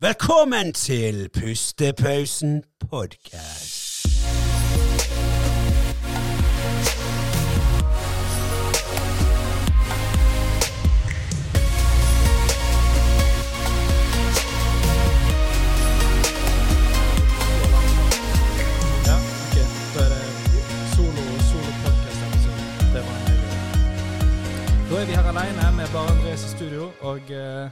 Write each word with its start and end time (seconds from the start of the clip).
Velkommen 0.00 0.72
til 0.72 1.28
Pustepausen 1.34 2.62
podkast. 2.90 4.06
Ja, 19.08 19.16
ok. 19.44 19.56
Da 19.94 20.00
er 20.06 20.10
det 20.14 20.22
solo, 20.94 21.22
solo 21.50 21.70
podcast 21.84 22.20
episode. 22.28 22.62
Det 22.94 23.02
var 23.06 23.16
en 23.20 23.26
egen. 23.32 23.50
Da 24.90 24.94
er 25.02 25.06
vi 25.08 25.12
her 25.18 25.28
alene 25.32 25.66
med 25.76 25.86
bare 25.94 26.08
Andreas 26.16 26.44
i 26.44 26.50
studio, 26.56 26.82
og 27.00 27.20
eh, 27.40 27.70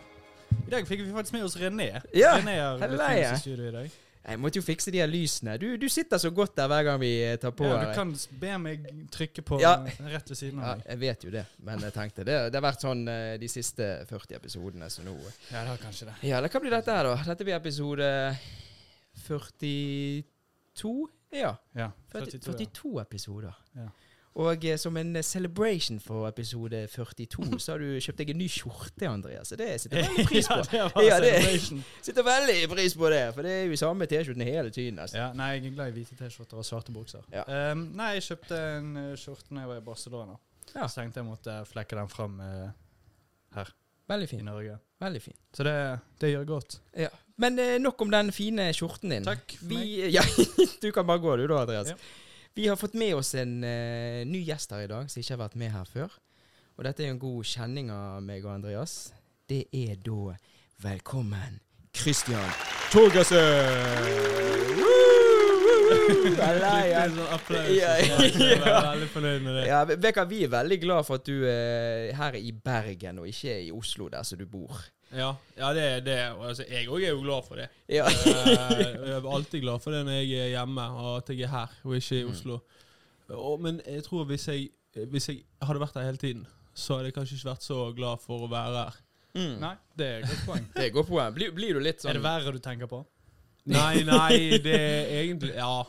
i 0.67 0.71
dag 0.73 0.89
fikk 0.89 1.05
vi 1.05 1.13
faktisk 1.13 1.37
med 1.37 1.45
oss 1.47 1.57
René. 1.61 1.91
Ja, 2.17 2.37
René 2.39 2.57
har 2.63 3.15
ja. 3.19 3.35
i 3.35 3.39
studio 3.41 3.69
i 3.69 3.75
dag. 3.75 4.01
Jeg 4.25 4.41
måtte 4.41 4.57
jo 4.57 4.65
fikse 4.65 4.89
de 4.89 5.03
her 5.03 5.09
lysene. 5.11 5.59
Du, 5.61 5.67
du 5.77 5.85
sitter 5.93 6.17
så 6.21 6.31
godt 6.33 6.55
der 6.57 6.69
hver 6.73 6.87
gang 6.87 7.01
vi 7.03 7.11
eh, 7.27 7.35
tar 7.41 7.53
på. 7.53 7.67
Ja, 7.69 7.83
du 7.85 7.91
kan 7.93 8.15
be 8.41 8.55
meg 8.63 8.87
trykke 9.13 9.45
på 9.45 9.59
Ja. 9.61 9.75
rett 10.01 10.31
ved 10.33 10.39
siden 10.39 10.63
ja, 10.63 10.71
av 10.71 10.79
deg. 10.81 10.87
jeg 10.95 11.01
vet 11.03 11.27
jo 11.27 11.33
det, 11.35 11.43
men 11.67 11.85
jeg 11.85 11.93
tenkte 11.93 12.25
det, 12.25 12.39
det 12.49 12.57
har 12.57 12.65
vært 12.65 12.87
sånn 12.87 13.03
eh, 13.13 13.35
de 13.43 13.51
siste 13.53 13.91
40 14.09 14.39
episodene, 14.39 14.89
så 14.89 15.05
nå 15.05 15.13
Ja, 15.19 15.61
det 15.61 15.67
har 15.75 15.83
kanskje 15.83 16.09
det. 16.09 16.17
Ja, 16.31 16.41
det 16.41 16.49
kan 16.55 16.65
bli 16.65 16.73
dette 16.73 16.97
her, 16.97 17.11
da? 17.11 17.19
Dette 17.29 17.45
blir 17.45 17.59
episode 17.59 18.09
42? 19.27 20.25
Ja. 21.35 21.53
Ja, 21.77 21.91
40, 22.15 22.41
42, 22.41 22.49
ja. 22.49 22.57
42 22.57 23.01
episoder. 23.05 23.61
Ja. 23.77 23.89
Og 24.35 24.65
eh, 24.67 24.79
som 24.81 24.97
en 24.99 25.17
eh, 25.17 25.23
celebration 25.23 26.01
for 26.03 26.27
episode 26.29 26.87
42, 26.91 27.59
så 27.63 27.75
har 27.75 27.85
du 27.85 28.01
kjøpt 28.03 28.23
deg 28.23 28.33
en 28.35 28.41
ny 28.43 28.49
skjorte, 28.51 29.07
Andreas. 29.09 29.53
Så 29.53 29.59
det 29.61 29.69
setter 29.83 30.03
jeg 30.03 30.11
veldig 30.11 30.27
pris 30.31 30.49
på. 30.51 30.59
ja, 30.59 30.89
det 30.89 30.97
var 30.97 31.07
Ja, 31.07 31.19
celebration. 31.21 31.85
Sitter 32.09 32.27
veldig 32.27 32.57
pris 32.73 32.97
på 32.99 33.13
det, 33.15 33.23
for 33.37 33.47
det 33.47 33.55
er 33.61 33.69
jo 33.71 33.79
samme 33.85 34.09
T-skjortene 34.11 34.49
hele 34.49 34.75
tiden. 34.75 34.99
Altså. 35.05 35.21
Ja, 35.23 35.29
nei, 35.39 35.53
jeg 35.55 35.69
er 35.71 35.77
glad 35.79 35.93
i 35.93 35.97
hvite 36.01 36.19
T-skjorter 36.19 36.63
og 36.63 36.67
svarte 36.67 36.95
bukser. 36.95 37.23
Ja. 37.35 37.47
Um, 37.73 37.87
nei, 37.99 38.17
jeg 38.19 38.27
kjøpte 38.33 38.59
en 38.81 38.91
uh, 38.99 39.13
skjorte 39.21 39.55
da 39.55 39.63
jeg 39.63 39.71
var 39.71 39.83
i 39.83 39.87
Barcelona. 39.87 40.37
Ja. 40.75 40.89
Så 40.89 40.99
tenkte 40.99 41.23
jeg 41.23 41.29
måtte 41.29 41.61
flekke 41.71 41.99
den 42.01 42.11
fram 42.11 42.41
her. 43.55 43.71
Veldig 44.11 44.29
i. 44.37 44.41
Norge. 44.45 44.79
Veldig 45.01 45.21
fin. 45.23 45.37
Så 45.55 45.65
det, 45.65 45.77
det 46.21 46.33
gjør 46.33 46.45
godt. 46.49 46.79
Ja. 46.99 47.09
Men 47.41 47.59
eh, 47.59 47.79
nok 47.83 48.03
om 48.05 48.11
den 48.13 48.31
fine 48.35 48.69
skjorten 48.77 49.15
din. 49.15 49.25
Takk 49.27 49.57
for 49.59 49.71
Vi, 49.71 50.11
ja, 50.15 50.23
du 50.83 50.91
kan 50.95 51.07
bare 51.07 51.23
gå, 51.23 51.37
du 51.41 51.47
da, 51.51 51.63
Andreas. 51.65 51.95
Ja. 51.95 52.24
Vi 52.57 52.69
har 52.69 52.77
fått 52.77 52.95
med 52.95 53.15
oss 53.15 53.35
en 53.35 53.65
uh, 53.65 54.23
ny 54.27 54.45
gjest 54.47 54.71
her 54.71 54.85
i 54.85 54.91
dag 54.91 55.09
som 55.11 55.19
ikke 55.19 55.35
har 55.35 55.41
vært 55.41 55.57
med 55.59 55.73
her 55.75 55.89
før. 55.91 56.13
Og 56.79 56.87
dette 56.87 57.03
er 57.03 57.09
jo 57.09 57.15
en 57.17 57.25
god 57.25 57.49
kjenning 57.51 57.89
av 57.91 58.21
meg 58.23 58.47
og 58.47 58.53
Andreas. 58.53 59.11
Det 59.51 59.65
er 59.75 59.99
da 59.99 60.37
Velkommen, 60.85 61.59
Christian 61.95 62.55
Torgersen! 62.95 63.43
Er 66.39 66.61
hva, 70.15 70.25
Vi 70.31 70.45
er 70.47 70.55
veldig 70.55 70.79
glad 70.83 71.07
for 71.11 71.19
at 71.19 71.27
du 71.27 71.43
er 71.51 72.15
her 72.15 72.39
i 72.39 72.55
Bergen 72.55 73.19
og 73.19 73.27
ikke 73.35 73.59
i 73.67 73.75
Oslo, 73.75 74.07
der 74.15 74.23
som 74.23 74.39
du 74.39 74.47
bor. 74.47 74.79
Ja, 75.13 75.35
ja 75.59 75.73
det 75.77 75.83
er 75.83 76.01
det. 76.07 76.19
Altså, 76.49 76.65
jeg 76.71 76.89
òg 76.89 77.05
er 77.05 77.13
jo 77.13 77.21
glad 77.23 77.45
for 77.47 77.61
det. 77.61 77.69
Ja. 77.89 78.07
Eh, 78.09 78.49
jeg 78.55 79.13
er 79.19 79.29
alltid 79.37 79.61
glad 79.63 79.83
for 79.85 79.95
det 79.95 80.05
når 80.07 80.21
jeg 80.23 80.41
er 80.47 80.53
hjemme, 80.57 80.87
og 80.99 81.17
at 81.21 81.31
jeg 81.31 81.45
er 81.47 81.53
her 81.53 81.77
og 81.85 81.97
ikke 81.97 82.21
i 82.21 82.25
Mm. 82.25 82.31
Oslo. 82.33 82.59
Og, 83.29 83.61
men 83.61 83.81
jeg 83.87 84.05
tror 84.05 84.25
hvis 84.29 84.49
jeg, 84.49 84.69
hvis 85.11 85.29
jeg 85.29 85.43
hadde 85.63 85.81
vært 85.81 85.95
her 86.01 86.09
hele 86.09 86.21
tiden, 86.21 86.47
så 86.75 86.97
hadde 86.97 87.13
jeg 87.13 87.15
kanskje 87.15 87.37
ikke 87.39 87.51
vært 87.53 87.63
så 87.67 87.93
glad 87.97 88.23
for 88.25 88.47
å 88.47 88.51
være 88.51 88.85
her. 88.85 89.01
Mm. 89.35 89.55
Nei, 89.61 89.75
det 89.99 90.07
er 90.07 90.19
et 90.23 90.29
godt 90.31 90.45
poeng. 90.47 90.67
Det 90.75 90.83
er 90.83 90.87
et 90.91 90.95
godt 90.95 91.09
poeng. 91.11 91.35
Blir, 91.35 91.55
blir 91.55 91.75
du 91.75 91.81
litt 91.83 92.03
sånn 92.03 92.11
Er 92.13 92.19
det 92.19 92.23
været 92.23 92.55
du 92.55 92.61
tenker 92.63 92.91
på? 92.91 93.01
Nei, 93.65 94.03
nei, 94.05 94.59
det 94.61 94.75
er 94.77 95.07
egentlig 95.23 95.55
Ja, 95.55 95.81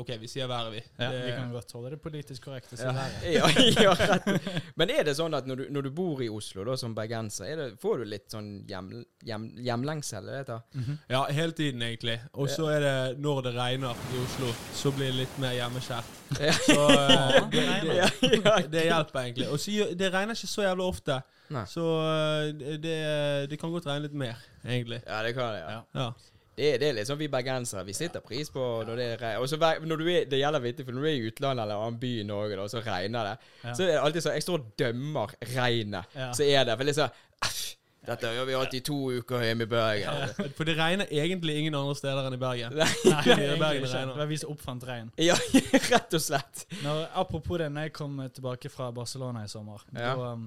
OK, 0.00 0.08
vi 0.22 0.28
sier 0.30 0.46
været, 0.48 0.70
vi. 0.72 0.80
Ja, 0.98 1.10
Det- 1.12 1.24
Vi 1.26 1.32
kan 1.36 1.50
godt 1.52 1.72
holde 1.72 1.90
det 1.90 2.00
politisk 2.00 2.44
korrekt 2.46 2.72
å 2.72 2.76
si 2.76 2.82
ja. 2.86 2.92
været. 2.96 3.26
ja, 3.36 3.48
ja, 3.82 3.92
rett. 3.92 4.48
Men 4.76 4.90
er 4.90 5.04
det 5.04 5.16
sånn 5.18 5.36
at 5.36 5.46
når 5.46 5.56
du, 5.56 5.64
når 5.70 5.82
du 5.82 5.90
bor 5.90 6.22
i 6.24 6.30
Oslo 6.32 6.64
da, 6.64 6.76
som 6.80 6.94
bergenser, 6.96 7.44
er 7.44 7.56
det, 7.60 7.68
får 7.82 7.98
du 8.00 8.04
litt 8.08 8.32
sånn 8.32 8.48
hjem, 8.68 8.88
hjem, 9.24 9.50
hjemlengsel? 9.66 10.24
det 10.24 10.46
-hmm. 10.48 10.98
Ja, 11.08 11.24
hele 11.28 11.52
tiden, 11.52 11.82
egentlig. 11.82 12.20
Og 12.32 12.48
så 12.48 12.70
er 12.72 12.80
det 12.80 13.18
når 13.20 13.42
det 13.42 13.54
regner 13.54 13.94
i 14.14 14.18
Oslo, 14.24 14.54
så 14.72 14.90
blir 14.90 15.06
det 15.06 15.14
litt 15.14 15.38
mer 15.38 15.52
hjemmeskjært. 15.52 16.04
Ja. 16.40 16.52
Så 16.52 16.88
eh, 16.88 17.50
det, 17.50 17.64
det, 17.82 18.70
det 18.72 18.84
hjelper 18.84 19.20
egentlig. 19.20 19.48
Og 19.48 19.60
så 19.60 19.70
det 19.94 20.12
regner 20.12 20.34
ikke 20.34 20.46
så 20.46 20.62
jævlig 20.62 20.84
ofte, 20.84 21.20
Nei. 21.50 21.64
så 21.66 21.84
eh, 22.00 22.78
det, 22.78 23.50
det 23.50 23.58
kan 23.60 23.70
godt 23.70 23.86
regne 23.86 24.08
litt 24.08 24.14
mer, 24.16 24.36
egentlig. 24.64 25.02
Ja, 25.06 25.22
det 25.22 25.34
kan 25.34 25.52
det. 25.52 25.60
ja. 25.68 25.82
Ja. 25.94 26.12
Ja. 26.54 26.62
Det, 26.62 26.72
det 26.80 26.88
er 26.88 26.96
litt 27.00 27.08
sånn 27.10 27.18
vi 27.18 27.26
bergensere 27.32 27.82
Vi 27.88 27.92
setter 27.98 28.22
pris 28.22 28.50
på 28.54 28.62
når 28.86 28.96
det 29.00 29.08
regner. 29.20 29.40
Og 29.42 29.48
så 29.50 29.58
når 29.58 29.96
du 29.98 30.08
er, 30.12 30.24
det 30.30 30.38
gjelder 30.38 30.62
vittig, 30.62 30.84
for 30.86 30.94
når 30.94 31.02
du 31.02 31.08
er 31.10 31.16
i 31.18 31.28
utlandet 31.30 31.64
eller 31.64 31.74
en 31.80 31.86
annen 31.88 32.00
by 32.02 32.12
i 32.20 32.26
Norge, 32.28 32.58
og 32.62 32.70
så 32.70 32.82
regner 32.86 33.30
det, 33.32 33.36
Ja. 33.64 33.74
så 33.74 33.82
er 33.82 33.92
det 33.94 34.02
alltid 34.02 34.22
sånn 34.28 34.36
Jeg 34.38 34.46
står 34.46 34.60
og 34.60 34.68
dømmer 34.78 35.34
regnet. 35.54 36.14
Ja. 36.14 36.28
Så 36.32 36.46
er 36.46 36.64
det 36.70 36.76
for 36.78 36.84
liksom 36.90 37.22
«Æsj, 37.44 37.64
Dette 38.04 38.28
gjør 38.36 38.44
vi 38.44 38.52
alltid 38.58 38.82
i 38.82 38.84
to 38.84 38.96
uker 39.16 39.40
hjemme 39.46 39.64
i 39.64 39.68
Bergen. 39.72 40.50
For 40.58 40.68
det 40.68 40.74
regner 40.76 41.08
egentlig 41.08 41.54
ingen 41.56 41.74
andre 41.78 41.94
steder 41.96 42.26
enn 42.28 42.34
i 42.36 42.40
Bergen. 42.42 42.74
Nei. 42.76 42.88
Nei, 43.08 43.22
Det 43.24 43.46
er 43.46 43.56
Bergen 43.62 43.80
ikke. 43.86 43.94
regner. 43.94 44.10
Det 44.12 44.20
var 44.20 44.28
vi 44.28 44.36
som 44.42 44.50
oppfant 44.52 44.84
regn. 44.84 45.08
Ja, 45.24 45.36
rett 45.94 46.12
og 46.18 46.20
slett. 46.20 46.66
Når, 46.84 47.00
apropos 47.22 47.62
det, 47.62 47.70
når 47.72 47.88
jeg 47.88 47.94
kom 47.96 48.20
tilbake 48.36 48.68
fra 48.68 48.90
Barcelona 48.92 49.46
i 49.46 49.48
sommer 49.48 49.80
Ja. 49.96 50.12
Da 50.20 50.34
um, 50.36 50.44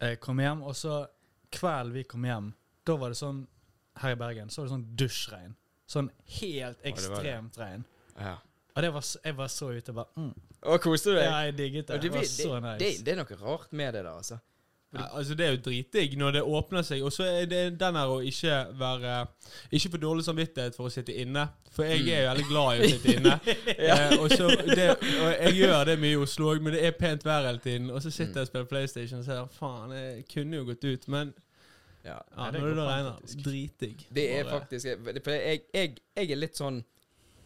jeg 0.00 0.18
kom 0.24 0.38
hjem, 0.42 0.62
og 0.66 0.74
så 0.76 0.98
kvelden 1.52 1.94
vi 1.94 2.02
kom 2.10 2.24
hjem, 2.26 2.50
da 2.86 2.96
var 2.98 3.12
det 3.14 3.18
sånn 3.20 3.44
her 4.00 4.14
i 4.14 4.20
Bergen, 4.20 4.50
så 4.50 4.62
var 4.62 4.68
det 4.68 4.74
sånn 4.74 4.86
dusjregn. 5.00 5.56
Sånn 5.90 6.10
helt 6.40 6.86
ekstremt 6.86 7.58
regn. 7.58 7.82
Ja. 8.16 8.36
Og 8.76 8.84
det 8.84 8.92
var, 8.94 9.06
jeg 9.24 9.36
var 9.36 9.48
så 9.50 9.72
ute 9.74 9.92
bare 9.92 10.06
mm. 10.14 10.34
Og 10.70 10.82
koste 10.84 11.10
du 11.10 11.16
deg? 11.16 11.24
Ja, 11.26 11.40
jeg 11.48 11.56
digget 11.58 11.88
det. 11.88 11.96
Du 11.98 12.06
Det 12.06 12.14
var 12.14 12.28
så 12.28 12.54
det, 12.54 12.62
nice. 12.62 12.78
det, 12.78 13.06
det 13.06 13.12
er 13.12 13.18
noe 13.18 13.40
rart 13.40 13.72
med 13.72 13.94
det 13.96 14.04
der, 14.04 14.12
altså. 14.12 14.38
Ja, 14.94 15.04
altså 15.16 15.34
Det 15.34 15.46
er 15.46 15.50
jo 15.50 15.58
dritdigg 15.64 16.16
når 16.18 16.30
det 16.30 16.42
åpner 16.42 16.82
seg. 16.82 17.02
Og 17.06 17.12
så 17.12 17.24
er 17.24 17.44
det 17.50 17.60
den 17.80 17.96
her 17.96 18.10
å 18.10 18.18
ikke 18.26 18.56
være 18.78 19.26
Ikke 19.70 19.90
få 19.90 20.00
dårlig 20.02 20.24
samvittighet 20.26 20.76
for 20.76 20.90
å 20.90 20.94
sitte 20.94 21.14
inne. 21.14 21.46
For 21.70 21.86
jeg 21.86 22.08
er 22.10 22.24
jo 22.24 22.30
veldig 22.32 22.46
glad 22.48 22.70
i 22.72 22.80
å 22.80 22.88
sitte 22.94 23.14
inne. 23.14 23.36
eh, 23.86 24.16
og, 24.18 24.32
så 24.34 24.48
det, 24.66 24.88
og 24.98 25.28
jeg 25.30 25.54
gjør 25.60 25.84
det 25.86 25.98
mye 26.02 26.16
i 26.16 26.22
Oslo 26.24 26.50
òg, 26.50 26.64
men 26.64 26.74
det 26.74 26.82
er 26.88 26.96
pent 26.98 27.26
vær 27.26 27.46
hele 27.46 27.62
tiden. 27.62 27.92
Og 27.94 28.02
så 28.02 28.10
sitter 28.10 28.42
jeg 28.42 28.48
og 28.48 28.50
spiller 28.50 28.72
PlayStation 28.72 29.22
og 29.22 29.28
ser 29.28 29.46
faen, 29.54 29.94
jeg 29.94 30.26
kunne 30.32 30.58
jo 30.58 30.66
gått 30.72 30.88
ut, 30.88 31.06
men 31.14 31.30
Ja. 32.02 32.16
ja, 32.36 32.50
det 32.50 32.60
når 32.62 32.74
det 32.78 32.86
regner, 32.86 33.34
dritdigg. 33.44 34.06
Det 34.08 34.24
er 34.38 34.46
faktisk 34.48 34.86
For 35.20 35.34
jeg, 35.36 35.66
jeg, 35.74 35.98
jeg 36.16 36.30
er 36.32 36.38
litt 36.38 36.56
sånn 36.56 36.78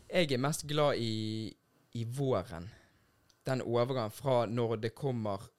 Jeg 0.07 0.31
er 0.31 0.39
mest 0.39 0.63
glad 0.71 1.01
i, 1.03 1.49
i 1.99 2.05
våren. 2.07 2.69
Den 3.45 3.65
overgangen 3.67 4.15
fra 4.15 4.45
når 4.47 4.77
det 4.85 4.95
kommer 4.95 5.51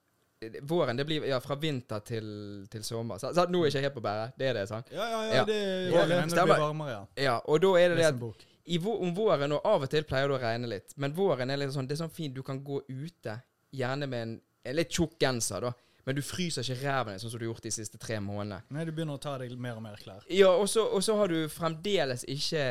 Våren 0.68 0.98
det 1.00 1.06
blir 1.08 1.26
ja, 1.26 1.40
fra 1.42 1.56
vinter 1.58 2.04
til, 2.06 2.26
til 2.70 2.84
sommer. 2.84 3.18
Så, 3.18 3.32
så, 3.34 3.48
nå 3.50 3.64
er 3.64 3.70
jeg 3.70 3.74
ikke 3.74 3.86
helt 3.88 3.96
på 3.96 4.04
bæret. 4.04 4.36
Det 4.38 4.50
er 4.50 4.58
det, 4.60 4.66
sant? 4.70 4.92
Ja, 4.94 5.08
ja, 5.10 5.22
Ja. 5.24 5.36
ja, 5.40 5.46
det 5.48 5.56
Ja, 5.56 6.02
Ja, 6.04 6.18
det 6.28 6.44
blir 6.44 6.52
varmere, 6.52 6.92
ja. 6.92 7.06
Ja, 7.24 7.38
og 7.46 7.62
da 7.64 7.72
er 7.80 7.96
det 7.96 7.98
det 7.98 8.10
at 8.12 8.46
i 8.66 8.80
om 8.82 9.14
våren, 9.16 9.52
og 9.54 9.66
av 9.66 9.86
og 9.86 9.90
til 9.90 10.06
pleier 10.10 10.30
det 10.30 10.38
å 10.40 10.42
regne 10.42 10.70
litt, 10.70 10.96
men 10.98 11.14
våren 11.14 11.50
er 11.54 11.60
litt 11.62 11.74
sånn, 11.74 11.88
det 11.88 11.96
er 11.96 12.04
sånn 12.04 12.14
fint, 12.14 12.34
du 12.36 12.42
kan 12.44 12.64
gå 12.66 12.82
ute, 12.90 13.38
gjerne 13.76 14.08
med 14.10 14.22
en, 14.22 14.32
en 14.66 14.78
litt 14.78 14.94
tjukk 14.94 15.20
genser, 15.22 15.68
da, 15.68 15.74
men 16.06 16.18
du 16.18 16.22
fryser 16.22 16.66
ikke 16.66 16.82
ræven 16.86 17.22
sånn 17.22 17.32
som 17.32 17.40
du 17.40 17.48
har 17.48 17.54
gjort 17.54 17.66
de 17.66 17.72
siste 17.74 18.00
tre 18.02 18.20
månedene. 18.22 18.62
Nei, 18.76 18.84
du 18.86 18.92
begynner 18.94 19.18
å 19.18 19.22
ta 19.22 19.38
deg 19.42 19.56
mer 19.58 19.80
og 19.80 19.86
mer 19.86 19.98
klær. 20.02 20.26
Ja, 20.30 20.52
og 20.54 20.70
så, 20.70 20.86
har 21.18 21.32
du 21.32 21.48
fremdeles 21.50 22.28
ikke 22.30 22.66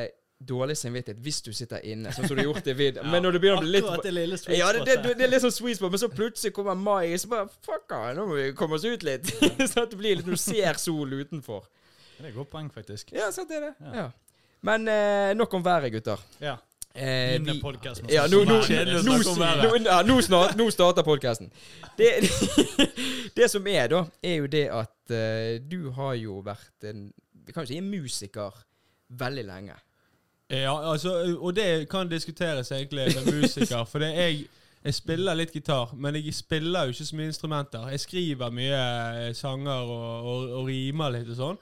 dårlig 0.45 0.77
samvittighet 0.77 1.21
hvis 1.25 1.41
du 1.47 1.53
sitter 1.57 1.83
inne, 1.89 2.13
sånn 2.13 2.27
som 2.29 2.37
du 2.37 2.43
har 2.43 2.51
gjort 2.51 2.67
i 2.69 2.75
vid. 2.77 2.99
Men 3.13 3.25
når 3.25 3.37
det 3.37 3.43
begynner 3.43 3.63
å 3.63 3.65
bli 3.65 3.77
litt 3.77 3.87
Akkurat 3.87 4.07
det 4.07 4.15
lille 4.15 4.39
sweet 4.39 4.59
ja, 4.59 4.73
det, 4.75 4.83
det, 4.87 4.97
det, 5.05 5.15
det 5.19 5.27
er 5.27 5.33
litt 5.33 5.45
sånn 5.47 5.55
sweet 5.55 5.79
spot, 5.79 5.95
men 5.95 6.03
så 6.03 6.11
plutselig 6.13 6.53
kommer 6.57 6.77
mai, 6.79 7.15
så 7.21 7.31
bare 7.31 7.47
Fuck, 7.65 7.95
nå 8.19 8.27
må 8.29 8.37
vi 8.39 8.51
komme 8.59 8.79
oss 8.79 8.85
ut 8.85 9.07
litt. 9.07 9.31
sånn 9.71 9.87
at 9.87 9.95
det 9.95 9.99
blir 9.99 10.19
litt 10.19 10.29
når 10.29 10.37
du 10.37 10.43
ser 10.43 10.81
sol 10.83 11.15
utenfor. 11.15 11.65
Det 12.19 12.27
er 12.27 12.31
et 12.31 12.37
godt 12.37 12.53
poeng, 12.53 12.69
faktisk. 12.75 13.15
Ja, 13.17 13.31
sant 13.35 13.51
det 13.51 13.59
er 13.59 13.71
det. 13.71 13.75
Ja. 13.81 14.05
Ja. 14.05 14.11
Men 14.65 14.89
eh, 14.89 15.33
nok 15.37 15.55
om 15.59 15.65
været, 15.65 15.93
gutter. 15.93 16.21
Ja. 16.41 16.55
Eh, 16.97 17.41
vi- 17.41 17.63
ja, 18.09 18.27
nå, 18.27 18.45
nå, 18.45 18.45
nå, 18.45 20.03
nå, 20.07 20.21
snart, 20.23 20.73
starter 20.73 21.03
podkasten. 21.03 21.51
Det, 21.99 22.11
det 23.37 23.51
som 23.51 23.67
er, 23.67 23.89
da, 23.89 24.05
er 24.23 24.35
jo 24.35 24.47
det 24.47 24.69
at 24.71 25.11
uh, 25.11 25.59
du 25.71 25.91
har 25.91 26.15
jo 26.15 26.39
vært 26.47 26.87
en 26.87 27.09
Vi 27.47 27.53
kan 27.53 27.67
jo 27.67 27.73
si 27.73 27.77
en 27.77 27.91
musiker 27.91 28.55
veldig 29.11 29.45
lenge. 29.45 29.75
Ja, 30.51 30.93
altså, 30.93 31.37
og 31.39 31.57
det 31.57 31.89
kan 31.91 32.09
diskuteres 32.09 32.71
egentlig 32.73 33.11
med 33.17 33.41
musiker. 33.41 33.85
For 33.85 33.99
det 33.99 34.09
er 34.15 34.31
jeg, 34.31 34.47
jeg 34.85 34.95
spiller 34.95 35.35
litt 35.39 35.53
gitar, 35.57 35.95
men 35.97 36.15
jeg 36.19 36.35
spiller 36.37 36.85
jo 36.85 36.93
ikke 36.93 37.07
så 37.09 37.17
mye 37.17 37.31
instrumenter. 37.31 37.87
Jeg 37.95 38.01
skriver 38.03 38.51
mye 38.53 38.81
eh, 38.81 39.29
sanger 39.35 39.89
og, 39.95 40.27
og, 40.29 40.51
og 40.59 40.67
rimer 40.69 41.15
litt 41.15 41.31
og 41.33 41.39
sånn. 41.39 41.59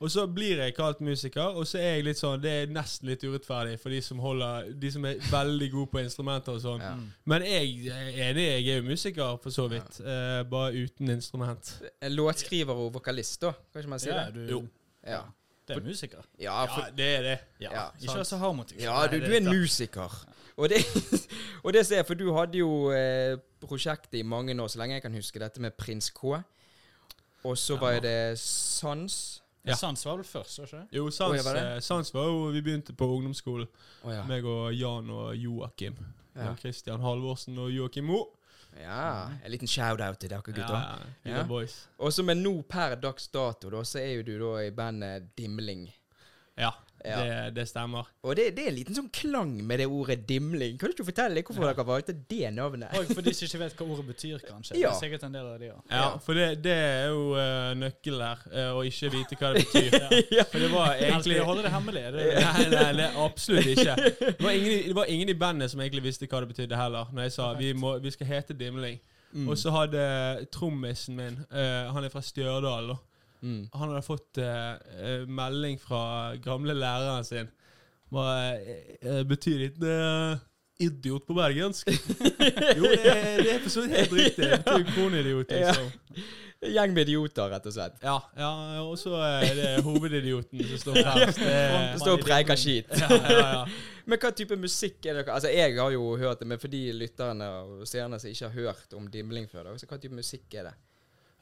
Og 0.00 0.12
så 0.14 0.24
blir 0.32 0.62
jeg 0.64 0.74
kalt 0.78 1.02
musiker, 1.04 1.52
og 1.58 1.66
så 1.68 1.78
er 1.82 1.98
jeg 1.98 2.06
litt 2.06 2.20
sånn 2.20 2.40
Det 2.42 2.54
er 2.62 2.72
nesten 2.72 3.10
litt 3.12 3.24
urettferdig 3.28 3.76
for 3.82 3.92
de 3.92 4.00
som 4.04 4.22
holder 4.24 4.70
De 4.80 4.90
som 4.94 5.04
er 5.04 5.20
veldig 5.28 5.68
gode 5.74 5.92
på 5.92 6.00
instrumenter 6.02 6.56
og 6.56 6.62
sånn. 6.64 6.80
Ja. 6.80 6.94
Men 7.28 7.44
jeg 7.44 7.92
er 7.92 8.08
enig, 8.30 8.46
jeg 8.48 8.68
er 8.72 8.80
jo 8.80 8.88
musiker 8.88 9.36
for 9.44 9.52
så 9.52 9.68
vidt. 9.72 10.00
Eh, 10.00 10.40
bare 10.48 10.72
uten 10.86 11.12
instrument. 11.18 11.74
En 12.00 12.16
låtskriver 12.16 12.72
og 12.86 12.94
vokalist, 12.96 13.40
da. 13.44 13.52
Kan 13.72 13.84
ikke 13.84 13.94
man 13.96 14.02
si 14.02 14.08
Ja, 14.10 14.24
det? 14.30 14.48
du, 14.48 14.56
Jo. 14.56 14.62
Ja. 15.06 15.22
Det 15.68 15.76
er 15.76 15.80
musiker. 15.84 16.22
Ja, 16.40 16.62
Ja, 16.64 16.86
det 16.96 17.06
er 17.18 17.22
det. 17.22 17.38
Ja, 17.60 17.70
Ja, 17.72 17.84
Ikke 18.00 18.16
vær 18.18 18.22
så 18.26 18.36
harmotisk. 18.36 18.80
ja 18.80 19.06
du, 19.06 19.18
du 19.20 19.30
er 19.32 19.36
en 19.36 19.50
musiker. 19.60 20.26
Og 20.56 20.68
det, 20.68 20.82
og 21.64 21.72
det 21.72 21.86
ser 21.86 21.96
jeg, 22.02 22.06
for 22.06 22.14
du 22.14 22.32
hadde 22.36 22.58
jo 22.58 22.90
eh, 22.92 23.36
prosjektet 23.60 24.18
i 24.18 24.22
mange 24.22 24.56
år, 24.62 24.68
så 24.68 24.78
lenge 24.78 24.94
jeg 24.98 25.02
kan 25.02 25.14
huske, 25.14 25.38
dette 25.40 25.60
med 25.60 25.70
Prins 25.78 26.10
K. 26.10 26.24
Og 27.44 27.58
så 27.58 27.76
var 27.80 28.00
det 28.00 28.38
Sans. 28.38 29.42
Ja. 29.66 29.74
Sans 29.78 30.04
var 30.06 30.16
vel 30.18 30.24
først, 30.26 30.58
var 30.58 30.66
ikke 30.66 30.76
det? 30.76 30.86
Jo, 30.98 31.10
Sans, 31.10 31.40
oh, 31.40 31.44
var 31.46 31.54
det? 31.54 31.76
eh, 31.76 31.80
Sans 31.82 32.14
var 32.14 32.24
jo 32.26 32.50
Vi 32.52 32.60
begynte 32.62 32.92
på 32.92 33.06
ungdomsskolen. 33.16 33.66
oh, 34.04 34.12
ja. 34.12 34.24
Meg 34.26 34.44
og 34.44 34.74
Jan 34.74 35.10
og 35.10 35.36
Joakim. 35.36 35.96
Ja. 36.36 36.44
Jan 36.48 36.56
Christian 36.58 37.00
Halvorsen 37.00 37.58
og 37.58 37.70
Joakim 37.70 38.04
Mo. 38.04 38.24
Ja. 38.80 39.30
En 39.44 39.50
liten 39.50 39.68
shout-out 39.68 40.18
til 40.20 40.30
dere 40.30 40.42
gutter. 40.42 40.62
Ja, 40.62 40.98
ja, 41.24 41.36
Ja. 41.36 41.42
boys. 41.44 41.88
Og 41.98 42.12
så 42.12 42.22
men 42.24 42.42
nå 42.42 42.62
per 42.68 42.94
dags 42.96 43.28
dato, 43.28 43.70
da, 43.70 43.82
så 43.84 43.98
er 44.00 44.14
jo 44.16 44.22
du 44.22 44.38
da 44.38 44.62
i 44.62 44.70
bandet 44.70 45.36
Dimling. 45.36 45.88
Ja, 47.04 47.10
Ja. 47.12 47.22
Det, 47.22 47.54
det 47.56 47.64
stemmer. 47.68 48.06
Og 48.22 48.36
det, 48.38 48.44
det 48.56 48.64
er 48.64 48.68
en 48.70 48.76
liten 48.76 48.94
sånn 48.96 49.08
klang 49.14 49.52
med 49.66 49.80
det 49.82 49.86
ordet 49.90 50.20
dimling. 50.28 50.76
Kan 50.78 50.90
du 50.90 50.94
ikke 50.94 51.06
fortelle 51.08 51.34
litt 51.34 51.48
hvorfor 51.48 51.66
dere 51.66 51.84
valgte 51.88 52.14
det 52.30 52.50
navnet? 52.54 52.92
Og 52.98 53.10
for 53.10 53.26
de 53.26 53.32
som 53.34 53.46
ikke 53.48 53.60
vet 53.64 53.74
hva 53.80 53.86
ordet 53.94 54.06
betyr, 54.12 54.44
kanskje. 54.46 54.76
Ja. 54.78 54.92
Det 54.92 54.94
er 54.94 55.00
sikkert 55.00 55.26
en 55.26 55.34
del 55.36 55.48
av 55.50 55.58
de, 55.58 55.70
ja. 55.72 55.78
Ja, 55.90 55.96
Ja. 56.02 56.08
for 56.22 56.38
det, 56.38 56.46
det 56.62 56.76
er 56.78 57.08
jo 57.10 57.24
uh, 57.34 57.72
nøkkelen 57.80 58.22
der, 58.22 58.44
uh, 58.54 58.78
å 58.78 58.84
ikke 58.86 59.10
vite 59.16 59.38
hva 59.40 59.52
det 59.56 59.64
betyr. 59.66 59.98
ja. 60.38 60.46
For 60.52 60.62
det 60.62 60.70
var 60.72 60.94
Egentlig 61.02 61.40
å 61.42 61.46
holde 61.50 61.66
det 61.66 61.72
hemmelig. 61.74 62.04
Det 62.16 62.26
Nei, 62.46 62.66
nei, 62.72 62.88
det 63.00 63.06
er 63.08 63.18
absolutt 63.26 63.72
ikke. 63.74 63.96
Det 64.22 64.46
var, 64.46 64.52
ingen, 64.56 64.86
det 64.88 64.94
var 64.96 65.10
ingen 65.10 65.28
i 65.34 65.38
bandet 65.38 65.70
som 65.72 65.80
egentlig 65.82 66.04
visste 66.06 66.26
hva 66.30 66.40
det 66.42 66.52
betydde 66.54 66.78
heller. 66.78 67.10
Når 67.14 67.26
jeg 67.28 67.32
sa 67.36 67.52
vi, 67.58 67.72
må, 67.78 67.96
vi 68.02 68.10
skal 68.14 68.26
hete 68.30 68.54
Dimling. 68.58 69.00
Mm. 69.32 69.46
Og 69.48 69.56
så 69.58 69.70
hadde 69.72 70.02
trommisen 70.52 71.16
min, 71.16 71.38
uh, 71.50 71.88
han 71.94 72.04
er 72.04 72.12
fra 72.12 72.20
Stjørdal, 72.24 72.92
da. 72.92 72.96
Mm. 73.42 73.66
Han 73.72 73.88
hadde 73.90 74.04
fått 74.06 74.38
eh, 74.38 75.26
melding 75.26 75.80
fra 75.82 76.02
gamle 76.42 76.76
læreren 76.78 77.26
sin. 77.26 77.50
Hva 78.12 78.28
uh, 78.52 79.22
betyr 79.24 79.70
ikke 79.70 79.88
uh, 79.88 80.40
idiot 80.82 81.24
på 81.24 81.34
bergensk? 81.36 81.88
jo, 82.78 82.84
det, 82.84 83.14
det 83.40 83.54
er 83.54 83.62
for 83.62 83.72
så 83.72 83.86
vidt 83.86 83.96
helt 83.96 84.12
riktig. 84.18 84.50
Det 84.50 84.58
betyr 84.66 84.90
konidiot 84.92 85.54
liksom. 85.56 85.88
Gjeng 86.62 86.92
med 86.94 87.08
idioter, 87.08 87.48
rett 87.50 87.64
og 87.66 87.74
slett. 87.74 87.96
Ja, 88.04 88.18
ja, 88.38 88.50
og 88.84 88.92
så 89.00 89.16
er 89.26 89.56
det 89.58 89.70
hovedidioten 89.82 90.60
som 90.68 90.82
står 90.84 91.00
fremst. 91.00 91.40
Det 91.42 92.02
står 92.04 92.20
og 92.20 92.22
preiker 92.22 92.60
skit. 92.60 92.92
ja, 93.00 93.08
ja, 93.10 93.40
ja. 93.40 93.64
Men 94.06 94.18
hva 94.18 94.32
type 94.34 94.56
musikk 94.58 95.06
er 95.06 95.20
det 95.20 95.28
Altså, 95.30 95.50
jeg 95.54 95.76
har 95.78 95.92
jo 95.94 96.16
hørt 96.18 96.40
det, 96.40 96.48
men 96.50 96.58
for 96.58 96.72
de 96.72 96.80
lytterne 96.96 97.46
og 97.62 97.84
seerne 97.86 98.18
som 98.18 98.32
ikke 98.32 98.48
har 98.48 98.56
hørt 98.56 98.96
om 98.98 99.06
dimling 99.10 99.46
før, 99.50 99.68
så 99.78 99.86
hva 99.86 99.98
type 100.02 100.16
musikk 100.16 100.56
er 100.58 100.70
det? 100.70 100.72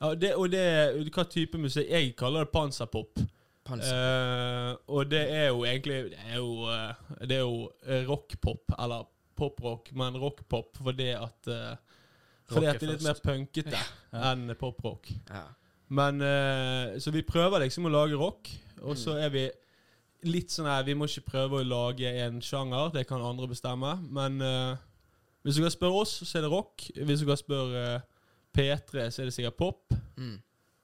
Ja 0.01 0.15
det, 0.15 0.35
og 0.37 0.51
det 0.53 1.11
hva 1.15 1.25
type 1.29 1.59
musikk 1.61 1.89
Jeg 1.91 2.15
kaller 2.17 2.45
det 2.47 2.53
panserpop. 2.55 3.21
Panser? 3.65 3.95
Eh, 3.95 4.77
og 4.89 5.11
det 5.11 5.21
er 5.31 5.49
jo 5.51 5.65
egentlig 5.69 6.11
Det 6.15 6.21
er 6.31 6.37
jo, 6.39 6.65
eh, 6.73 7.27
det 7.29 7.37
er 7.37 7.43
jo 7.45 7.71
eh, 7.87 8.07
rockpop, 8.09 8.73
eller 8.79 9.05
poprock, 9.37 9.91
men 9.97 10.17
rockpop 10.21 10.77
fordi 10.83 11.11
at 11.17 11.49
uh, 11.49 11.77
Fordi 12.51 12.67
er 12.67 12.71
at 12.75 12.81
det 12.81 12.89
er 12.89 12.93
litt 12.95 13.05
mer 13.07 13.21
punkete 13.25 13.77
Ja. 14.13 14.33
enn 14.33 14.55
poprock. 14.59 15.09
ja. 15.31 15.45
Men 15.89 16.21
uh, 16.21 16.99
Så 17.01 17.11
vi 17.11 17.23
prøver 17.23 17.61
liksom 17.65 17.87
å 17.87 17.93
lage 17.93 18.17
rock, 18.21 18.51
og 18.83 18.97
så 18.97 19.15
Mm. 19.17 19.25
er 19.25 19.29
vi 19.31 19.51
litt 20.25 20.51
sånn 20.53 20.67
her 20.69 20.83
Vi 20.85 20.95
må 20.95 21.05
ikke 21.09 21.31
prøve 21.31 21.61
å 21.61 21.65
lage 21.69 22.09
en 22.27 22.41
sjanger, 22.41 22.93
det 22.93 23.07
kan 23.09 23.21
andre 23.21 23.49
bestemme. 23.49 23.95
Men 24.11 24.39
hvis 25.45 25.57
du 25.57 25.63
kan 25.63 25.71
spørre 25.73 26.01
oss, 26.03 26.13
så 26.29 26.39
er 26.39 26.43
det 26.43 26.51
rock. 26.53 26.83
Hvis 26.97 27.21
du 27.21 27.27
kan 27.27 27.37
spørre 27.41 27.95
eh, 27.95 28.01
P3, 28.57 29.11
så 29.11 29.23
er 29.23 29.29
det 29.31 29.35
sikkert 29.35 29.57
pop. 29.57 29.95
Mm. 30.17 30.39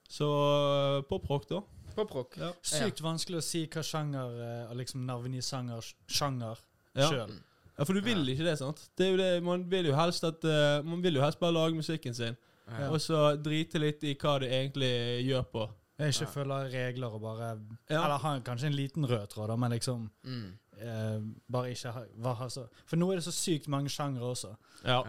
Så 0.09 0.27
eh, 0.27 1.01
poprock, 1.09 1.47
da. 1.49 1.61
Poprock. 1.97 2.35
Ja. 2.37 2.51
sykt 2.61 3.01
vanskelig 3.01 3.39
å 3.39 3.43
si 3.43 3.63
hva 3.73 3.81
sjanger 3.83 4.35
og 4.69 4.75
liksom 4.77 5.05
navngi 5.07 5.41
sanger 5.41 5.81
sjanger 6.07 6.59
Ja. 6.95 7.07
sjøl. 7.09 7.31
Ja, 7.77 7.83
for 7.85 7.93
du 7.93 8.01
vil 8.01 8.21
ikke 8.29 8.45
det, 8.45 8.57
sant? 8.59 8.89
Det 8.97 9.05
er 9.07 9.11
jo 9.11 9.17
det, 9.17 9.43
man 9.43 9.63
vil 9.69 9.85
jo 9.85 9.95
helst 9.97 10.23
at 10.25 10.43
uh, 10.45 10.81
Man 10.85 11.01
vil 11.03 11.15
jo 11.15 11.21
helst 11.21 11.39
bare 11.39 11.53
lage 11.53 11.75
musikken 11.77 12.13
sin, 12.15 12.37
Ja. 12.67 12.89
og 12.89 12.97
så 13.01 13.35
drite 13.41 13.79
litt 13.79 14.03
i 14.03 14.13
hva 14.15 14.39
det 14.39 14.49
egentlig 14.51 15.25
gjør 15.27 15.43
på. 15.51 15.67
Ikke 15.99 16.25
Ja. 16.25 16.29
følge 16.29 16.71
regler 16.73 17.07
og 17.13 17.21
bare 17.21 17.59
Ja. 17.89 18.03
Eller 18.05 18.17
ha 18.17 18.39
kanskje 18.39 18.65
en 18.67 18.75
liten 18.77 19.05
rød 19.05 19.27
tråd, 19.29 19.47
da, 19.47 19.55
men 19.55 19.71
liksom 19.71 20.09
Mm. 20.23 20.57
Eh, 20.81 21.19
bare 21.51 21.71
ikke 21.71 21.91
ha, 21.91 22.03
hva 22.17 22.33
ha 22.35 22.47
så 22.49 22.67
For 22.85 22.97
nå 22.97 23.11
er 23.11 23.15
det 23.15 23.23
så 23.25 23.31
sykt 23.31 23.67
mange 23.67 23.89
sjangre 23.89 24.21
også. 24.23 24.55
Ja. 24.85 25.01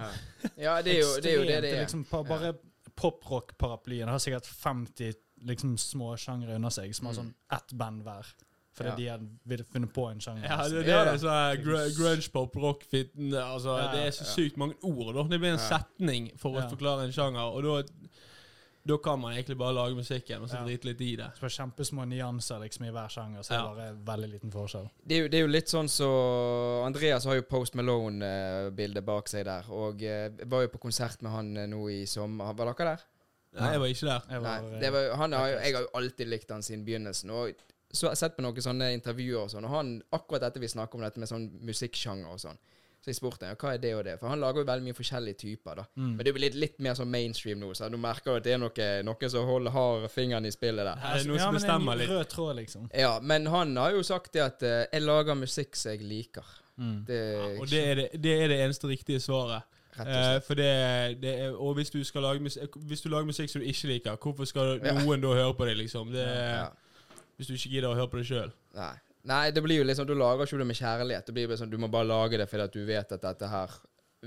Ja. 0.57 0.83
det 0.83 0.97
er 0.97 1.01
jo 1.01 1.21
det, 1.21 1.33
er 1.33 1.37
jo 1.37 1.47
det, 1.47 1.63
det 1.63 1.73
er. 1.75 1.81
Liksom, 1.85 2.05
bare 2.11 2.53
ja. 2.53 2.53
poprock-paraplyen 2.99 4.09
har 4.09 4.19
sikkert 4.23 4.47
50 4.47 5.15
liksom, 5.49 5.77
små 5.79 6.17
sjangre 6.19 6.55
under 6.59 6.71
seg, 6.75 6.95
som 6.95 7.07
har 7.07 7.15
Mm. 7.15 7.19
sånn 7.21 7.35
ett 7.59 7.73
band 7.79 8.03
hver. 8.03 8.27
Fordi 8.79 8.89
Ja. 8.91 8.97
de 8.97 9.07
har 9.09 9.21
vil- 9.47 9.65
funnet 9.65 9.93
på 9.93 10.09
en 10.11 10.21
sjanger. 10.21 10.45
Ja, 10.49 10.69
det, 10.69 10.85
det 10.87 10.95
er 10.95 11.17
sånn 11.19 11.63
gr 11.65 11.91
grunge 11.97 12.31
pop, 12.33 12.55
rock, 12.57 12.83
fitten 12.85 13.33
altså, 13.35 13.77
Ja, 13.79 13.93
Det 13.93 14.07
er 14.07 14.11
så 14.11 14.25
sykt 14.25 14.57
mange 14.57 14.75
ord. 14.83 15.15
da 15.15 15.23
Det 15.25 15.41
blir 15.41 15.53
en 15.53 15.59
Ja. 15.59 15.79
setning 15.79 16.31
for 16.39 16.51
å 16.53 16.61
Ja. 16.63 16.69
forklare 16.69 17.05
en 17.05 17.13
sjanger, 17.13 17.41
og 17.55 17.63
da 17.63 17.93
Da 18.89 18.97
kan 19.05 19.21
man 19.21 19.35
egentlig 19.37 19.59
bare 19.61 19.75
lage 19.77 19.95
musikken 19.99 20.43
og 20.43 20.49
så 20.49 20.57
Ja. 20.61 20.65
drite 20.65 20.85
litt 20.89 21.01
i 21.05 21.11
det. 21.21 21.27
Så 21.37 21.41
det 21.45 21.51
er 21.51 21.57
kjempesmå 21.59 22.07
nyanser 22.09 22.61
liksom, 22.63 22.87
i 22.89 22.91
hver 22.95 23.09
sjanger, 23.13 23.43
så 23.45 23.53
Ja. 23.53 23.75
det 23.75 23.85
er 23.85 23.95
bare 23.95 24.17
veldig 24.17 24.31
liten 24.33 24.51
forskjell. 24.55 24.89
Det 25.07 25.17
er, 25.17 25.21
jo, 25.23 25.29
det 25.29 25.39
er 25.39 25.41
jo 25.45 25.51
litt 25.53 25.69
sånn 25.69 25.89
så 25.93 26.09
Andreas 26.87 27.25
har 27.29 27.35
jo 27.37 27.43
Post 27.43 27.75
Malone-bildet 27.77 29.05
bak 29.05 29.29
seg 29.29 29.45
der. 29.49 29.69
Og 29.71 30.03
eh, 30.03 30.31
jeg 30.39 30.49
var 30.51 30.63
jo 30.65 30.69
på 30.73 30.81
konsert 30.83 31.21
med 31.23 31.33
han 31.33 31.51
eh, 31.57 31.67
nå 31.71 31.83
i 31.93 32.05
sommer. 32.09 32.55
Var 32.57 32.73
dere 32.73 32.91
der? 32.95 33.05
Nei, 33.59 33.71
jeg 33.73 33.81
var 33.81 33.93
ikke 33.93 34.09
der. 34.09 34.23
Jeg 34.31 34.43
var, 34.45 34.61
Nei, 34.63 34.81
Det 34.81 34.93
var, 34.93 35.17
han 35.17 35.33
har, 35.33 35.49
jo- 35.49 35.59
jeg 35.65 35.75
har 35.75 35.83
jo 35.83 35.89
alltid 36.01 36.29
likt 36.29 36.51
han 36.51 36.63
siden 36.63 36.85
begynnelsen. 36.85 37.31
Og 37.31 37.55
så 37.93 38.07
har 38.07 38.13
jeg 38.13 38.19
sett 38.19 38.37
på 38.37 38.43
noen 38.45 38.61
sånne 38.63 38.91
intervjuer 38.95 39.43
og 39.47 39.51
sånn, 39.51 39.65
og 39.65 39.71
han, 39.71 40.03
akkurat 40.13 40.41
dette 40.45 40.61
vi 40.61 40.69
snakker 40.69 40.95
om, 40.97 41.01
dette 41.01 41.19
med 41.19 41.29
sånn 41.29 41.47
musikksjanger 41.65 42.29
og 42.33 42.39
sånn. 42.43 42.59
Så 42.99 43.13
jeg 43.13 43.17
spurte 43.21 43.47
ja, 43.47 43.55
hva 43.55 43.73
er 43.75 43.79
det 43.79 43.93
og 43.95 44.05
det? 44.05 44.17
For 44.21 44.29
han 44.29 44.41
lager 44.43 44.65
jo 44.65 44.67
veldig 44.69 44.85
mye 44.89 44.97
forskjellige 44.99 45.39
typer, 45.39 45.79
da. 45.79 45.85
mm. 45.95 46.09
Men 46.17 46.25
det 46.27 46.33
jo 46.33 46.41
litt, 46.43 46.57
litt 46.59 46.79
mer 46.83 46.97
sånn 46.99 47.11
mainstream 47.13 47.61
nå, 47.63 47.71
så 47.79 47.89
du 47.89 47.97
merker 47.97 48.33
jo 48.33 48.41
at 48.41 48.45
det 48.49 48.57
er 48.57 48.59
noe, 48.59 48.89
noen 49.07 49.31
som 49.31 49.47
holder, 49.47 49.71
har 49.77 50.09
fingeren 50.13 50.49
i 50.49 50.53
spillet 50.53 50.83
der. 50.85 50.99
Det 50.99 51.13
Er 51.23 51.29
noe 51.31 51.39
ja, 51.39 51.45
som 51.47 51.55
bestemmer 51.55 52.01
litt? 52.01 52.11
rød 52.11 52.29
tråd, 52.35 52.57
liksom. 52.59 52.91
Ja, 52.93 53.13
men 53.23 53.47
han 53.47 53.77
har 53.79 53.95
jo 53.95 54.03
sagt 54.03 54.33
det 54.35 54.43
at 54.43 54.67
uh, 54.67 54.83
jeg 54.93 55.05
lager 55.07 55.39
musikk 55.39 55.79
som 55.79 55.95
jeg 55.95 56.03
liker. 56.11 56.45
Mm. 56.79 57.05
Det 57.07 57.19
ja, 57.19 57.47
Og 57.61 57.71
det 57.71 57.85
er 57.87 57.95
det, 58.03 58.09
det 58.23 58.35
er 58.43 58.49
det 58.53 58.61
eneste 58.67 58.91
riktige 58.91 59.21
svaret. 59.23 59.63
Eh, 59.99 60.37
for 60.47 60.55
det, 60.55 60.69
det 61.23 61.33
er, 61.43 61.57
Og 61.59 61.75
hvis 61.75 61.91
du 61.91 61.97
skal 62.07 62.23
lage 62.23 62.39
musikk 62.39 62.77
Hvis 62.87 63.01
du 63.03 63.09
lager 63.11 63.27
musikk 63.27 63.51
som 63.51 63.59
du 63.59 63.67
ikke 63.67 63.89
liker, 63.91 64.15
hvorfor 64.23 64.47
skal 64.47 64.79
Ja. 64.85 64.93
noen 64.95 65.21
da 65.21 65.33
høre 65.35 65.55
på 65.59 65.67
deg, 65.67 65.75
liksom? 65.81 66.13
Det, 66.15 66.23
Ja. 66.23 66.69
Hvis 67.37 67.47
du 67.51 67.55
ikke 67.57 67.71
gidder 67.73 67.89
å 67.91 67.95
høre 67.99 68.11
på 68.13 68.19
det 68.21 68.27
sjøl. 68.27 68.53
Nei. 69.29 69.51
Det 69.53 69.63
blir 69.65 69.83
jo 69.83 69.87
liksom 69.89 70.07
Du 70.09 70.15
lager 70.17 70.47
ikke 70.49 70.59
det 70.63 70.67
med 70.71 70.79
kjærlighet. 70.79 71.27
Det 71.29 71.35
blir 71.37 71.49
jo 71.53 71.59
sånn, 71.61 71.71
Du 71.71 71.79
må 71.81 71.91
bare 71.93 72.09
lage 72.09 72.39
det 72.41 72.49
fordi 72.51 72.65
at 72.65 72.73
du 72.73 72.83
vet 72.89 73.13
at 73.19 73.23
dette 73.29 73.49
her 73.53 73.77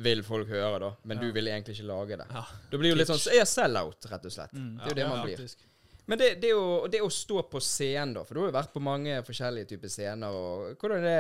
vil 0.01 0.21
folk 0.23 0.47
høre, 0.47 0.79
da. 0.79 0.91
Men 1.03 1.17
Ja. 1.17 1.23
du 1.25 1.31
vil 1.35 1.47
egentlig 1.51 1.75
ikke 1.75 1.87
lage 1.89 2.17
det. 2.21 2.27
Ja. 2.31 2.45
Det 2.71 2.79
blir 2.79 2.93
jo 2.93 2.95
litt 3.01 3.09
sånn 3.11 3.19
så 3.19 3.33
er 3.35 3.43
sell-out, 3.49 4.05
rett 4.11 4.25
og 4.25 4.31
slett. 4.31 4.53
Mm. 4.55 4.77
Det 4.77 4.85
er 4.85 4.89
jo 4.93 4.99
det 5.01 5.07
man 5.09 5.25
blir. 5.25 5.37
Faktisk. 5.41 5.65
Men 6.07 6.17
det, 6.17 6.29
det, 6.41 6.53
å, 6.55 6.87
det 6.91 7.01
å 7.03 7.09
stå 7.11 7.43
på 7.51 7.59
scenen, 7.61 8.13
da 8.15 8.23
For 8.23 8.33
du 8.33 8.39
har 8.41 8.47
jo 8.51 8.55
vært 8.55 8.71
på 8.73 8.81
mange 8.83 9.19
forskjellige 9.27 9.67
typer 9.73 9.91
scener. 9.91 10.31
Og 10.31 10.77
hvordan 10.79 11.03
det 11.03 11.17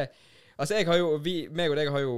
Altså, 0.61 0.75
jeg 0.77 0.85
har 0.85 0.97
jo 0.99 1.17
vi, 1.17 1.47
meg 1.49 1.71
og 1.71 1.77
deg 1.79 1.89
har 1.89 2.01
jo 2.03 2.15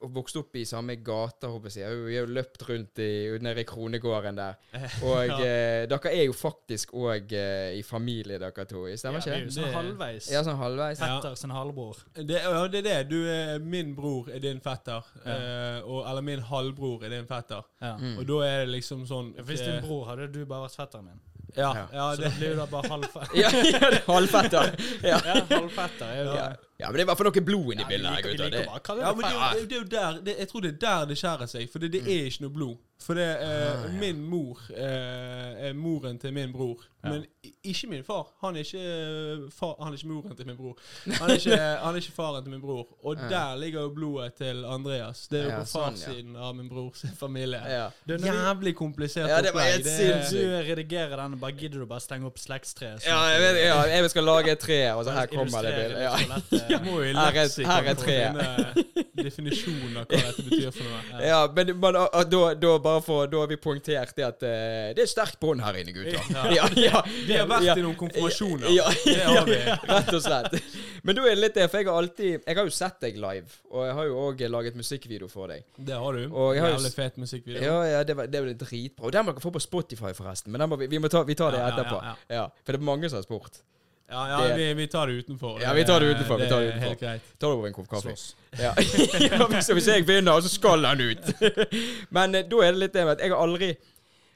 vokst 0.00 0.36
opp 0.36 0.56
i 0.56 0.64
samme 0.68 0.96
gata, 1.04 1.48
håper 1.48 1.70
jeg. 1.74 1.96
Vi 2.06 2.16
har 2.16 2.26
jo 2.26 2.32
løpt 2.36 2.62
rundt 2.68 2.98
i, 3.02 3.38
nede 3.42 3.60
i 3.60 3.64
Kronegården 3.68 4.36
der. 4.38 4.54
Og 5.08 5.26
Ja. 5.26 5.38
eh, 5.40 5.86
dere 5.90 6.12
er 6.12 6.24
jo 6.26 6.32
faktisk 6.36 6.92
òg 6.94 7.32
eh, 7.32 7.78
i 7.78 7.82
familie, 7.82 8.38
dere 8.38 8.64
to. 8.68 8.84
Stemmer 8.96 9.22
Ja, 9.26 9.38
ikke 9.40 9.54
sånn 9.56 9.72
halvveis. 9.74 10.30
Ja, 10.32 10.42
sånn 10.46 10.58
halvveis. 10.60 10.98
Fetter 11.00 11.34
sin 11.40 11.50
halvbror. 11.56 12.02
Det, 12.14 12.40
ja, 12.42 12.66
det 12.68 12.82
er 12.84 12.88
det. 12.90 12.98
Du 13.10 13.18
er 13.28 13.58
min 13.62 13.94
bror 13.96 14.28
er 14.32 14.38
din 14.44 14.60
fetter. 14.60 15.04
Ja. 15.24 15.36
Eh, 15.36 15.80
og, 15.84 16.02
eller 16.10 16.22
min 16.22 16.40
halvbror 16.50 17.04
er 17.04 17.16
din 17.16 17.26
fetter. 17.30 17.62
Ja. 17.82 17.96
Mm. 17.96 18.18
Og 18.18 18.26
da 18.28 18.42
er 18.46 18.58
det 18.66 18.74
liksom 18.76 19.06
sånn 19.08 19.32
Hvis 19.46 19.60
eh, 19.62 19.72
din 19.72 19.82
bror 19.86 20.06
hadde 20.10 20.28
du 20.32 20.44
bare 20.46 20.66
vært 20.68 20.76
fetteren 20.80 21.04
min. 21.10 21.20
Ja, 21.56 21.70
Ja. 21.72 21.86
ja, 21.92 22.06
Så 22.14 22.20
det, 22.20 22.28
det 22.30 22.38
blir 22.38 22.50
jo 22.50 22.56
da 22.58 22.66
bare 22.68 22.88
halvfetter. 22.92 23.36
Ja, 23.42 23.48
er 23.88 23.94
halvfetter. 24.12 24.72
Ja. 25.06 25.18
Ja, 25.24 25.36
halvfetter 25.56 26.06
er 26.10 26.18
jo 26.24 26.34
Ja. 26.34 26.48
Ja, 26.80 26.86
men 26.86 26.94
det 26.94 27.00
er 27.00 27.06
i 27.06 27.08
hvert 27.10 27.18
fall 27.18 27.30
noe 27.30 27.44
blod 27.50 27.72
inni 27.72 27.82
Ja, 27.82 27.88
bildet 27.88 28.10
her, 28.10 28.22
gutter. 28.22 28.50
Det- 28.50 28.66
ja, 28.66 29.12
men 29.14 29.24
det, 29.24 29.32
fetter. 29.32 29.60
det, 29.60 29.68
det 29.68 29.76
er 29.76 29.80
jo 29.80 29.88
der 29.96 30.20
det, 30.24 30.34
Jeg 30.38 30.48
tror 30.48 30.60
det 30.60 30.72
er 30.74 30.78
der 30.86 31.06
det 31.06 31.16
skjærer 31.18 31.46
seg. 31.48 31.70
For 31.72 31.78
det, 31.78 31.92
det 31.92 32.02
er 32.06 32.24
ikke 32.30 32.40
noe 32.46 32.50
blod. 32.58 32.76
For 32.98 33.12
det, 33.14 33.26
eh, 33.42 33.84
Ah, 33.84 33.90
min 34.00 34.22
mor 34.24 34.58
eh, 34.72 35.68
er 35.68 35.72
moren 35.76 36.18
til 36.18 36.32
min 36.32 36.52
bror. 36.52 36.80
Ja. 37.04 37.10
Men 37.10 37.26
i- 37.44 37.52
ikke 37.70 37.86
min 37.90 38.02
far. 38.02 38.26
Han 38.42 38.56
er 38.56 38.60
ikke, 38.64 38.80
eh, 38.80 39.50
far, 39.52 39.74
han 39.82 39.92
er 39.92 39.96
ikke 39.98 40.08
moren 40.08 40.36
til 40.36 40.46
min 40.46 40.56
bror. 40.56 40.78
Han 41.20 41.30
er 41.30 41.34
ikke, 41.36 41.56
han 41.84 41.94
er 41.94 42.00
ikke 42.00 42.12
faren 42.16 42.42
til 42.42 42.50
min 42.54 42.60
bror. 42.62 42.86
Og 43.04 43.16
Ja. 43.16 43.28
der 43.28 43.56
ligger 43.60 43.80
jo 43.82 43.90
blodet 43.90 44.34
til 44.34 44.64
Andreas. 44.64 45.28
Det 45.28 45.40
er 45.40 45.44
jo 45.44 45.50
Ja, 45.50 45.58
på 45.60 45.64
sånn, 45.66 45.92
ja. 45.92 46.06
farssiden 46.06 46.36
av 46.36 46.54
min 46.56 46.68
brors 46.70 47.04
familie. 47.24 47.60
Ja. 47.68 47.84
er 47.86 47.92
når 48.08 48.18
vi, 48.18 48.28
Jævlig 48.32 48.74
komplisert 48.76 49.28
Ja, 49.28 49.42
det 49.42 49.52
var 49.54 49.60
helt 49.60 49.84
hvis 49.84 49.98
du 49.98 50.36
sinnssykt. 50.36 50.68
redigerer 50.70 51.16
den, 51.22 51.38
bare 51.38 51.52
gidder 51.52 51.78
du 51.78 51.86
bare 51.86 52.00
stenge 52.00 52.26
opp 52.26 52.38
slektstreet? 52.38 53.00
sånn 53.04 53.12
Ja, 53.12 53.20
jeg, 53.34 53.40
vet, 53.44 53.62
ja, 53.66 53.82
jeg 54.00 54.10
skal 54.10 54.24
lage 54.24 54.50
et 54.56 54.58
tre, 54.58 54.80
og 54.96 55.04
så 55.04 55.10
her 55.12 55.26
kommer 55.26 55.62
det 55.62 55.74
bildet. 55.76 56.00
Ja. 56.00 56.16
litt 56.16 56.26
så 56.26 56.34
lett, 56.34 56.65
eh, 56.70 56.84
Må 56.86 56.98
jo 57.00 57.06
i 57.06 57.12
er- 57.12 57.36
leksikon 57.36 57.70
er 57.90 57.94
for 57.94 58.06
finne 58.10 58.84
definisjonen 59.16 59.96
av 60.00 60.06
hva 60.10 60.18
dette 60.20 60.44
betyr 60.46 60.72
for 60.74 60.84
noe. 60.86 61.20
Ja, 61.30 61.38
men, 61.56 61.70
men 61.80 61.96
og, 61.98 62.08
og, 62.12 62.30
da, 62.30 62.40
da, 62.60 62.72
bare 62.84 63.02
for, 63.04 63.26
da 63.32 63.40
har 63.42 63.50
vi 63.50 63.56
poengtert 63.60 64.12
det 64.18 64.26
at 64.26 64.44
uh, 64.44 64.90
det 64.96 65.04
er 65.06 65.10
sterkt 65.10 65.38
bånd 65.42 65.62
her 65.64 65.78
inne, 65.80 65.94
gutter. 65.96 66.20
Ja, 66.56 66.66
ja, 66.78 67.00
Vi 67.26 67.36
har 67.38 67.48
vært 67.50 67.66
ja, 67.70 67.76
i 67.78 67.84
noen 67.86 67.96
konfirmasjoner. 68.00 68.68
Ja, 68.74 68.88
Det 69.04 69.16
har 69.24 69.48
vi. 69.48 69.58
rett 69.94 70.12
og 70.18 70.22
slett. 70.24 70.58
Men 71.06 71.16
da 71.18 71.24
er 71.26 71.36
det 71.36 71.42
litt 71.44 71.56
det, 71.58 71.66
for 71.70 71.80
jeg 71.80 71.86
har 71.88 72.00
alltid 72.02 72.46
Jeg 72.48 72.56
har 72.58 72.66
jo 72.68 72.74
sett 72.74 72.96
deg 73.04 73.18
live, 73.22 73.58
og 73.70 73.84
jeg 73.86 73.94
har 74.00 74.08
jo 74.10 74.16
òg 74.26 74.44
laget 74.52 74.78
musikkvideo 74.78 75.28
for 75.32 75.52
deg. 75.52 75.64
Det 75.78 75.96
har 76.02 76.18
du. 76.18 76.24
Og 76.32 76.52
jeg 76.56 76.64
har 76.64 76.74
Jævlig 76.76 76.92
fet 76.96 77.20
musikkvideo. 77.22 77.62
Ja, 77.62 77.76
ja, 77.96 78.02
det 78.06 78.16
var, 78.18 78.26
det 78.30 78.42
var 78.44 78.52
dritbra. 78.66 79.06
Og 79.08 79.14
den 79.16 79.26
må 79.28 79.34
dere 79.36 79.44
få 79.44 79.52
på 79.54 79.62
Spotify, 79.62 80.12
forresten. 80.16 80.52
Men 80.54 80.64
den 80.64 80.72
må 80.72 80.78
vi, 80.80 80.88
vi, 80.92 81.00
må 81.02 81.10
ta, 81.12 81.22
vi 81.28 81.36
tar 81.38 81.54
det 81.56 81.62
Ja, 81.62 81.68
ja, 81.70 81.74
etterpå. 81.74 82.00
ja, 82.04 82.14
Ja, 82.40 82.44
For 82.66 82.74
det 82.76 82.82
er 82.82 82.88
mange 82.90 83.10
som 83.12 83.20
har 83.20 83.26
spurt. 83.26 83.62
Ja, 84.08 84.22
ja 84.30 84.40
Det- 84.48 84.56
vi, 84.56 84.66
vi 84.74 84.86
tar 84.86 85.06
det 85.10 85.12
utenfor. 85.24 85.60
Ja, 85.62 85.72
vi 85.74 85.84
tar 85.84 86.00
det 86.00 86.06
utenfor, 86.14 86.36
vi 86.38 86.42
Det 86.44 86.48
tar 86.50 86.60
det 86.60 86.68
utenfor. 86.68 86.88
helt 86.88 87.00
greit. 87.00 87.22
Ta 87.38 87.46
det 87.46 87.56
over 87.56 87.66
en 87.66 87.72
kopp 87.74 87.88
kaffe. 87.90 88.02
slåss. 88.12 88.36
Ja. 88.60 88.74
ja, 89.30 89.46
hvis, 89.50 89.68
hvis 89.74 89.88
jeg 89.90 90.06
vinner, 90.08 90.40
så 90.40 90.48
skal 90.52 90.84
han 90.86 91.00
ut. 91.00 91.32
Men 92.16 92.34
eh, 92.34 92.44
da 92.46 92.60
er 92.62 92.72
det 92.76 92.82
litt 92.84 92.92
det 92.94 93.04
med 93.08 93.16
at 93.16 93.24
jeg 93.26 93.34
har 93.34 93.42
aldri 93.42 93.72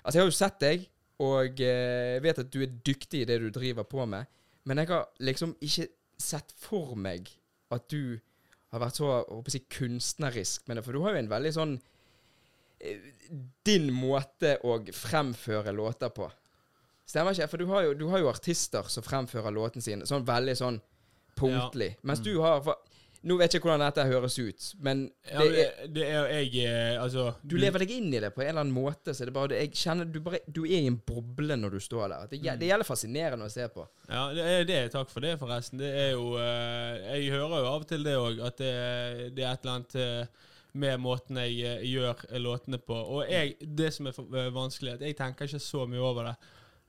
Altså, 0.01 0.17
jeg 0.17 0.23
har 0.25 0.31
jo 0.31 0.37
sett 0.39 0.61
deg, 0.63 0.85
og 1.21 1.61
eh, 1.61 2.17
vet 2.25 2.39
at 2.41 2.49
du 2.51 2.63
er 2.65 2.71
dyktig 2.89 3.21
i 3.21 3.27
det 3.29 3.37
du 3.43 3.51
driver 3.53 3.85
på 3.85 4.07
med, 4.09 4.25
men 4.65 4.79
jeg 4.81 4.89
har 4.89 5.03
liksom 5.21 5.51
ikke 5.61 5.87
sett 6.17 6.55
for 6.57 6.95
meg 6.97 7.29
at 7.71 7.85
du 7.93 8.17
har 8.73 8.81
vært 8.81 8.97
så 8.97 9.11
håper 9.29 9.53
jeg, 9.59 9.67
kunstnerisk 9.69 10.67
med 10.69 10.79
det. 10.81 10.85
For 10.87 10.97
du 10.97 11.03
har 11.05 11.13
jo 11.13 11.21
en 11.21 11.29
veldig 11.29 11.53
sånn 11.53 11.75
eh, 12.81 12.97
Din 13.69 13.91
måte 13.93 14.57
å 14.65 14.79
fremføre 14.97 15.73
låter 15.77 16.09
på. 16.17 16.31
Stemmer 17.11 17.35
ikke? 17.35 17.49
For 17.51 17.59
du 17.63 17.67
har 17.73 17.89
jo, 17.89 17.95
du 17.99 18.07
har 18.13 18.23
jo 18.23 18.31
artister 18.31 18.87
som 18.93 19.03
fremfører 19.07 19.51
låten 19.57 19.83
sin 19.83 20.07
sånn 20.07 20.23
veldig 20.29 20.55
sånn 20.61 20.79
punktlig. 21.41 21.97
Mens 22.07 22.23
du 22.23 22.37
har 22.45 22.63
for, 22.65 22.79
Nå 23.21 23.35
vet 23.37 23.53
jeg 23.53 23.61
ikke 23.61 23.69
hvordan 23.69 23.83
dette 23.85 24.05
høres 24.09 24.37
ut, 24.41 24.67
men 24.81 25.01
det 25.29 25.33
ja, 25.35 25.41
er, 25.45 25.51
det, 25.53 25.89
det 25.93 26.05
er 26.07 26.15
jo 26.15 26.37
jeg 26.39 26.63
eh, 26.71 26.95
Altså 27.03 27.25
du 27.45 27.53
lever 27.61 27.83
deg 27.85 27.91
inn 27.99 28.07
i 28.17 28.21
det 28.25 28.31
på 28.33 28.41
en 28.41 28.49
eller 28.49 28.63
annen 28.63 28.73
måte. 28.73 29.13
Så 29.13 29.27
det 29.27 29.29
er 29.29 29.37
bare, 29.37 29.59
jeg 29.61 29.75
kjenner 29.77 30.09
du, 30.09 30.17
bare, 30.25 30.41
du 30.49 30.63
er 30.63 30.79
i 30.79 30.89
en 30.89 30.97
boble 31.05 31.59
når 31.61 31.75
du 31.77 31.83
står 31.85 32.07
der. 32.15 32.31
Det, 32.31 32.39
gje- 32.47 32.55
det 32.63 32.71
gjelder 32.71 32.89
fascinerende 32.89 33.45
å 33.45 33.53
se 33.53 33.67
på. 33.75 33.85
Ja, 34.09 34.23
det 34.33 34.47
er 34.55 34.65
det. 34.71 34.79
Takk 34.95 35.13
for 35.13 35.21
det, 35.27 35.35
forresten. 35.43 35.83
Det 35.83 35.91
er 36.07 36.09
jo 36.15 36.31
eh, 36.41 37.11
Jeg 37.19 37.35
hører 37.35 37.59
jo 37.61 37.69
av 37.75 37.83
og 37.83 37.91
til 37.93 38.09
det 38.09 38.15
òg, 38.23 38.41
at 38.49 38.57
det, 38.65 38.73
det 39.37 39.45
er 39.45 39.53
et 39.53 39.67
eller 39.69 39.75
annet 39.77 39.99
eh, 40.01 40.49
med 40.81 41.05
måten 41.05 41.43
jeg 41.45 41.77
gjør 41.91 42.25
låtene 42.41 42.81
på. 42.81 42.97
Og 43.19 43.29
jeg, 43.29 43.59
det 43.61 43.93
som 43.99 44.09
er 44.09 44.49
vanskelig, 44.57 44.97
at 44.97 45.05
jeg 45.05 45.21
tenker 45.21 45.45
ikke 45.51 45.61
så 45.61 45.85
mye 45.93 46.01
over 46.09 46.31
det. 46.31 46.35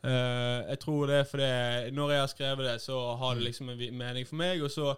Eh, 0.04 0.60
jeg 0.72 0.80
tror 0.82 1.08
det 1.10 1.18
er 1.20 1.28
fordi 1.30 1.96
når 1.96 2.12
jeg 2.12 2.24
har 2.24 2.30
skrevet 2.32 2.68
det, 2.68 2.78
så 2.82 3.00
har 3.22 3.36
det 3.36 3.48
liksom 3.50 3.70
en 3.70 3.98
mening 3.98 4.28
for 4.28 4.40
meg, 4.42 4.64
og 4.64 4.72
så 4.74 4.96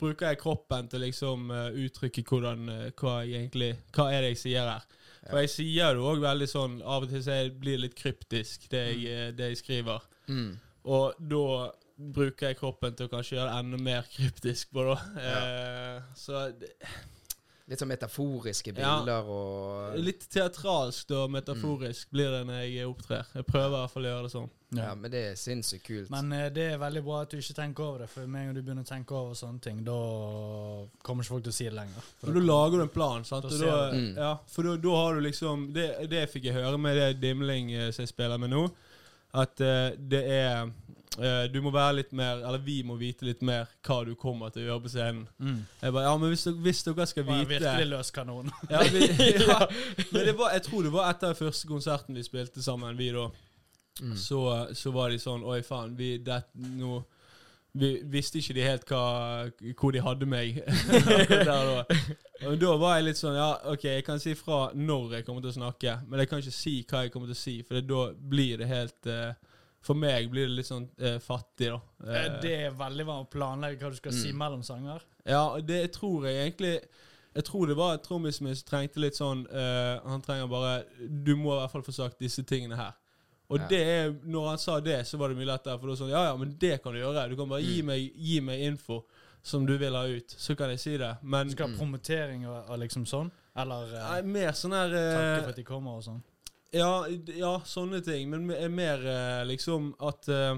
bruker 0.00 0.30
jeg 0.30 0.40
kroppen 0.40 0.88
til 0.92 1.00
liksom 1.06 1.50
uh, 1.50 1.70
uttrykke 1.72 2.24
hvordan 2.28 2.68
uh, 2.68 2.82
hva 3.00 3.22
egentlig 3.24 3.70
Hva 3.96 4.10
er 4.12 4.24
det 4.24 4.34
jeg 4.34 4.42
sier 4.42 4.68
her? 4.68 4.84
For 5.26 5.40
jeg 5.42 5.52
sier 5.54 5.96
det 5.96 6.04
òg 6.04 6.20
veldig 6.22 6.48
sånn 6.50 6.76
Av 6.84 7.06
og 7.06 7.10
til 7.10 7.24
så 7.24 7.38
jeg 7.40 7.54
blir 7.58 7.80
litt 7.82 7.96
kryptisk, 7.98 8.68
det 8.70 8.82
jeg, 8.84 9.00
eh, 9.10 9.30
det 9.34 9.48
jeg 9.50 9.58
skriver. 9.62 10.04
Mm. 10.28 10.52
Og 10.92 11.16
da 11.32 11.72
bruker 11.96 12.52
jeg 12.52 12.58
kroppen 12.60 12.94
til 12.94 13.08
å 13.08 13.10
kanskje 13.10 13.38
gjøre 13.38 13.48
det 13.48 13.64
enda 13.64 13.80
mer 13.88 14.06
kryptisk 14.14 14.70
på, 14.76 14.84
da. 14.86 14.98
Ja. 15.24 15.40
så 16.14 16.44
det, 16.60 16.70
Litt 17.66 17.80
sånn 17.82 17.90
metaforiske 17.90 18.70
Ja. 18.78 19.00
bilder 19.00 19.26
og 19.26 19.96
litt 19.98 20.22
teatralsk 20.30 21.10
og 21.10 21.32
metaforisk 21.34 22.12
blir 22.14 22.30
det 22.30 22.44
når 22.46 22.60
jeg 22.62 22.86
opptrer. 22.86 23.26
Jeg 23.34 23.46
prøver 23.48 23.72
i 23.74 23.80
hvert 23.80 23.90
fall 23.90 24.06
å 24.06 24.12
gjøre 24.12 24.22
det 24.28 24.30
sånn. 24.36 24.50
Ja, 24.76 24.94
men 24.94 25.10
det 25.10 25.22
er 25.32 25.34
sinnssykt 25.38 25.84
kult. 25.86 26.10
Men 26.10 26.30
uh, 26.32 26.48
det 26.54 26.72
er 26.72 26.78
veldig 26.78 27.02
bra 27.06 27.20
at 27.22 27.30
du 27.30 27.38
ikke 27.38 27.54
tenker 27.58 27.84
over 27.84 28.04
det, 28.04 28.08
for 28.10 28.26
med 28.26 28.40
en 28.40 28.46
gang 28.46 28.54
du 28.54 28.62
begynner 28.62 28.86
å 28.86 28.88
tenke 28.88 29.14
over 29.18 29.34
sånne 29.38 29.60
ting, 29.62 29.82
da 29.86 29.98
kommer 31.02 31.26
ikke 31.26 31.34
folk 31.34 31.44
til 31.46 31.54
å 31.54 31.58
si 31.58 31.66
det 31.68 31.74
lenger. 31.74 32.08
For 32.22 32.38
da 32.38 32.42
lager 32.46 32.78
du 32.78 32.86
en 32.86 32.94
plan, 32.94 33.26
sant. 33.26 33.46
Da 33.46 33.54
Og 33.54 33.60
da. 33.62 33.76
Mm. 33.94 34.08
ja, 34.16 34.32
for 34.46 34.62
da, 34.70 34.96
har 34.96 35.14
du 35.14 35.26
liksom 35.26 35.68
det, 35.74 35.86
det 36.10 36.24
fikk 36.30 36.50
jeg 36.50 36.58
høre 36.58 36.78
med 36.78 36.98
det 36.98 37.20
Dimling 37.22 37.70
uh, 37.74 37.88
som 37.90 38.02
jeg 38.06 38.14
spiller 38.14 38.42
med 38.42 38.54
nå, 38.54 38.66
at 39.42 39.62
uh, 39.62 39.90
det 39.98 40.22
er 40.38 40.70
Du 41.52 41.58
må 41.64 41.70
være 41.72 41.96
litt 42.00 42.10
mer 42.16 42.42
Eller 42.44 42.60
vi 42.62 42.80
må 42.84 42.96
vite 43.00 43.24
litt 43.24 43.40
mer 43.46 43.70
hva 43.86 43.98
du 44.04 44.12
kommer 44.20 44.52
til 44.52 44.64
å 44.64 44.66
gjøre 44.66 44.84
på 44.84 44.92
scenen. 44.92 45.24
mm. 45.38 45.58
Jeg 45.80 45.94
bare, 45.96 46.04
ja, 46.04 46.14
men 46.20 46.32
hvis 46.34 46.44
dere, 46.44 46.60
hvis 46.66 46.82
dere 46.86 47.06
skal 47.08 47.26
Var 47.28 47.42
vite 47.42 47.52
virkelig 47.54 47.88
løs 47.92 48.12
kanon. 48.12 48.52
Ja, 48.72 48.82
vi, 48.92 49.08
ja. 49.48 49.58
Men 50.12 50.26
det 50.28 50.36
var, 50.38 50.52
jeg 50.56 50.66
tror 50.68 50.86
det 50.86 50.92
var 50.94 51.10
etter 51.10 51.36
første 51.38 51.68
konserten 51.70 52.16
vi 52.18 52.24
spilte 52.26 52.62
sammen, 52.62 52.96
vi 52.98 53.10
da. 53.16 53.28
Mm. 54.00 54.16
Så, 54.20 54.40
så 54.76 54.92
var 54.92 55.08
de 55.10 55.20
sånn 55.22 55.44
Oi, 55.48 55.62
faen, 55.64 55.94
vi, 55.96 56.18
det, 56.20 56.42
no, 56.76 57.00
vi 57.76 57.90
visste 58.12 58.40
ikke 58.40 58.56
de 58.56 58.64
helt 58.64 58.90
hva, 58.90 59.00
hvor 59.76 59.92
de 59.94 60.02
hadde 60.04 60.28
meg. 60.28 60.60
Da. 61.46 61.84
Og 62.46 62.58
da 62.60 62.72
var 62.76 62.98
jeg 62.98 63.06
litt 63.06 63.18
sånn 63.20 63.36
Ja, 63.38 63.50
OK, 63.72 63.86
jeg 63.88 64.04
kan 64.04 64.20
si 64.20 64.34
fra 64.36 64.66
når 64.76 65.18
jeg 65.18 65.26
kommer 65.26 65.44
til 65.44 65.54
å 65.54 65.56
snakke, 65.56 65.98
men 66.08 66.20
jeg 66.20 66.30
kan 66.30 66.42
ikke 66.42 66.52
si 66.52 66.74
hva 66.84 67.04
jeg 67.06 67.12
kommer 67.14 67.30
til 67.30 67.36
å 67.36 67.40
si, 67.40 67.54
for 67.64 67.80
da 67.80 68.02
blir 68.16 68.60
det 68.60 68.68
helt 68.68 69.08
eh, 69.08 69.45
For 69.86 69.94
meg 69.94 70.30
blir 70.32 70.48
det 70.48 70.56
litt 70.56 70.66
sånn 70.68 70.88
eh, 70.98 71.18
fattig, 71.22 71.68
da. 71.70 71.80
Eh, 72.06 72.16
Eh, 72.24 72.40
Det 72.42 72.54
er 72.66 72.70
veldig 72.74 73.04
bra 73.06 73.20
å 73.22 73.28
planlegge 73.30 73.78
hva 73.84 73.90
du 73.92 73.96
skal 74.00 74.12
si 74.12 74.32
Mm. 74.32 74.38
mellom 74.42 74.62
sanger. 74.66 75.02
ja, 75.24 75.60
det 75.60 75.92
tror 75.92 76.26
jeg 76.26 76.52
egentlig 76.52 76.80
Jeg 77.36 77.44
tror 77.44 77.66
det 77.68 77.76
var 77.76 77.98
trommisen 77.98 78.42
min 78.46 78.54
som 78.56 78.64
trengte 78.66 78.96
litt 78.98 79.12
sånn 79.14 79.46
eh, 79.52 80.00
Han 80.08 80.22
trenger 80.22 80.48
bare 80.48 80.84
Du 81.06 81.36
må 81.36 81.52
i 81.52 81.60
hvert 81.60 81.70
fall 81.70 81.82
få 81.82 81.92
sagt 81.92 82.18
disse 82.18 82.42
tingene 82.42 82.76
her. 82.76 82.94
Og 83.50 83.58
Ja. 83.60 83.66
det 83.68 84.24
når 84.24 84.48
han 84.48 84.58
sa 84.58 84.80
det, 84.80 85.04
så 85.06 85.18
var 85.18 85.28
det 85.28 85.36
mye 85.36 85.46
lettere. 85.46 85.78
For 85.78 85.86
da 85.86 85.94
sånn 85.94 86.10
Ja, 86.10 86.24
ja, 86.30 86.36
men 86.36 86.56
det 86.58 86.82
kan 86.82 86.92
du 86.94 86.98
gjøre. 86.98 87.28
Du 87.28 87.36
kan 87.36 87.48
bare 87.48 87.62
gi, 87.62 87.80
Mm. 87.82 87.86
meg, 87.86 88.12
gi 88.16 88.40
meg 88.40 88.60
info 88.60 89.04
som 89.42 89.64
du 89.66 89.76
vil 89.78 89.92
ha 89.92 90.02
ut. 90.06 90.26
Så 90.28 90.56
kan 90.56 90.70
jeg 90.70 90.80
si 90.80 90.96
det. 90.96 91.18
Men 91.22 91.50
skal 91.50 91.68
ha 91.68 91.74
Mm. 91.74 91.78
promotering 91.78 92.46
og, 92.48 92.70
og 92.70 92.78
liksom 92.80 93.04
sånn? 93.06 93.30
Eller 93.54 93.84
eh, 93.94 94.10
nei, 94.10 94.22
mer 94.22 94.50
sånn 94.52 94.72
her 94.72 94.88
takke 94.90 95.36
eh, 95.38 95.42
for 95.42 95.48
at 95.50 95.56
de 95.56 95.62
kommer 95.62 95.90
og 95.98 96.02
sånn? 96.02 96.22
Ja, 96.74 97.06
ja, 97.36 97.52
sånne 97.64 98.00
ting. 98.04 98.30
Men 98.30 98.50
er 98.54 98.72
mer 98.72 99.04
eh, 99.06 99.42
liksom 99.48 99.92
at 100.00 100.28
eh, 100.32 100.56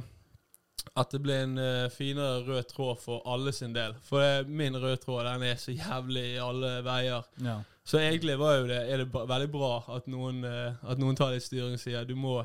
at 0.99 1.13
det 1.13 1.21
ble 1.23 1.35
en 1.45 1.59
eh, 1.61 1.89
finere 1.93 2.41
rød 2.47 2.69
tråd 2.71 3.01
for 3.03 3.23
alle 3.29 3.53
sin 3.53 3.75
del. 3.77 3.95
For 4.07 4.47
min 4.49 4.77
røde 4.79 4.99
tråd 5.03 5.27
den 5.29 5.45
er 5.51 5.59
så 5.61 5.75
jævlig 5.75 6.25
i 6.35 6.39
alle 6.43 6.79
veier. 6.87 7.27
Ja. 7.45 7.59
Så 7.85 8.01
egentlig 8.03 8.39
var 8.41 8.59
jo 8.59 8.67
det, 8.69 8.83
er 8.93 9.03
det 9.05 9.09
veldig 9.13 9.51
bra 9.53 9.73
at 9.97 10.09
noen, 10.13 10.43
at 10.45 10.99
noen 11.01 11.17
tar 11.17 11.33
litt 11.33 11.47
styring 11.47 11.79
og 11.79 11.81
sier 11.81 12.05
du 12.05 12.13
må, 12.21 12.43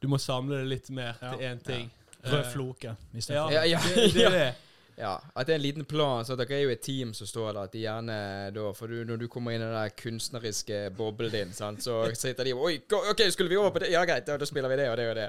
du 0.00 0.08
må 0.12 0.18
samle 0.20 0.58
det 0.60 0.68
litt 0.68 0.90
mer 0.92 1.14
Ja. 1.20 1.30
til 1.32 1.46
én 1.48 1.62
ting. 1.64 1.88
Rød 2.24 2.44
Eh, 2.44 2.50
floke 2.52 2.96
Ja. 3.28 3.46
Ja, 3.50 3.64
ja, 3.72 3.80
det, 3.94 4.12
det 4.14 4.30
det. 4.32 4.54
Ja, 5.00 5.14
at 5.34 5.48
det 5.48 5.54
er 5.54 5.58
en 5.58 5.64
liten 5.64 5.86
plan. 5.88 6.24
Så 6.28 6.36
dere 6.36 6.58
er 6.58 6.66
jo 6.66 6.74
et 6.74 6.82
team 6.84 7.14
som 7.16 7.28
står 7.28 7.54
der. 7.54 7.62
At 7.64 7.72
de 7.72 7.84
gjerne 7.86 8.18
da 8.54 8.66
For 8.76 8.90
du, 8.90 9.00
når 9.08 9.22
du 9.22 9.26
kommer 9.32 9.54
inn 9.54 9.62
i 9.62 9.64
den 9.64 9.72
der 9.76 9.94
kunstneriske 9.96 10.82
boblen 10.96 11.32
din, 11.32 11.56
sant, 11.56 11.82
så 11.84 12.02
sitter 12.22 12.50
de 12.50 12.54
og 12.56 12.68
Oi, 12.68 12.76
OK, 13.12 13.24
skulle 13.32 13.50
vi 13.52 13.58
over 13.60 13.72
på 13.74 13.84
det? 13.84 13.94
Ja, 13.94 14.04
greit, 14.08 14.26
da, 14.28 14.36
da 14.40 14.48
spiller 14.48 14.68
vi 14.72 14.80
det 14.82 14.90
og 14.90 14.96
det 15.00 15.08
og 15.10 15.18
det. 15.18 15.28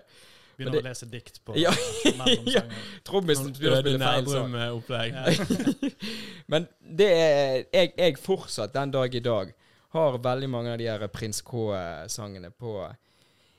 Begynner 0.57 0.75
det, 0.75 0.83
å 0.83 0.89
lese 0.89 1.07
dikt 1.09 1.39
på 1.47 1.55
Ja. 1.65 1.71
Ja. 2.51 2.65
Trommisen 3.07 3.53
begynner 3.55 3.79
å 3.79 3.85
spille 3.85 4.03
feil 4.03 4.27
sang. 4.29 4.51
Nerdrum-opplegg. 4.51 5.15
Ja. 5.15 5.91
Men 6.51 6.67
det 6.81 7.09
er 7.15 7.55
jeg, 7.71 7.93
jeg 7.95 8.19
fortsatt 8.21 8.75
den 8.75 8.91
dag 8.93 9.15
i 9.15 9.23
dag 9.23 9.53
har 9.95 10.17
veldig 10.23 10.49
mange 10.51 10.71
av 10.71 10.79
de 10.79 10.87
her 10.87 11.07
Prins 11.11 11.41
K-sangene 11.43 12.51
på 12.51 12.75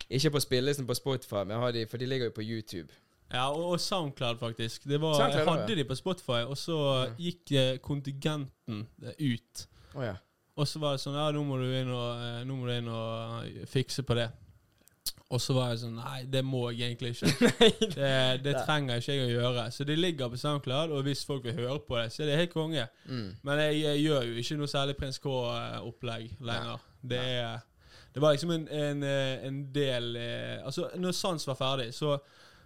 Ikke 0.09 0.33
på 0.33 0.41
spillelisten 0.45 0.87
på 0.89 0.97
Spotify, 0.97 1.45
men 1.49 1.61
de, 1.73 1.87
for 1.89 2.01
de 2.01 2.07
ligger 2.09 2.29
jo 2.29 2.35
på 2.37 2.45
YouTube. 2.45 2.89
Ja, 3.33 3.47
og, 3.51 3.81
SoundCloud, 3.81 4.39
faktisk. 4.39 4.85
Det 4.89 5.01
var, 5.01 5.15
SoundCloud 5.17 5.39
jeg 5.41 5.49
hadde 5.49 5.77
de 5.77 5.85
på 5.89 5.97
Spotify, 5.97 6.43
og 6.45 6.59
så 6.61 6.77
gikk 7.19 7.53
eh, 7.57 7.73
kontingenten 7.85 8.85
eh, 9.03 9.33
ut. 9.33 9.67
Oh, 9.95 10.05
ja. 10.05 10.15
Og 10.61 10.69
så 10.69 10.81
var 10.83 10.97
det 10.97 11.01
sånn 11.01 11.17
Ja, 11.17 11.31
nå 11.33 11.43
må 11.49 11.57
og, 11.57 11.67
eh, 12.21 12.43
nå 12.45 12.57
må 12.59 12.69
du 12.69 12.73
inn 12.77 12.89
og 12.93 13.69
fikse 13.73 14.05
på 14.05 14.17
det. 14.19 14.29
Og 15.33 15.41
så 15.41 15.55
var 15.57 15.71
jeg 15.73 15.81
sånn 15.81 15.97
Nei, 15.97 16.19
det 16.29 16.43
må 16.45 16.67
jeg 16.71 16.91
egentlig 16.93 17.15
ikke. 17.17 17.53
Det, 17.97 18.13
det 18.45 18.53
trenger 18.67 19.01
ikke 19.01 19.17
jeg 19.17 19.31
å 19.31 19.33
gjøre. 19.33 19.65
Så 19.73 19.87
det 19.89 19.97
ligger 19.97 20.29
på 20.29 20.41
SoundCloud, 20.41 20.93
og 20.93 21.07
hvis 21.09 21.25
folk 21.25 21.45
vil 21.49 21.57
høre 21.57 21.79
på 21.89 21.97
det, 21.97 22.11
så 22.13 22.23
er 22.23 22.29
det 22.33 22.39
helt 22.43 22.53
konge. 22.53 22.85
Mm. 23.09 23.31
Men 23.49 23.63
jeg, 23.65 23.81
jeg 23.87 24.05
gjør 24.05 24.29
jo 24.29 24.37
ikke 24.45 24.59
noe 24.61 24.69
særlig 24.75 24.97
Prins 25.01 25.21
K-opplegg 25.25 26.35
lenger. 26.45 26.85
Det, 27.01 27.23
er- 27.41 27.65
det 28.13 28.21
var 28.21 28.37
liksom 28.37 28.53
en, 28.53 28.69
en, 28.69 29.03
en 29.49 29.61
del 29.73 30.11
Altså, 30.61 30.91
når 31.01 31.17
Sans 31.17 31.49
var 31.49 31.57
ferdig, 31.57 31.89
så, 31.97 32.19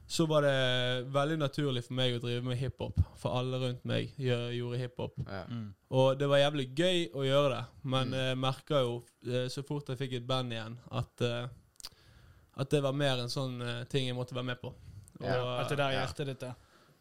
så 0.09 0.27
var 0.31 0.43
det 0.47 1.09
veldig 1.11 1.37
naturlig 1.41 1.83
for 1.85 1.95
meg 1.99 2.15
å 2.15 2.21
drive 2.23 2.43
med 2.47 2.57
hiphop. 2.61 3.01
For 3.19 3.35
alle 3.41 3.59
rundt 3.59 3.85
meg 3.85 4.13
gjør, 4.23 4.45
gjorde 4.55 4.79
hiphop. 4.79 5.15
Ja. 5.27 5.41
Mm. 5.51 5.65
Og 5.91 6.19
det 6.21 6.29
var 6.31 6.39
jævlig 6.45 6.67
gøy 6.79 7.01
å 7.15 7.25
gjøre 7.27 7.49
det, 7.57 7.63
men 7.83 8.09
Mm. 8.13 8.19
jeg 8.21 8.39
merka 8.39 8.81
jo 8.85 8.93
eh, 9.27 9.49
så 9.51 9.65
fort 9.67 9.89
jeg 9.89 9.99
fikk 9.99 10.13
et 10.21 10.27
band 10.27 10.53
igjen, 10.53 10.77
at, 10.93 11.21
eh, 11.27 11.49
at 12.57 12.71
det 12.71 12.83
var 12.83 12.93
mer 12.93 13.19
en 13.25 13.29
sånn 13.33 13.61
eh, 13.63 13.85
ting 13.91 14.07
jeg 14.07 14.15
måtte 14.17 14.35
være 14.35 14.45
med 14.53 14.61
på. 14.63 14.69
Og, 15.21 15.27
Ja, 15.27 15.61
At 15.63 15.69
det 15.73 15.79
der 15.79 15.93
hjertet 15.97 16.27
ditt 16.27 16.43
er. 16.43 16.55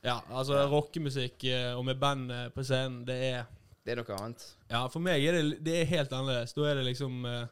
ja, 0.03 0.21
altså 0.31 0.65
rockemusikk 0.71 1.43
eh, 1.43 1.73
og 1.77 1.85
med 1.85 1.99
band 1.99 2.31
eh, 2.31 2.49
på 2.49 2.63
scenen, 2.63 3.03
det 3.05 3.15
er 3.33 3.45
Det 3.85 3.91
er 3.93 4.01
noe 4.01 4.17
annet. 4.17 4.43
Ja, 4.71 4.87
for 4.87 4.99
meg 4.99 5.21
er 5.23 5.31
det, 5.37 5.59
det 5.63 5.73
er 5.81 5.85
helt 5.85 6.09
annerledes. 6.11 6.53
Da 6.57 6.63
er 6.71 6.75
det 6.79 6.85
liksom 6.87 7.25
eh, 7.25 7.45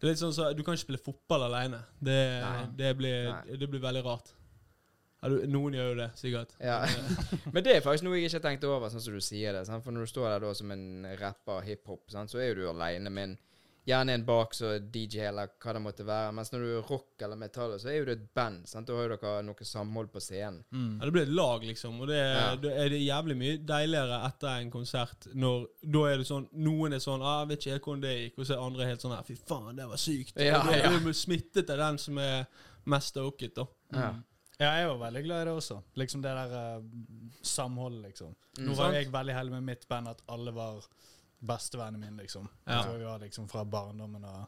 Det 0.00 0.08
er 0.08 0.10
litt 0.10 0.18
sånn 0.18 0.32
så 0.34 0.48
Du 0.56 0.64
kan 0.64 0.74
ikke 0.74 0.82
spille 0.88 0.98
fotball 0.98 1.44
alene. 1.46 1.78
Det, 2.02 2.16
det, 2.76 2.90
blir, 2.98 3.30
det 3.56 3.68
blir 3.70 3.80
veldig 3.84 4.02
rart. 4.04 4.32
Noen 5.26 5.74
gjør 5.74 5.88
jo 5.90 5.96
det, 5.98 6.10
sikkert. 6.20 6.52
Ja. 6.60 6.82
Men 7.54 7.64
det 7.64 7.76
er 7.76 7.84
faktisk 7.84 8.04
noe 8.06 8.18
jeg 8.18 8.28
ikke 8.28 8.38
har 8.38 8.46
tenkt 8.50 8.68
over, 8.68 8.92
sånn 8.92 9.02
som 9.02 9.16
du 9.16 9.24
sier 9.24 9.56
det. 9.56 9.64
Sant? 9.66 9.82
For 9.84 9.94
når 9.94 10.06
du 10.06 10.12
står 10.12 10.28
der 10.28 10.46
da 10.46 10.54
som 10.54 10.70
en 10.70 10.86
rapper, 11.20 11.64
hiphop, 11.66 12.04
så 12.12 12.38
er 12.38 12.52
jo 12.52 12.58
du 12.60 12.68
aleine 12.70 13.10
med 13.10 13.30
en 13.30 13.36
Gjerne 13.86 14.16
en 14.18 14.24
bak 14.26 14.54
så 14.54 14.72
DJ 14.78 15.28
eller 15.28 15.52
hva 15.62 15.72
det 15.76 15.80
måtte 15.84 16.04
være. 16.06 16.32
Mens 16.34 16.48
når 16.50 16.62
du 16.64 16.70
er 16.72 16.88
rock 16.90 17.22
eller 17.22 17.38
metall, 17.38 17.76
så 17.78 17.92
er 17.92 18.00
jo 18.00 18.08
det 18.08 18.16
et 18.16 18.24
band. 18.34 18.64
Sant? 18.66 18.88
Da 18.88 18.96
har 18.98 19.06
jo 19.06 19.12
dere 19.12 19.44
noe 19.46 19.66
samhold 19.68 20.08
på 20.10 20.22
scenen. 20.24 20.64
Mm. 20.74 20.96
Ja, 20.98 21.04
Det 21.06 21.12
blir 21.14 21.22
et 21.22 21.36
lag, 21.38 21.62
liksom. 21.62 22.00
Og 22.02 22.08
det, 22.10 22.18
Ja. 22.18 22.56
det 22.56 22.72
er 22.72 22.88
det 22.90 22.98
jævlig 23.04 23.36
mye 23.38 23.60
deiligere 23.62 24.18
etter 24.26 24.48
en 24.56 24.72
konsert 24.72 25.28
når 25.34 25.68
Da 25.86 26.02
er 26.10 26.16
det 26.18 26.26
sånn 26.26 26.48
Noen 26.52 26.94
er 26.94 26.98
sånn 26.98 27.22
ah, 27.22 27.44
'Jeg 27.44 27.48
vet 27.48 27.58
ikke 27.60 27.70
helt 27.70 27.84
hvordan 27.84 28.02
det 28.02 28.16
gikk', 28.18 28.38
og 28.40 28.46
så 28.46 28.52
er 28.54 28.66
andre 28.66 28.86
helt 28.86 29.00
sånn 29.00 29.16
her 29.16 29.22
'Fy 29.22 29.36
faen, 29.36 29.76
det 29.76 29.86
var 29.86 29.96
sykt'. 29.96 30.34
Ja, 30.34 30.58
og 30.58 30.66
da 30.66 30.76
ja. 30.78 30.98
du 30.98 31.12
smittet 31.12 31.70
av 31.70 31.78
den 31.78 31.98
som 31.98 32.18
er 32.18 32.46
mest 32.86 33.14
stoket, 33.14 33.54
da. 33.54 33.66
Ja. 33.92 34.14
Ja, 34.58 34.70
jeg 34.80 34.88
var 34.88 34.98
veldig 35.02 35.22
glad 35.26 35.42
i 35.42 35.44
det 35.44 35.52
også. 35.52 35.76
Liksom 36.00 36.22
det 36.24 36.30
der 36.32 36.52
uh, 36.78 36.84
samholdet, 37.44 38.02
liksom. 38.08 38.30
Mm, 38.58 38.62
Nå 38.66 38.74
var 38.74 38.86
sant? 38.86 38.94
jeg 38.96 39.10
veldig 39.12 39.34
heldig 39.36 39.52
med 39.58 39.66
mitt 39.68 39.88
band 39.88 40.08
at 40.08 40.22
alle 40.32 40.54
var 40.56 40.86
bestevennene 41.44 42.00
mine, 42.00 42.22
liksom. 42.22 42.48
Ja. 42.64 42.82
Så 42.82 42.94
vi 42.96 43.04
var 43.04 43.18
liksom 43.20 43.48
fra 43.48 43.64
barndommen 43.64 44.24
og 44.24 44.46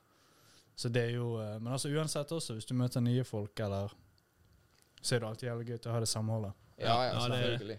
Så 0.78 0.88
det 0.88 1.02
er 1.02 1.10
jo 1.16 1.32
uh, 1.36 1.58
Men 1.60 1.72
altså 1.74 1.88
uansett 1.90 2.32
også, 2.32 2.54
hvis 2.54 2.64
du 2.66 2.74
møter 2.74 3.00
nye 3.04 3.24
folk, 3.24 3.60
eller 3.60 3.92
Så 5.02 5.14
er 5.16 5.20
det 5.20 5.28
alltid 5.28 5.48
jævlig 5.48 5.66
gøy 5.68 5.78
å 5.90 5.92
ha 5.92 6.00
det 6.00 6.08
samholdet. 6.08 6.52
Ja, 6.78 6.86
ja, 6.86 7.12
Ja, 7.12 7.28
det- 7.28 7.42
selvfølgelig. 7.42 7.78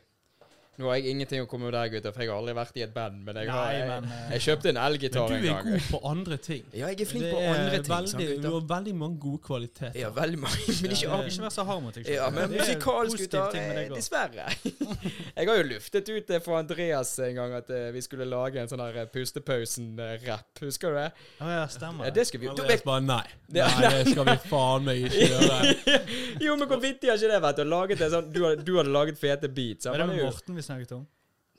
Nå 0.79 0.87
har 0.87 0.95
jeg 0.95 1.11
ingenting 1.11 1.41
å 1.43 1.47
komme 1.51 1.67
med 1.67 1.73
der, 1.75 1.89
gutter, 1.91 2.13
for 2.15 2.23
jeg 2.23 2.29
har 2.31 2.37
aldri 2.39 2.53
vært 2.55 2.77
i 2.79 2.83
et 2.85 2.91
band. 2.95 3.17
Men 3.27 3.35
jeg, 3.41 3.49
har, 3.51 3.65
Nei, 3.67 3.73
jeg, 3.75 3.87
men, 3.89 4.05
eh, 4.15 4.29
jeg 4.31 4.43
kjøpte 4.45 4.69
en 4.71 4.77
Men 4.79 4.93
du 4.95 5.47
er 5.51 5.65
god 5.65 5.87
på 5.89 5.99
andre 6.07 6.37
ting. 6.39 6.61
Ja, 6.71 6.87
jeg 6.87 7.03
er 7.03 7.09
flink 7.09 7.25
er 7.25 7.33
på 7.33 7.41
andre 7.43 7.73
ting. 7.73 7.89
Veldig, 7.89 8.11
sånn, 8.13 8.43
du 8.45 8.47
har 8.53 8.63
veldig 8.69 8.93
mange 9.01 9.19
gode 9.19 9.41
kvaliteter. 9.43 9.97
Ja, 9.99 10.11
veldig 10.15 10.39
mange. 10.39 10.61
Men 10.69 10.95
ikke 10.95 11.09
ja, 11.09 11.17
det, 11.19 11.33
Ikke 11.33 11.43
vær 11.43 11.55
så 11.57 11.65
hard 11.67 11.83
mot 11.83 11.99
deg 11.99 12.05
selv. 12.07 12.15
Ja, 12.15 12.29
men 12.37 12.55
musikalsk, 12.55 13.25
gutter. 13.25 13.57
eh. 13.59 13.91
Dessverre. 13.91 14.47
Jeg 15.39 15.51
har 15.51 15.59
jo 15.59 15.67
luftet 15.67 16.13
ut 16.13 16.31
det 16.31 16.39
for 16.47 16.61
Andreas 16.61 17.11
en 17.27 17.35
gang 17.41 17.57
at 17.59 17.73
eh, 17.75 17.89
vi 17.95 18.05
skulle 18.05 18.29
lage 18.31 18.63
en 18.63 18.71
sånn 18.71 18.85
her 18.85 19.11
Pustepausen-rapp. 19.11 20.63
Husker 20.63 20.95
du 20.95 20.99
det? 21.01 21.09
Ja, 21.41 21.51
ja, 21.57 21.67
stemmer. 21.75 22.07
Ja, 22.07 22.15
det 22.15 22.27
skal 22.31 22.39
vi 22.39 22.47
jo. 22.47 22.55
Du 22.55 22.63
Andreas 22.63 22.87
bare 22.87 23.03
nei. 23.03 23.21
Nei, 23.59 23.67
det 23.83 24.13
skal 24.13 24.27
vi 24.29 24.37
faen 24.47 24.87
meg 24.87 25.03
ikke 25.09 25.27
gjøre. 25.33 25.99
Jo, 26.45 26.55
men 26.55 26.69
hvor 26.69 26.79
vittig 26.79 27.09
har 27.11 27.19
ikke 27.19 27.33
det 27.33 27.43
vært? 27.43 27.59
å 27.59 27.67
Laget 27.69 27.99
det 28.01 28.09
sånn, 28.13 28.27
du, 28.31 28.39
hadde, 28.45 28.63
du 28.63 28.71
hadde 28.77 28.91
laget 28.93 29.19
fete 29.19 29.49
beats. 29.51 29.83
sant? 29.85 29.97
Det 29.97 30.05
er 30.05 30.29
Morten 30.29 30.55
vi 30.55 30.63
snakket 30.69 30.99
om? 31.01 31.07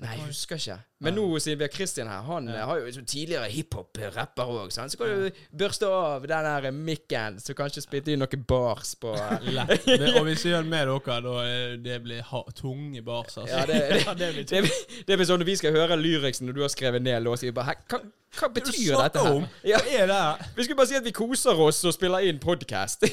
Nei, 0.00 0.14
jeg 0.16 0.30
husker 0.30 0.56
ikke. 0.56 0.74
Men 1.04 1.12
nå 1.18 1.24
siden 1.44 1.58
vi 1.60 1.64
har 1.66 1.72
Christian 1.74 2.08
her, 2.08 2.22
han 2.24 2.46
ja. 2.48 2.62
har 2.64 2.78
jo 2.80 2.92
som 2.94 3.04
tidligere 3.04 3.50
hiphop-rapper 3.52 4.52
òg, 4.54 4.70
så 4.72 4.86
kan 4.96 5.10
du 5.26 5.40
børste 5.60 5.90
av 5.92 6.24
den 6.24 6.46
der 6.46 6.68
mikken, 6.72 7.36
så 7.42 7.52
kanskje 7.56 7.82
spytte 7.84 8.14
inn 8.14 8.22
noen 8.24 8.46
bars 8.48 8.94
på 9.00 9.12
Lett. 9.56 9.84
Men- 9.90 10.16
Og 10.16 10.24
hvis 10.30 10.46
vi 10.46 10.54
gjør 10.54 10.64
det 10.64 10.72
med 10.72 10.88
dere, 10.88 11.18
da 11.26 11.36
det 11.84 11.98
blir 12.06 12.24
ha 12.30 12.42
tunge 12.56 13.04
bars, 13.04 13.36
altså. 13.36 13.52
Ja, 13.52 13.66
det, 13.68 13.82
det, 14.22 14.24
det 14.24 14.32
blir 14.38 14.48
det, 14.48 15.04
det 15.04 15.20
blir 15.20 15.28
sånn 15.28 15.44
når 15.44 15.52
vi 15.52 15.60
skal 15.60 15.76
høre 15.76 16.00
lyriksen 16.00 16.48
når 16.48 16.56
du 16.56 16.64
har 16.64 16.72
skrevet 16.72 17.04
ned 17.04 17.20
låt, 17.26 17.42
så 17.42 17.50
vi 17.50 17.54
bare 17.60 17.76
hva, 17.76 18.00
hva 18.40 18.52
betyr 18.56 18.96
dette 18.96 19.26
her? 19.26 19.36
om? 19.36 19.48
Ja, 19.74 19.84
Hva 19.84 20.00
er 20.00 20.12
det 20.14 20.52
vi 20.56 20.64
skulle 20.64 20.80
bare 20.80 20.94
si 20.94 21.00
at 21.02 21.04
vi 21.04 21.12
koser 21.12 21.60
oss 21.60 21.84
og 21.84 21.92
spiller 21.96 22.24
inn 22.24 22.40
podkast. 22.40 23.04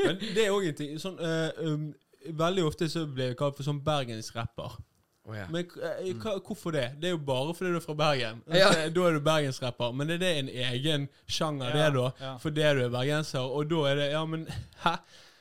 Men 0.00 0.16
det 0.22 0.46
er 0.46 0.54
òg 0.56 0.70
en 0.72 0.78
ting. 0.78 0.96
Sånn, 1.02 1.20
uh, 1.20 1.50
um, 1.68 1.90
veldig 2.32 2.64
ofte 2.64 2.88
så 2.88 3.04
blir 3.04 3.34
vi 3.34 3.42
kalt 3.44 3.60
for 3.60 3.68
sånn 3.68 3.84
bergensrapper. 3.84 4.80
Oh, 5.30 5.34
yeah. 5.38 5.48
Men 5.54 5.70
eh, 5.78 6.10
hva, 6.20 6.34
hvorfor 6.46 6.74
det? 6.74 6.84
Det 7.00 7.08
er 7.10 7.14
jo 7.14 7.20
bare 7.30 7.54
fordi 7.54 7.70
du 7.72 7.78
er 7.80 7.84
fra 7.86 7.94
Bergen. 8.00 8.42
Ja. 8.50 8.66
Altså, 8.68 8.90
Da 8.96 9.06
er 9.08 9.16
du 9.16 9.20
bergensrapper. 9.30 9.92
Men 9.96 10.10
er 10.10 10.18
det 10.22 10.32
en 10.42 10.48
egen 10.50 11.08
sjanger, 11.30 11.70
Ja, 11.70 11.86
det, 11.88 11.94
da? 12.00 12.10
ja. 12.20 12.34
Fordi 12.42 12.60
du 12.60 12.84
er 12.84 12.92
bergenser? 12.92 13.40
Og 13.46 13.70
da 13.70 13.84
er 13.92 13.94
det 14.02 14.10
Ja, 14.12 14.24
men 14.26 14.46
hæ? 14.84 14.96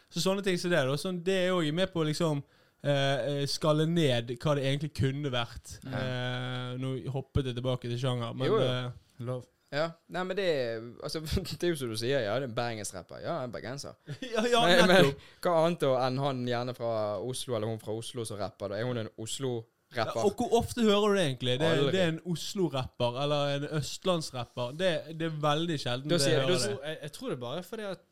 Så 0.09 0.21
sånne 0.23 0.41
ting 0.45 0.57
som 0.57 0.71
det, 0.71 0.79
da. 0.87 0.95
Sånn, 0.97 1.19
det 1.25 1.35
er 1.45 1.51
òg 1.53 1.67
med 1.77 1.91
på 1.93 2.01
å 2.01 2.07
liksom 2.07 2.39
eh, 2.81 3.43
skalle 3.51 3.85
ned 3.85 4.31
hva 4.41 4.55
det 4.57 4.63
egentlig 4.65 4.93
kunne 4.97 5.29
vært. 5.33 5.75
Eh, 5.85 6.73
nå 6.81 6.95
hoppet 7.13 7.45
jeg 7.51 7.57
tilbake 7.59 7.89
til 7.91 7.99
sjanger, 8.01 8.33
men 8.33 8.47
Jo, 8.49 8.57
jo. 8.57 8.65
eh, 8.65 9.25
Love. 9.27 9.45
ja. 9.75 9.89
Nei, 10.09 10.23
men 10.25 10.37
det 10.39 10.45
er 10.49 10.79
Altså, 11.03 11.19
det 11.59 11.67
er 11.67 11.73
jo 11.75 11.77
som 11.77 11.91
du 11.93 11.97
sier, 12.01 12.23
ja, 12.25 12.39
det 12.39 12.47
er 12.47 12.49
en 12.49 12.55
bergensrapper. 12.57 13.21
Ja, 13.21 13.35
en 13.45 13.53
bergenser. 13.53 13.93
ja, 14.33 14.41
ja, 14.49 14.63
men, 14.65 14.87
men 14.95 15.11
hva 15.45 15.53
annet 15.67 15.85
enn 15.91 16.17
han 16.23 16.41
gjerne 16.49 16.73
fra 16.77 16.93
Oslo, 17.21 17.53
eller 17.59 17.69
hun 17.69 17.77
fra 17.83 17.93
Oslo 17.99 18.25
som 18.25 18.39
rapper? 18.41 18.73
da? 18.73 18.79
Er 18.81 18.89
hun 18.89 18.97
en 19.03 19.11
Ja, 19.13 19.61
Oslo-rapper? 19.89 20.25
og 20.25 20.35
hvor 20.37 20.53
ofte 20.59 20.81
hører 20.85 21.07
du 21.07 21.15
det 21.17 21.23
egentlig? 21.25 21.59
Det, 21.59 21.65
Aldri. 21.65 21.91
det 21.95 22.01
er 22.03 22.07
en 22.13 22.19
Oslo-rapper 22.33 23.21
eller 23.23 23.55
en 23.55 23.65
østlandsrapper. 23.79 24.71
Det, 24.77 24.91
det 25.19 25.25
er 25.31 25.39
veldig 25.41 25.79
sjelden 25.81 26.09
Da 26.09 26.17
jeg 26.21 26.41
hører 26.41 26.57
det. 26.57 26.75
Jeg, 26.85 26.97
jeg 27.01 27.11
tror 27.15 27.29
det 27.29 27.37
er 27.37 27.41
bare 27.41 27.63
fordi 27.63 27.87
at 27.89 28.05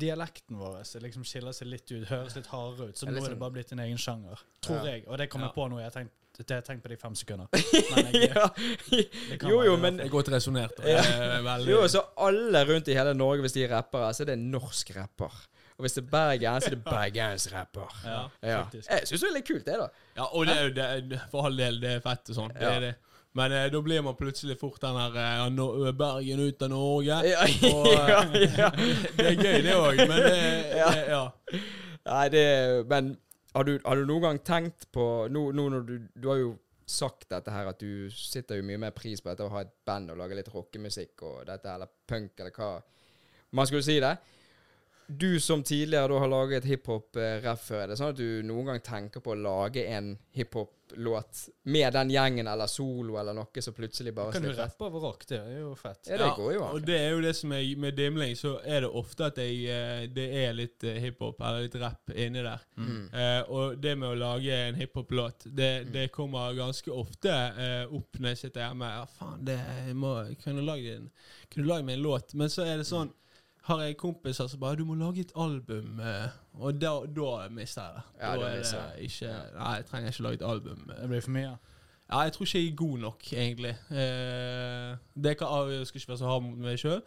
dialekten 0.00 0.56
vår 0.60 0.78
liksom 1.02 1.24
skiller 1.26 1.52
seg 1.56 1.68
litt 1.68 1.90
ut, 1.90 2.06
høres 2.08 2.36
litt 2.38 2.46
hardere 2.52 2.88
ut. 2.92 2.96
Så 2.98 3.06
nå 3.06 3.12
er 3.12 3.18
det 3.20 3.26
sånn- 3.26 3.38
bare 3.42 3.54
blitt 3.58 3.72
en 3.74 3.82
egen 3.84 3.98
sjanger. 3.98 4.40
Tror 4.62 4.78
Ja. 4.86 4.92
jeg. 4.94 5.04
Og 5.08 5.18
det 5.18 5.28
kom 5.30 5.42
Ja. 5.42 5.48
på 5.52 5.68
nå. 5.68 5.78
Jeg 5.78 5.90
har 5.90 5.96
tenkt, 5.98 6.12
det 6.38 6.64
tenkt 6.64 6.82
på 6.82 6.88
det 6.88 6.96
i 6.98 7.02
fem 7.02 7.14
sekunder. 7.14 7.46
Men 7.94 8.12
jeg, 8.14 8.30
ja. 8.34 8.48
Jo, 9.50 9.62
jo, 9.66 9.76
men 9.76 9.96
Det 9.98 10.06
er 10.06 10.08
godt 10.08 10.28
resonnert. 10.32 10.76
Det 10.78 10.94
er 10.96 11.66
Jo, 11.68 11.82
så 11.88 12.00
alle 12.16 12.64
rundt 12.64 12.88
i 12.88 12.94
hele 12.96 13.12
Norge, 13.14 13.40
hvis 13.42 13.52
de 13.52 13.64
er 13.64 13.74
rappere, 13.76 14.08
så 14.14 14.22
er 14.22 14.26
det 14.32 14.38
en 14.38 14.50
norsk 14.50 14.94
rapper. 14.96 15.34
Og 15.80 15.84
hvis 15.86 15.94
det 15.96 16.02
er 16.02 16.08
Bergen, 16.12 16.60
så 16.60 16.68
er 16.68 16.74
det 16.74 16.82
bergensrapper. 16.84 17.92
Ja, 18.04 18.16
Ja. 18.44 18.56
Jeg 18.74 19.06
syns 19.08 19.22
det 19.22 19.28
er 19.30 19.32
litt 19.38 19.46
kult, 19.48 19.62
det, 19.64 19.76
da. 19.80 19.86
Ja, 20.18 20.26
og 20.28 20.44
det 20.44 20.56
er 20.56 20.66
jo 20.66 20.72
det, 20.76 21.20
for 21.32 21.48
all 21.48 21.56
del, 21.56 21.78
det 21.80 21.94
er 21.96 22.02
fett 22.04 22.28
og 22.28 22.36
sånn. 22.36 22.52
Det 22.52 22.66
er 22.68 22.82
det. 22.84 22.90
Men 23.38 23.54
eh, 23.56 23.68
da 23.72 23.80
blir 23.80 24.02
man 24.04 24.18
plutselig 24.18 24.58
fort 24.60 24.76
den 24.82 24.98
her 24.98 25.16
eh, 25.22 25.46
no, 25.54 25.70
Bergen 25.96 26.42
ut 26.44 26.64
av 26.66 26.72
Norge. 26.74 27.16
Ja, 27.30 27.46
Og, 27.70 27.88
eh, 27.94 28.56
ja, 28.60 28.68
det 29.16 29.28
er 29.30 29.38
gøy, 29.38 29.56
det 29.64 29.76
òg, 29.78 30.02
men 30.02 30.20
det, 30.26 30.34
Ja. 30.82 30.90
det 30.90 31.06
ja. 31.08 31.22
Nei, 32.10 32.24
det 32.34 32.44
Men 32.90 33.14
har 33.54 33.64
du, 33.64 33.72
har 33.86 33.96
du 34.02 34.04
noen 34.08 34.26
gang 34.26 34.40
tenkt 34.44 34.90
på 34.92 35.06
Nå, 35.32 35.46
no, 35.56 35.68
når 35.72 35.86
du 35.88 35.94
Du 36.16 36.28
har 36.28 36.42
jo 36.42 36.50
sagt 36.90 37.28
dette 37.30 37.54
her, 37.54 37.70
at 37.70 37.80
du 37.80 38.10
sitter 38.12 38.58
jo 38.58 38.66
mye 38.66 38.80
mer 38.82 38.92
pris 38.92 39.22
på 39.22 39.30
dette 39.30 39.46
å 39.46 39.52
ha 39.54 39.62
et 39.62 39.72
band 39.86 40.10
og 40.10 40.18
lage 40.18 40.34
litt 40.34 40.48
rockemusikk 40.50 41.22
og 41.22 41.44
dette, 41.46 41.70
eller 41.70 41.86
punk, 42.10 42.32
eller 42.42 42.50
hva 42.50 42.70
man 43.54 43.68
skulle 43.70 43.86
si 43.86 44.00
det. 44.02 44.10
Du 45.18 45.40
som 45.40 45.62
tidligere 45.62 46.08
da 46.08 46.18
har 46.18 46.28
laget 46.28 46.66
hiphop-raff 46.68 47.64
før, 47.66 47.80
er 47.82 47.88
det 47.90 47.96
sånn 47.98 48.12
at 48.12 48.18
du 48.18 48.44
noen 48.46 48.68
gang 48.68 48.82
tenker 48.84 49.22
på 49.24 49.32
å 49.34 49.38
lage 49.38 49.82
en 49.90 50.12
hiphop-låt 50.36 51.40
med 51.66 51.96
den 51.96 52.12
gjengen, 52.14 52.46
eller 52.46 52.70
solo, 52.70 53.16
eller 53.18 53.34
noe 53.34 53.64
som 53.64 53.74
plutselig 53.74 54.12
bare 54.14 54.36
Kan 54.36 54.46
du 54.46 54.52
rappe 54.54 54.86
over 54.86 55.02
rock? 55.08 55.26
Det 55.26 55.40
er 55.40 55.58
jo 55.64 55.72
fett. 55.74 56.12
Ja, 56.12 56.20
det 56.22 56.30
går 56.38 56.52
jo 56.54 56.62
Og 56.68 56.86
det 56.86 56.98
er 57.00 57.10
jo 57.16 57.24
det 57.24 57.34
som 57.40 57.56
er 57.56 57.66
med 57.82 57.98
dimling, 57.98 58.36
så 58.38 58.54
er 58.62 58.86
det 58.86 58.92
ofte 59.02 59.32
at 59.32 59.42
jeg, 59.42 59.60
eh, 59.74 60.06
det 60.14 60.28
er 60.44 60.54
litt 60.54 60.86
eh, 60.86 61.02
hiphop 61.02 61.42
eller 61.42 61.66
litt 61.66 61.78
rap 61.82 62.14
inni 62.14 62.46
der. 62.46 62.66
Mm. 62.78 63.04
Uh, 63.10 63.42
og 63.50 63.82
det 63.82 63.96
med 63.98 64.12
å 64.12 64.20
lage 64.20 64.62
en 64.68 64.78
hiphop-låt, 64.78 65.48
det, 65.50 65.72
det 65.90 66.10
kommer 66.14 66.54
ganske 66.54 66.94
ofte 66.94 67.34
uh, 67.34 67.96
opp 67.98 68.20
når 68.20 68.36
jeg 68.36 68.44
sitter 68.44 68.68
hjemme. 68.68 68.94
Ja, 69.00 69.06
faen, 69.18 69.42
det 69.48 69.58
jeg 69.58 69.98
må, 69.98 70.14
kan 70.44 70.60
du 70.60 70.62
lage, 70.62 71.00
en, 71.00 71.10
kunne 71.50 71.66
lagd 71.66 71.90
meg 71.90 71.98
en 71.98 72.06
låt. 72.06 72.36
Men 72.38 72.52
så 72.52 72.68
er 72.68 72.78
det 72.78 72.86
sånn 72.86 73.10
har 73.62 73.80
jeg 73.82 73.96
kompiser 73.96 74.46
som 74.46 74.60
bare 74.60 74.76
'Du 74.76 74.84
må 74.84 74.94
lage 74.94 75.20
et 75.20 75.32
album', 75.36 76.00
eh, 76.00 76.28
og 76.52 76.80
da, 76.80 76.92
da 77.16 77.48
mister 77.50 77.82
jeg 77.82 77.92
det. 77.96 78.02
Ja, 78.20 78.32
da 78.32 78.40
da 78.40 78.46
er 78.46 78.62
det 78.62 79.02
ikke 79.02 79.26
Nei, 79.54 79.74
jeg 79.74 79.86
trenger 79.86 80.08
ikke 80.08 80.22
lage 80.22 80.34
et 80.34 80.50
album. 80.50 80.90
Det 81.00 81.08
blir 81.08 81.20
for 81.20 81.30
mye. 81.30 81.56
Ja, 82.12 82.18
jeg 82.18 82.32
tror 82.32 82.44
ikke 82.44 82.58
jeg 82.58 82.72
er 82.72 82.76
god 82.76 82.98
nok, 82.98 83.32
egentlig. 83.32 83.74
Eh, 83.90 84.96
det 85.24 85.38
kan, 85.38 85.70
jeg 85.70 85.86
skal 85.86 85.98
ikke 85.98 86.08
være 86.08 86.18
så 86.18 86.26
hard 86.26 86.42
mot 86.42 86.58
meg 86.58 86.78
sjøl. 86.78 87.02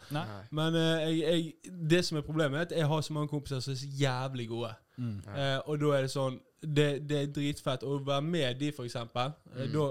Men 0.50 0.74
eh, 0.74 0.80
jeg, 0.80 1.18
jeg, 1.20 1.52
det 1.90 2.04
som 2.04 2.18
er 2.18 2.20
problemet, 2.20 2.58
er 2.58 2.60
at 2.60 2.72
jeg 2.76 2.86
har 2.86 3.00
så 3.00 3.12
mange 3.12 3.28
kompiser 3.28 3.60
som 3.60 3.72
er 3.72 3.76
så 3.76 3.86
jævlig 4.00 4.48
gode. 4.48 4.72
Mm. 4.96 5.18
Eh, 5.36 5.58
og 5.66 5.80
da 5.80 5.92
er 5.96 6.06
det 6.06 6.10
sånn 6.10 6.40
det, 6.64 7.08
det 7.08 7.18
er 7.18 7.32
dritfett 7.36 7.82
å 7.84 7.98
være 8.06 8.22
med 8.24 8.54
de, 8.60 8.72
for 8.72 8.88
eksempel. 8.88 9.34
Mm. 9.52 9.72
Da, 9.74 9.88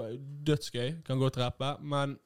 dødsgøy. 0.50 0.94
Kan 1.06 1.22
godt 1.22 1.38
rappe. 1.38 1.76
Men 1.80 2.18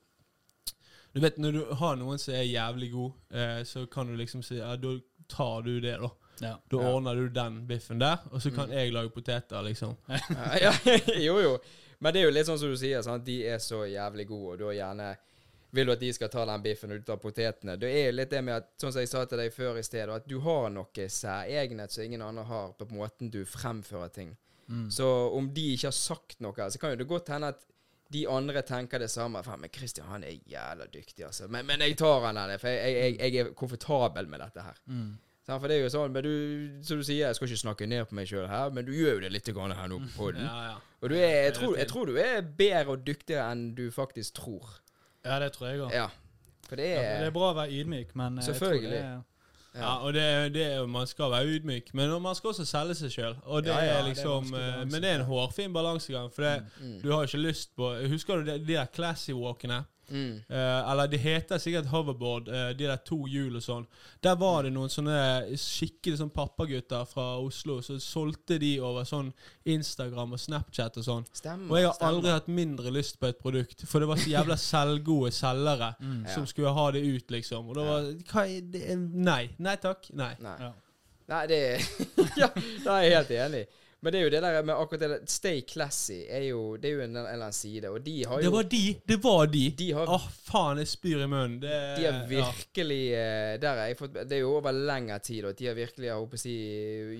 du 1.14 1.21
vet, 1.21 1.38
når 1.38 1.53
du 1.53 1.75
har 1.75 1.97
noen 1.97 2.18
som 2.18 2.35
er 2.35 2.44
jævlig 2.47 2.90
god, 2.92 3.12
eh, 3.33 3.62
så 3.64 3.87
kan 3.90 4.07
du 4.07 4.16
liksom 4.16 4.42
si 4.44 4.59
Ja, 4.59 4.77
da 4.77 4.99
tar 5.29 5.62
du 5.62 5.81
det, 5.81 5.99
da. 6.01 6.11
Ja. 6.40 6.55
Da 6.71 6.77
Ja. 6.83 6.92
ordner 6.94 7.14
du 7.14 7.29
den 7.29 7.66
biffen 7.66 7.99
der, 7.99 8.18
og 8.31 8.40
så 8.42 8.51
kan 8.55 8.68
Mm. 8.68 8.75
jeg 8.77 8.92
lage 8.92 9.11
poteter, 9.11 9.62
liksom. 9.62 9.97
Ja, 10.09 10.59
ja, 10.61 10.73
jo, 11.27 11.38
jo. 11.40 11.59
Men 12.01 12.14
det 12.14 12.21
er 12.21 12.25
jo 12.29 12.31
litt 12.37 12.47
sånn 12.47 12.59
som 12.59 12.71
du 12.71 12.77
sier, 12.77 13.03
sant? 13.03 13.25
de 13.25 13.40
er 13.47 13.59
så 13.59 13.83
jævlig 13.90 14.27
gode, 14.29 14.53
og 14.53 14.59
du 14.59 14.64
gjerne 14.71 15.16
vil 15.73 15.85
du 15.87 15.92
at 15.92 16.01
de 16.01 16.12
skal 16.12 16.29
ta 16.33 16.44
den 16.47 16.62
biffen, 16.62 16.92
og 16.92 16.99
du 16.99 17.03
tar 17.05 17.16
potetene. 17.21 17.75
Det 17.77 17.88
er 17.90 18.07
jo 18.07 18.12
litt 18.16 18.31
det 18.31 18.42
med 18.44 18.55
at, 18.55 18.68
sånn 18.81 18.92
som 18.92 19.01
jeg 19.03 19.09
sa 19.11 19.25
til 19.27 19.37
deg 19.38 19.53
før 19.53 19.77
i 19.77 19.83
sted, 19.83 20.09
at 20.09 20.29
du 20.29 20.38
har 20.40 20.71
noe 20.71 21.09
særegenhet 21.12 21.90
som 21.92 22.05
ingen 22.05 22.23
andre 22.23 22.44
har, 22.49 22.71
på 22.79 22.87
måten 22.94 23.31
du 23.31 23.42
fremfører 23.44 24.09
ting. 24.14 24.37
Mm. 24.71 24.87
Så 24.90 25.05
om 25.37 25.51
de 25.53 25.75
ikke 25.75 25.88
har 25.88 25.92
sagt 25.97 26.40
noe, 26.40 26.55
så 26.71 26.79
kan 26.81 26.90
jo 26.94 26.97
det 27.03 27.09
godt 27.09 27.29
hende 27.29 27.49
at 27.49 27.66
de 28.12 28.25
andre 28.33 28.62
tenker 28.64 29.03
det 29.03 29.11
samme. 29.12 29.42
Faen, 29.44 29.61
men 29.61 29.71
Christian, 29.75 30.07
han 30.09 30.25
er 30.25 30.37
jævla 30.49 30.87
dyktig, 30.92 31.25
altså. 31.27 31.49
Men, 31.53 31.66
men 31.68 31.81
jeg 31.85 31.97
tar 32.01 32.23
han 32.25 32.38
der, 32.40 32.59
for 32.61 32.68
jeg, 32.73 32.94
jeg, 32.97 33.16
jeg 33.21 33.42
er 33.47 33.51
komfortabel 33.59 34.29
med 34.33 34.40
dette 34.44 34.64
her. 34.64 34.79
Mm. 34.87 35.16
For 35.49 35.64
det 35.64 35.79
er 35.79 35.87
jo 35.87 35.88
sånn, 35.92 36.12
men 36.12 36.25
du, 36.27 36.33
som 36.85 36.99
du 37.01 37.05
sier, 37.09 37.23
jeg 37.31 37.37
skal 37.38 37.49
ikke 37.49 37.61
snakke 37.62 37.87
ned 37.88 38.05
på 38.11 38.16
meg 38.18 38.29
sjøl 38.29 38.44
her, 38.51 38.68
men 38.77 38.85
du 38.85 38.90
gjør 38.92 39.14
jo 39.16 39.21
det 39.25 39.31
litt 39.33 39.47
grann 39.57 39.73
her 39.73 39.88
nå 39.88 40.01
på 40.05 40.11
poden. 40.18 40.44
Ja, 40.44 40.57
ja. 40.75 40.75
Og 41.01 41.09
du 41.09 41.14
er, 41.16 41.31
jeg, 41.47 41.55
tror, 41.57 41.77
jeg 41.79 41.88
tror 41.88 42.11
du 42.11 42.18
er 42.21 42.42
bedre 42.59 42.97
og 42.97 43.05
dyktigere 43.07 43.47
enn 43.55 43.62
du 43.79 43.87
faktisk 43.94 44.35
tror. 44.42 44.75
Ja, 45.25 45.38
det 45.40 45.53
tror 45.57 45.71
jeg 45.71 45.81
òg. 45.87 45.94
Ja. 45.97 46.09
For 46.68 46.77
det 46.77 46.90
Ja, 46.90 47.01
er 47.01 47.23
det 47.25 47.31
er 47.31 47.35
bra 47.38 47.53
å 47.55 47.57
være 47.57 47.79
ydmyk, 47.81 48.12
men 48.21 48.37
Selvfølgelig. 48.44 48.92
jeg 48.92 49.05
tror 49.05 49.14
det 49.16 49.25
er 49.25 49.25
Ja, 49.75 49.97
og 50.03 50.13
det, 50.15 50.55
det 50.55 50.89
Man 50.89 51.07
skal 51.07 51.31
være 51.31 51.47
ydmyk, 51.47 51.95
men 51.95 52.23
man 52.23 52.35
skal 52.35 52.49
også 52.49 52.65
selge 52.65 52.95
seg 52.95 53.11
sjøl. 53.13 53.35
Ja, 53.85 54.01
liksom 54.09 54.55
eh. 54.55 54.79
Men 54.91 55.03
det 55.03 55.11
er 55.11 55.15
en 55.21 55.25
hårfin 55.29 55.73
balansegang. 55.73 56.33
For 56.35 56.43
det, 56.43 56.63
Mm. 56.81 57.01
du 57.03 57.13
har 57.13 57.23
ikke 57.23 57.39
lyst 57.39 57.71
på 57.77 57.95
Husker 58.09 58.37
du 58.37 58.45
de, 58.51 58.59
de 58.59 58.73
der 58.73 58.87
classy 58.95 59.31
walkene? 59.33 59.85
Mm. 60.11 60.40
Eh, 60.49 60.90
eller 60.90 61.07
de 61.12 61.18
heter 61.21 61.59
sikkert 61.61 61.87
hoverboard, 61.92 62.49
uh, 62.49 62.71
de 62.73 62.87
der 62.88 62.97
to 63.05 63.18
hjul 63.29 63.57
og 63.57 63.62
sånn. 63.62 63.87
Der 64.25 64.37
var 64.40 64.62
det 64.64 64.73
noen 64.73 64.88
sånne 64.92 65.18
skikkelig 65.61 66.18
sånn 66.23 66.31
pappagutter 66.33 67.05
fra 67.11 67.27
Oslo, 67.42 67.81
så 67.85 67.99
solgte 68.01 68.59
de 68.62 68.81
over 68.81 69.05
sånn 69.05 69.33
Instagram 69.68 70.33
og 70.33 70.40
Snapchat 70.40 70.97
og 70.97 71.05
sånn. 71.05 71.27
Stemmer. 71.37 71.71
Og 71.71 71.77
jeg 71.79 71.87
har 71.90 71.94
stemmer. 71.99 72.14
aldri 72.16 72.31
hatt 72.33 72.49
mindre 72.49 72.90
lyst 72.94 73.21
på 73.21 73.29
et 73.29 73.38
produkt, 73.42 73.85
for 73.87 74.01
det 74.01 74.09
var 74.09 74.16
så 74.23 74.31
jævla 74.33 74.57
selvgode 74.71 75.33
selgere 75.33 75.94
Mm. 76.01 76.25
Ja. 76.27 76.35
som 76.35 76.47
skulle 76.47 76.73
ha 76.73 76.90
det 76.92 77.01
ut, 77.05 77.31
liksom. 77.31 77.68
Og 77.68 77.75
da 77.77 77.85
var 77.85 78.12
hva 78.33 78.44
er 78.49 78.61
det? 78.73 78.85
Nei. 78.99 79.49
Nei 79.59 79.77
takk. 79.77 80.09
Nei. 80.16 80.35
Nei. 80.40 80.57
Ja. 80.61 80.73
Nei, 81.29 81.47
det 81.47 81.59
Ja, 82.40 82.49
da 82.85 82.94
er 82.99 83.03
jeg 83.05 83.14
helt 83.18 83.31
enig. 83.37 83.66
Men 83.99 84.15
det 84.15 84.19
er 84.21 84.25
jo 84.29 84.31
det 84.31 84.41
der 84.45 84.57
med 84.63 84.75
akkurat 84.79 85.01
det 85.03 85.09
der 85.11 85.23
Stay 85.27 85.63
classy 85.67 86.21
er 86.31 86.45
jo, 86.53 86.77
det 86.79 86.91
er 86.91 86.95
jo 86.95 87.01
en, 87.03 87.17
eller 87.17 87.33
annen 87.35 87.57
side, 87.57 87.91
og 87.91 88.05
de 88.05 88.15
har 88.31 88.39
jo 88.39 88.47
Det 88.47 88.53
var 88.55 88.69
de! 88.71 88.83
Det 89.11 89.19
var 89.25 89.51
de! 89.51 89.65
De 89.81 89.89
har, 89.97 90.13
Åh, 90.15 90.29
faen, 90.47 90.79
jeg 90.79 90.93
spyr 90.93 91.25
i 91.25 91.27
munnen. 91.27 91.59
Det, 91.65 91.81
de 91.99 92.07
har 92.07 92.21
virkelig 92.31 93.01
ja. 93.11 93.57
Der 93.59 93.83
har 93.83 93.91
jeg 93.91 93.99
fått 93.99 94.15
Det 94.21 94.39
er 94.39 94.45
jo 94.45 94.55
over 94.61 94.77
lengre 94.77 95.19
tid, 95.19 95.49
og 95.51 95.59
de 95.59 95.67
har 95.67 95.75
virkelig 95.79 96.11
jeg 96.11 96.23
håper 96.23 96.39
å 96.39 96.45
si, 96.45 96.57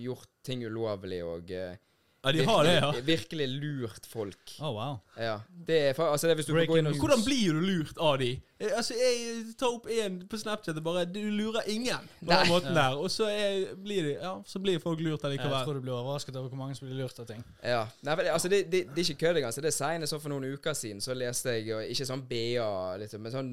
gjort 0.05 0.31
ting 0.47 0.63
ulovlig 0.69 1.21
og 1.27 1.51
eh, 1.51 1.75
ja, 2.25 2.33
de 2.33 2.45
har 2.45 2.65
det, 2.65 2.75
ja. 2.75 2.91
virkelig, 3.07 3.49
lurt 3.49 4.07
folk. 4.07 4.55
Oh, 4.61 4.73
wow. 4.75 4.99
Ja. 5.17 5.41
Det 5.67 5.79
er 5.89 6.01
altså 6.03 6.27
det 6.27 6.33
er 6.33 6.41
hvis 6.41 6.49
du 6.49 6.53
Breaking 6.53 6.81
inn 6.83 6.91
og. 6.91 6.99
Hvordan 6.99 7.23
blir 7.25 7.55
du 7.55 7.61
lurt 7.63 7.99
av 8.03 8.19
de? 8.19 8.33
Eh, 8.59 8.73
Altså, 8.77 8.95
Jeg 8.99 9.55
tar 9.59 9.71
opp 9.77 9.87
en 9.87 10.19
på 10.29 10.41
Snapchat 10.41 10.77
og 10.77 10.83
bare 10.85 11.05
Du 11.07 11.21
lurer 11.21 11.63
ingen 11.71 12.09
på 12.19 12.27
den 12.27 12.51
måten 12.51 12.69
måten 12.69 12.75
der. 12.75 12.97
Og 12.99 13.11
så 13.11 13.29
er, 13.31 13.75
blir 13.75 14.03
de 14.03 14.13
Ja, 14.19 14.35
så 14.47 14.59
blir 14.59 14.79
folk 14.83 15.01
lurt 15.01 15.23
Jeg 15.23 15.39
tror 15.39 15.73
du 15.75 15.81
blir 15.81 15.93
overrasket 15.93 16.37
over 16.37 16.49
hvor 16.49 16.59
mange 16.59 16.75
som 16.75 16.89
blir 16.89 16.99
lurt 17.03 17.19
av 17.19 17.27
ting. 17.27 17.45
Ja. 17.63 17.87
Nei, 18.03 18.15
for 18.15 18.23
det, 18.23 18.31
altså 18.31 18.49
det, 18.49 18.65
det, 18.73 18.85
det 18.95 19.05
er 19.05 19.11
ikke 19.11 19.27
kødd 19.27 19.37
engang. 19.37 19.53
så 19.53 19.61
Det 19.61 19.73
er 19.73 19.79
senest 19.79 20.11
så 20.11 20.19
for 20.19 20.29
noen 20.29 20.45
uker 20.55 20.75
siden 20.75 21.01
så 21.01 21.15
leste 21.15 21.55
jeg 21.55 21.75
og 21.77 21.85
Ikke 21.87 22.07
sånn 22.07 22.27
BA, 22.29 22.97
liksom, 22.99 23.23
men 23.23 23.33
sånn 23.33 23.53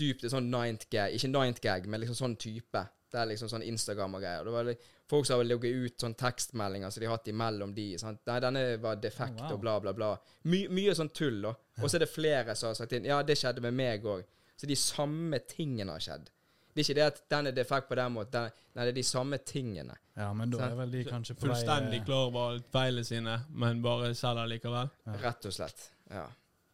dypt 0.00 0.26
sånn 0.30 0.50
ninth 0.50 0.88
gag. 0.90 1.14
Ikke 1.14 1.28
ninth 1.30 1.60
gag, 1.62 1.86
men 1.86 2.02
liksom 2.02 2.18
sånn 2.18 2.36
type. 2.40 2.82
Det 3.10 3.18
er 3.20 3.28
liksom 3.32 3.50
sånn 3.50 3.64
Instagram 3.66 4.14
og 4.18 4.22
greier. 4.22 4.44
Det 4.46 4.52
var 4.54 4.68
folk 5.10 5.26
som 5.26 5.40
har 5.40 5.48
logget 5.48 5.74
ut 5.84 6.04
sånn 6.04 6.14
tekstmeldinger 6.18 6.90
som 6.94 7.02
de 7.02 7.08
har 7.10 7.16
hatt 7.18 7.30
imellom 7.32 7.72
de. 7.74 7.86
Sant? 7.98 8.20
Nei, 8.30 8.40
denne 8.44 8.64
var 8.82 9.00
defekt 9.02 9.40
Oh, 9.40 9.46
wow. 9.48 9.54
og 9.56 9.62
bla, 9.64 9.78
bla, 9.82 9.94
bla. 9.96 10.10
My, 10.50 10.64
mye 10.70 10.94
sånn 10.94 11.10
tull, 11.14 11.40
da. 11.42 11.54
Og 11.80 11.88
så 11.90 11.98
er 11.98 12.04
det 12.04 12.10
flere 12.12 12.54
som 12.58 12.70
har 12.70 12.78
sagt 12.78 12.92
inn 12.98 13.08
Ja, 13.08 13.22
det 13.26 13.38
skjedde 13.40 13.64
med 13.64 13.74
meg 13.74 14.06
òg. 14.06 14.22
Så 14.60 14.68
de 14.68 14.76
samme 14.76 15.40
tingene 15.48 15.96
har 15.96 16.04
skjedd. 16.04 16.28
Det 16.70 16.82
er 16.82 16.86
ikke 16.86 16.98
det 17.00 17.06
at 17.08 17.20
den 17.32 17.48
er 17.50 17.54
defekt 17.56 17.88
på 17.90 17.96
den 17.98 18.12
måten. 18.14 18.30
Den, 18.46 18.60
nei, 18.76 18.84
det 18.86 18.92
er 18.92 18.98
de 19.00 19.06
samme 19.08 19.38
tingene. 19.42 19.96
Ja, 20.14 20.28
men 20.36 20.52
da 20.52 20.62
er 20.68 20.76
vel 20.78 20.92
de 20.94 21.02
kanskje 21.08 21.34
på 21.34 21.48
Fullstendig 21.48 22.02
eh, 22.02 22.06
klar 22.06 22.28
over 22.28 22.60
feilene 22.70 23.06
sine, 23.08 23.40
men 23.50 23.80
bare 23.82 24.12
selger 24.14 24.46
likevel. 24.52 24.92
Ja. 25.08 25.16
Rett 25.24 25.48
og 25.50 25.56
slett. 25.56 25.88
Ja. 26.12 26.28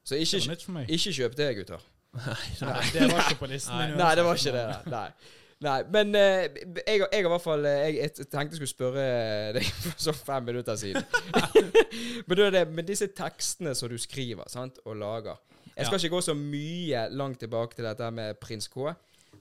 Så 0.06 0.18
ikke, 0.20 0.56
ikke 0.86 1.14
kjøp 1.16 1.36
det, 1.38 1.48
gutter. 1.60 1.86
Nei, 2.16 2.82
det 2.92 3.08
var 3.10 3.24
ikke 3.24 3.40
på 3.40 3.48
listen 3.50 3.76
Nei. 3.76 3.88
min. 3.90 3.98
Nei, 4.00 4.12
det 4.18 4.24
var 4.26 4.38
ikke 4.40 4.54
det. 4.54 4.66
Nei. 4.92 5.08
Nei, 5.64 5.78
men 5.88 6.10
eh, 6.18 6.50
jeg, 6.84 7.00
jeg 7.00 7.22
i 7.24 7.28
hvert 7.32 7.40
fall 7.40 7.64
eh, 7.64 7.78
jeg, 7.86 8.10
jeg 8.18 8.26
tenkte 8.28 8.52
jeg 8.52 8.58
skulle 8.58 8.72
spørre 8.74 9.04
deg 9.56 9.64
for 9.86 10.02
sånn 10.04 10.18
fem 10.18 10.44
minutter 10.50 10.76
siden. 10.76 11.06
men, 12.28 12.42
det, 12.52 12.62
men 12.76 12.84
disse 12.88 13.08
tekstene 13.16 13.72
som 13.78 13.88
du 13.88 13.96
skriver 14.00 14.44
sant, 14.52 14.82
og 14.84 14.98
lager 15.00 15.38
Jeg 15.76 15.88
skal 15.88 15.96
Ja. 15.96 16.02
ikke 16.04 16.14
gå 16.16 16.20
så 16.28 16.34
mye 16.36 17.06
langt 17.16 17.40
tilbake 17.40 17.76
til 17.78 17.88
dette 17.88 18.10
med 18.12 18.36
prins 18.40 18.68
K. 18.72 18.92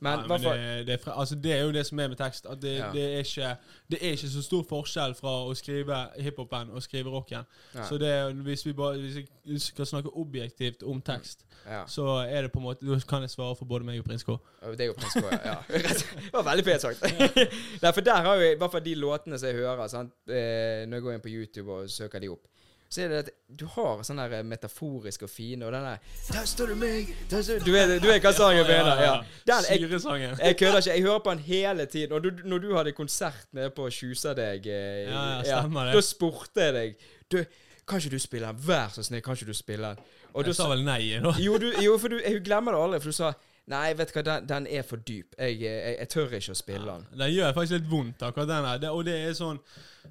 Men, 0.05 0.19
Nei, 0.21 0.27
men 0.29 0.43
det, 0.45 0.87
det, 0.87 0.93
er 0.93 1.01
fra, 1.01 1.15
altså, 1.19 1.35
det 1.41 1.53
er 1.55 1.63
jo 1.65 1.71
det 1.73 1.81
som 1.87 1.99
er 2.03 2.11
med 2.11 2.19
tekst. 2.19 2.45
At 2.45 2.61
det, 2.61 2.75
Ja. 2.77 2.91
det, 2.93 3.03
er 3.15 3.23
ikke, 3.25 3.49
det 3.91 3.99
er 4.01 4.15
ikke 4.17 4.29
så 4.29 4.43
stor 4.45 4.65
forskjell 4.69 5.15
fra 5.17 5.33
å 5.49 5.53
skrive 5.57 5.97
hiphopen 6.21 6.69
og 6.75 6.83
skrive 6.85 7.09
rocken. 7.13 7.47
Ja. 7.73 7.87
Så 7.89 7.97
det, 8.01 8.11
hvis 8.45 8.65
vi 8.67 8.73
bare 8.77 8.99
hvis 9.01 9.17
vi 9.45 9.59
skal 9.59 9.89
snakke 9.89 10.13
objektivt 10.13 10.83
om 10.85 11.01
tekst, 11.01 11.45
ja. 11.65 11.83
så 11.89 12.05
er 12.29 12.45
det 12.45 12.51
på 12.53 12.61
en 12.61 12.67
måte 12.67 12.85
Da 12.85 12.99
kan 13.09 13.25
jeg 13.25 13.33
svare 13.33 13.55
for 13.57 13.65
både 13.65 13.87
meg 13.87 13.99
og 13.99 14.05
Prins 14.05 14.23
K. 14.23 14.35
Og 14.37 14.77
Det 14.77 14.85
er 14.85 14.91
jo 14.91 14.97
prins 14.97 15.13
K, 15.13 15.25
ja. 15.45 15.55
Det 16.25 16.33
var 16.33 16.45
veldig 16.51 16.65
pent 16.65 16.81
sagt. 16.85 17.05
Nei, 17.83 17.91
for 17.91 18.01
der 18.05 18.21
har 18.27 18.35
jo 18.41 18.51
i 18.51 18.57
hvert 18.61 18.71
fall 18.71 18.85
de 18.85 18.95
låtene 18.95 19.39
som 19.41 19.49
jeg 19.49 19.57
hører, 19.63 19.87
sant? 19.91 20.13
Eh, 20.29 20.85
når 20.85 20.99
jeg 20.99 21.05
går 21.07 21.17
inn 21.17 21.23
på 21.25 21.33
YouTube 21.33 21.71
og 21.79 21.89
søker 21.89 22.21
de 22.21 22.29
opp, 22.33 22.45
så 22.89 23.02
er 23.02 23.08
det 23.12 23.17
at 23.24 23.30
du 23.60 23.65
har 23.74 24.04
sånn 24.06 24.19
der 24.21 24.43
metaforisk 24.48 25.26
og 25.26 25.30
fine, 25.32 25.65
og 25.65 25.74
den 25.74 25.84
der 25.88 25.98
Tester 26.30 26.69
du 26.69 26.76
meg? 26.80 27.10
Der 27.32 27.41
du 27.41 27.65
Du 27.65 27.71
vet, 27.74 27.95
du 28.04 28.08
vet 28.08 28.24
hva 28.24 28.32
sangen 28.38 28.63
mener? 28.67 29.02
Ja. 29.02 29.15
Den, 29.48 29.67
jeg, 29.69 29.82
Syresangen. 29.84 30.38
jeg 30.39 30.58
kødder 30.60 30.78
ikke. 30.84 30.91
Jeg 30.93 31.02
hører 31.08 31.19
på 31.26 31.34
den 31.36 31.43
hele 31.48 31.86
tiden. 31.86 32.12
Og 32.12 32.24
du, 32.24 32.30
når 32.45 32.58
du 32.63 32.76
hadde 32.78 32.91
konsert 32.91 33.48
nede 33.52 33.69
på 33.76 33.89
Tjusadeg 33.89 34.67
eh, 34.67 35.10
Ja, 35.10 35.24
ja, 35.41 35.60
stemmer 35.62 35.89
det. 35.89 35.98
Da 35.98 36.02
spurte 36.06 36.62
jeg 36.67 36.74
deg 36.78 36.95
Du, 37.32 37.39
kan 37.88 38.00
ikke 38.02 38.15
du 38.15 38.19
spille 38.19 38.48
den? 38.48 38.62
Vær 38.67 38.93
så 38.93 39.04
snill, 39.04 39.21
kan 39.26 39.34
ikke 39.38 39.50
du 39.50 39.58
spille 39.58 39.88
den? 39.95 40.06
Og 40.34 40.43
da 40.45 40.50
Jeg 40.54 40.56
sa 40.58 40.69
vel 40.69 40.86
nei, 40.86 41.02
nå. 41.24 41.34
jo, 41.39 41.58
du, 41.62 41.69
jo, 41.82 41.98
for 42.02 42.12
du, 42.12 42.17
jeg 42.21 42.41
glemmer 42.45 42.76
det 42.76 42.82
aldri, 42.82 43.00
for 43.04 43.13
du 43.13 43.17
sa 43.17 43.34
Nei, 43.71 43.95
vet 43.97 44.12
du 44.12 44.19
hva, 44.19 44.23
den, 44.28 44.45
den 44.49 44.67
er 44.69 44.84
for 44.86 45.01
dyp. 45.01 45.34
Jeg, 45.39 45.58
jeg, 45.63 45.95
jeg 45.99 46.10
tør 46.13 46.36
ikke 46.38 46.54
å 46.54 46.58
spille 46.60 46.86
den. 46.86 47.06
Den 47.17 47.32
gjør 47.34 47.56
faktisk 47.58 47.80
litt 47.80 47.88
vondt, 47.89 48.21
akkurat 48.28 48.51
den 48.51 48.67
her. 48.69 48.86
Og 48.91 49.01
det 49.08 49.15
er 49.25 49.34
sånn 49.38 49.58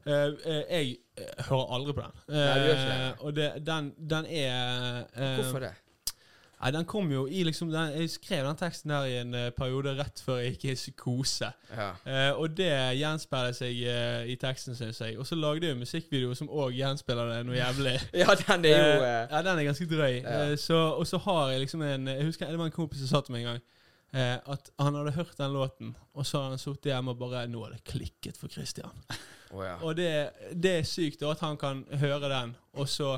eh, 0.02 0.32
eh, 0.42 0.62
Jeg 0.72 0.96
eh, 1.22 1.44
hører 1.46 1.70
aldri 1.78 1.94
på 1.94 2.02
den. 2.02 2.18
Nei, 2.34 2.56
du 2.58 2.66
gjør 2.66 2.74
ikke 2.74 2.88
det. 2.90 2.98
Eh, 3.04 3.22
og 3.22 3.36
det, 3.38 3.48
den, 3.68 3.92
den 4.14 4.26
er 4.26 4.56
eh, 5.14 5.36
Hvorfor 5.38 5.62
det? 5.68 5.70
Nei, 6.64 6.70
den 6.72 6.86
kom 6.88 7.10
jo 7.12 7.26
i 7.28 7.42
liksom 7.44 7.68
den, 7.68 7.90
Jeg 7.92 8.10
skrev 8.10 8.46
den 8.46 8.56
teksten 8.56 8.90
der 8.90 9.04
i 9.04 9.18
en 9.20 9.34
uh, 9.36 9.50
periode 9.52 9.92
rett 9.98 10.20
før 10.24 10.38
jeg 10.40 10.54
gikk 10.54 10.64
i 10.64 10.76
psykose. 10.78 11.50
Ja. 11.68 11.90
Uh, 12.06 12.40
og 12.40 12.54
det 12.56 12.70
gjenspeiler 12.96 13.52
seg 13.52 13.82
uh, 13.84 14.22
i 14.32 14.36
teksten, 14.40 14.76
syns 14.78 15.02
jeg. 15.04 15.18
Og 15.20 15.28
så 15.28 15.36
lagde 15.36 15.68
jeg 15.68 15.74
jo 15.74 15.82
musikkvideo 15.82 16.32
som 16.38 16.48
òg 16.48 16.72
gjenspeiler 16.78 17.34
det 17.34 17.42
noe 17.44 17.58
jævlig. 17.58 17.92
ja, 18.22 18.36
den 18.40 18.64
er 18.70 18.78
jo 18.78 18.94
ja, 19.04 19.42
den 19.44 19.60
er 19.60 19.68
ganske 19.68 19.88
drøy. 19.90 20.16
Ja. 20.22 20.56
Så, 20.56 20.80
og 20.94 21.04
så 21.10 21.20
har 21.26 21.52
jeg 21.52 21.66
liksom 21.66 21.84
en 21.84 22.08
Jeg 22.14 22.30
husker 22.30 22.48
det 22.48 22.62
var 22.62 22.72
en 22.72 22.78
kompis 22.78 23.04
som 23.04 23.12
sa 23.12 23.22
til 23.26 23.36
meg 23.36 23.44
en 23.44 23.52
gang 23.52 23.64
at 24.14 24.68
han 24.78 24.94
hadde 24.94 25.10
hørt 25.16 25.38
den 25.40 25.50
låten, 25.50 25.88
og 26.14 26.22
så 26.22 26.38
hadde 26.38 26.54
han 26.54 26.60
sittet 26.62 26.92
hjemme 26.92 27.10
og 27.10 27.18
bare 27.18 27.48
Nå 27.50 27.64
har 27.64 27.72
det 27.74 27.80
klikket 27.82 28.36
for 28.38 28.46
Christian. 28.46 29.00
Oh, 29.50 29.64
ja. 29.64 29.74
Og 29.82 29.96
det, 29.98 30.10
det 30.54 30.76
er 30.78 30.86
sykt 30.86 31.18
da, 31.18 31.32
at 31.34 31.42
han 31.42 31.58
kan 31.58 31.82
høre 31.98 32.30
den, 32.30 32.52
og 32.78 32.86
så 32.88 33.16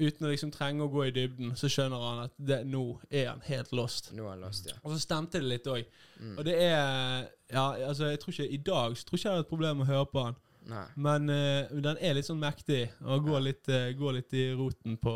uten 0.00 0.26
å 0.26 0.30
liksom 0.32 0.50
trenge 0.54 0.84
å 0.84 0.90
gå 0.90 1.06
i 1.06 1.14
dybden, 1.14 1.54
så 1.58 1.68
skjønner 1.70 2.04
han 2.04 2.22
at 2.24 2.34
det, 2.36 2.60
nå 2.68 2.84
er 3.10 3.30
han 3.32 3.42
helt 3.46 3.72
lost. 3.76 4.10
Nå 4.16 4.24
er 4.24 4.34
han 4.34 4.44
lost, 4.46 4.70
ja. 4.70 4.78
Og 4.82 4.94
så 4.94 5.00
stemte 5.02 5.40
det 5.40 5.50
litt 5.50 5.68
òg. 5.70 5.84
Mm. 6.20 6.36
Og 6.38 6.46
det 6.48 6.56
er 6.64 7.28
Ja, 7.50 7.64
altså, 7.88 8.06
jeg 8.12 8.20
tror 8.22 8.34
ikke 8.34 8.46
i 8.46 8.60
dag 8.62 8.96
så 8.96 9.06
tror 9.06 9.18
ikke 9.18 9.28
jeg 9.28 9.34
det 9.34 9.42
er 9.42 9.46
et 9.46 9.50
problem 9.50 9.80
å 9.82 9.88
høre 9.88 10.06
på 10.12 10.22
han. 10.28 10.36
Nei. 10.70 10.84
Men 10.94 11.32
uh, 11.32 11.80
den 11.82 11.98
er 11.98 12.14
litt 12.14 12.28
sånn 12.28 12.38
mektig, 12.40 12.84
og 13.02 13.24
går 13.26 13.42
litt, 13.48 13.70
uh, 13.72 13.88
går 13.96 14.20
litt 14.20 14.36
i 14.38 14.44
roten 14.54 14.98
på, 15.00 15.14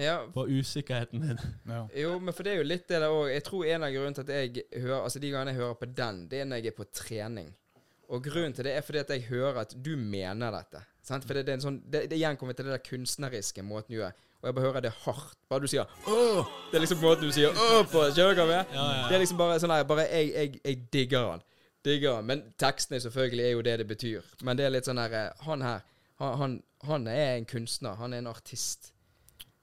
Ja, 0.00 0.16
på 0.34 0.46
usikkerheten 0.48 1.22
din. 1.22 1.40
Ja. 1.70 1.84
jo, 2.02 2.16
men 2.18 2.34
for 2.34 2.46
det 2.46 2.54
er 2.54 2.62
jo 2.62 2.66
litt 2.66 2.88
det 2.88 3.02
der 3.02 3.12
òg. 3.12 3.28
Jeg 3.30 3.46
tror 3.46 3.66
en 3.68 3.86
av 3.86 3.94
grunnene 3.94 4.18
til 4.18 4.26
at 4.26 4.36
jeg 4.36 4.82
hører 4.82 5.04
Altså 5.04 5.22
de 5.22 5.30
gangene 5.30 5.54
jeg 5.54 5.60
hører 5.60 5.80
på 5.82 5.90
den, 6.02 6.22
det 6.30 6.40
er 6.40 6.48
når 6.48 6.62
jeg 6.62 6.72
er 6.72 6.78
på 6.78 6.88
trening. 7.02 7.50
Og 8.10 8.24
grunnen 8.24 8.56
til 8.56 8.66
det 8.66 8.74
er 8.74 8.82
fordi 8.82 9.04
at 9.04 9.12
jeg 9.14 9.28
hører 9.28 9.62
at 9.62 9.76
du 9.78 9.92
mener 9.94 10.50
dette. 10.56 10.82
Sant? 11.02 11.24
For 11.24 11.34
det, 11.34 11.46
det 11.46 11.52
er 11.54 11.58
en 11.58 11.64
sånn 11.64 11.78
Det, 11.90 12.04
det 12.10 12.18
igjen 12.18 12.36
kommer 12.36 12.52
til 12.56 12.66
det 12.68 12.74
der 12.76 12.84
kunstneriske 12.84 13.62
måten 13.66 13.94
du 13.94 14.00
gjør. 14.00 14.12
Og 14.40 14.48
jeg 14.48 14.54
bare 14.56 14.64
hører 14.66 14.80
det 14.80 14.92
hardt. 15.04 15.36
Bare 15.48 15.60
du 15.60 15.66
sier 15.68 15.84
'åh'. 16.06 16.46
Det 16.70 16.76
er 16.76 16.80
liksom 16.80 16.98
måten 17.02 17.26
du 17.28 17.32
sier 17.32 17.52
'åh' 17.52 17.84
på. 17.90 18.04
Skjønner 18.14 18.34
du? 18.34 18.52
Ja, 18.52 18.64
ja. 18.72 19.08
Det 19.08 19.14
er 19.14 19.18
liksom 19.18 19.38
bare 19.38 19.60
sånn 19.60 19.68
der 19.74 19.84
Bare 19.84 20.06
jeg, 20.08 20.32
jeg, 20.34 20.60
jeg 20.64 20.78
digger 20.92 21.30
han. 21.30 21.42
Digger 21.84 22.14
han. 22.14 22.24
Men 22.26 22.42
tekstene 22.58 23.00
selvfølgelig 23.00 23.44
er 23.44 23.50
jo 23.50 23.62
det 23.62 23.78
det 23.78 23.88
betyr. 23.88 24.22
Men 24.42 24.56
det 24.56 24.64
er 24.66 24.70
litt 24.70 24.84
sånn 24.88 24.96
der 24.96 25.12
eh, 25.12 25.44
Han 25.44 25.62
her, 25.62 25.80
han, 26.18 26.38
han, 26.38 26.62
han 26.84 27.06
er 27.06 27.36
en 27.36 27.44
kunstner. 27.44 27.94
Han 28.00 28.12
er 28.12 28.18
en 28.18 28.26
artist. 28.26 28.92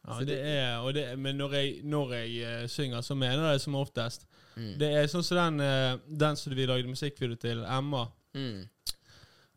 Ja, 0.08 0.20
det 0.20 0.28
det- 0.28 0.40
er, 0.40 0.92
det, 0.92 1.20
men 1.20 1.36
når 1.36 1.54
jeg, 1.54 1.82
når 1.84 2.14
jeg 2.14 2.64
uh, 2.64 2.68
synger, 2.70 3.02
så 3.02 3.16
mener 3.16 3.44
jeg 3.44 3.54
det 3.54 3.62
som 3.62 3.76
oftest. 3.76 4.28
Mm. 4.56 4.80
Det 4.80 4.88
er 4.96 5.08
sånn 5.08 5.24
som 5.24 5.38
den, 5.38 5.60
uh, 5.60 6.00
den 6.20 6.36
som 6.36 6.56
vi 6.56 6.66
lagde 6.66 6.88
musikkvideo 6.88 7.36
til, 7.36 7.64
Emma. 7.66 8.06
Mm. 8.34 8.70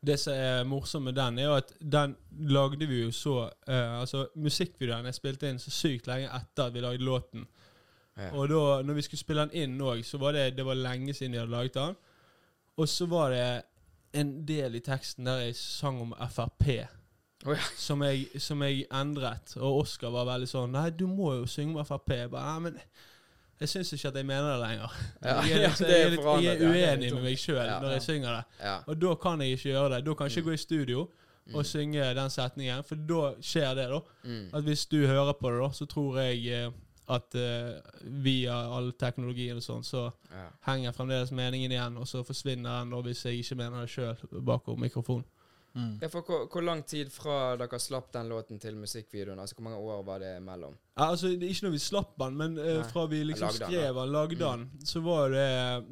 Det 0.06 0.16
som 0.16 0.32
er 0.32 0.64
morsomt 0.64 1.04
med 1.04 1.14
den, 1.18 1.38
er 1.38 1.50
jo 1.50 1.56
at 1.58 1.72
den 1.80 2.14
lagde 2.48 2.86
vi 2.88 3.02
jo 3.02 3.10
så 3.12 3.34
uh, 3.68 4.00
Altså, 4.00 4.26
musikkvideoen 4.34 5.06
er 5.06 5.16
spilt 5.16 5.42
inn 5.44 5.60
så 5.60 5.72
sykt 5.74 6.08
lenge 6.08 6.30
etter 6.32 6.68
at 6.70 6.74
vi 6.74 6.84
lagde 6.84 7.04
låten. 7.04 7.44
Ja. 8.16 8.30
Og 8.32 8.48
da 8.48 8.62
når 8.84 8.96
vi 8.96 9.04
skulle 9.06 9.20
spille 9.20 9.44
den 9.48 9.58
inn 9.62 9.82
òg, 9.84 10.00
så 10.04 10.18
var 10.20 10.36
det, 10.36 10.54
det 10.56 10.64
var 10.66 10.78
lenge 10.78 11.14
siden 11.14 11.36
de 11.36 11.42
hadde 11.42 11.52
laget 11.52 11.76
den. 11.76 11.98
Og 12.80 12.88
så 12.88 13.06
var 13.06 13.34
det 13.34 13.44
en 14.16 14.32
del 14.48 14.78
i 14.78 14.82
teksten 14.84 15.28
der 15.28 15.44
jeg 15.44 15.56
sang 15.56 16.00
om 16.00 16.16
Frp. 16.32 16.66
Oh, 17.46 17.54
ja. 17.56 17.62
som, 17.76 18.02
jeg, 18.04 18.26
som 18.40 18.62
jeg 18.62 18.84
endret. 18.92 19.56
Og 19.56 19.84
Oskar 19.84 20.12
var 20.12 20.28
veldig 20.28 20.48
sånn 20.48 20.74
Nei, 20.76 20.90
du 20.92 21.06
må 21.08 21.34
jo 21.38 21.46
synge 21.48 21.78
om 21.78 21.86
Frp. 21.88 22.16
Jeg 22.16 22.32
bare, 22.32 22.56
Nei, 22.56 22.70
men 22.70 22.80
jeg 23.60 23.68
syns 23.68 23.92
ikke 23.92 24.08
at 24.08 24.16
jeg 24.16 24.26
mener 24.26 24.50
det 24.52 24.60
lenger. 24.66 24.98
Ja, 25.22 25.34
jeg, 25.44 25.56
er 25.56 25.68
litt, 25.68 25.80
jeg, 25.80 26.02
er 26.06 26.10
litt, 26.14 26.28
jeg 26.44 26.52
er 26.56 26.68
uenig 26.70 27.14
med 27.14 27.22
meg 27.28 27.38
sjøl 27.38 27.66
når 27.82 27.90
jeg 27.98 28.02
synger 28.06 28.36
det. 28.38 28.76
Og 28.88 29.00
da 29.02 29.14
kan 29.22 29.40
jeg 29.44 29.56
ikke 29.58 29.68
gjøre 29.74 29.90
det. 29.94 30.04
Da 30.06 30.14
kan 30.14 30.28
jeg 30.30 30.36
ikke 30.36 30.46
Mm. 30.46 30.50
gå 30.50 30.52
i 30.58 30.62
studio 30.66 31.08
og 31.54 31.66
synge 31.66 32.04
den 32.14 32.30
setningen, 32.30 32.84
for 32.86 32.94
da 33.10 33.32
skjer 33.42 33.74
det, 33.74 33.88
da. 33.90 34.00
Mm. 34.24 34.46
At 34.54 34.62
hvis 34.62 34.86
du 34.86 35.00
hører 35.06 35.32
på 35.34 35.50
det, 35.50 35.60
da, 35.64 35.68
så 35.74 35.86
tror 35.90 36.18
jeg 36.20 36.46
eh, 36.46 36.70
at 37.10 37.34
uh, 37.34 38.04
via 38.22 38.54
all 38.76 38.92
teknologien 38.94 39.56
og 39.58 39.64
sånn, 39.64 39.82
så 39.82 40.04
henger 40.68 40.92
fremdeles 40.94 41.32
meningen 41.34 41.72
igjen, 41.74 41.96
og 41.98 42.06
så 42.06 42.22
forsvinner 42.22 42.84
den 42.84 42.94
hvis 43.02 43.24
jeg 43.26 43.40
ikke 43.42 43.56
mener 43.58 43.82
det 43.82 43.90
sjøl 43.90 44.42
bakom 44.46 44.78
mikrofonen. 44.80 45.26
Mm. 45.74 45.98
Ja, 46.02 46.08
for 46.10 46.22
hvor, 46.26 46.46
hvor 46.50 46.64
lang 46.66 46.80
tid 46.84 47.10
fra 47.14 47.54
dere 47.56 47.78
slapp 47.78 48.08
den 48.12 48.28
låten 48.28 48.58
til 48.58 48.74
musikkvideoen? 48.74 49.38
Altså 49.38 49.54
Hvor 49.54 49.62
mange 49.68 49.78
år 49.78 50.02
var 50.02 50.18
det 50.18 50.32
mellom? 50.42 50.72
Ja, 50.98 51.10
altså, 51.12 51.28
det 51.28 51.46
ikke 51.46 51.68
når 51.68 51.70
vi 51.76 51.78
slapp 51.78 52.16
den, 52.18 52.36
men 52.36 52.58
uh, 52.58 52.82
fra 52.90 53.04
vi 53.06 53.20
liksom 53.24 53.46
Lagde 53.48 53.68
skrev 53.70 53.94
den, 54.00 54.10
lagde 54.12 54.38
den, 54.40 54.64
så 54.84 55.00
var 55.00 55.28
det 55.30 55.46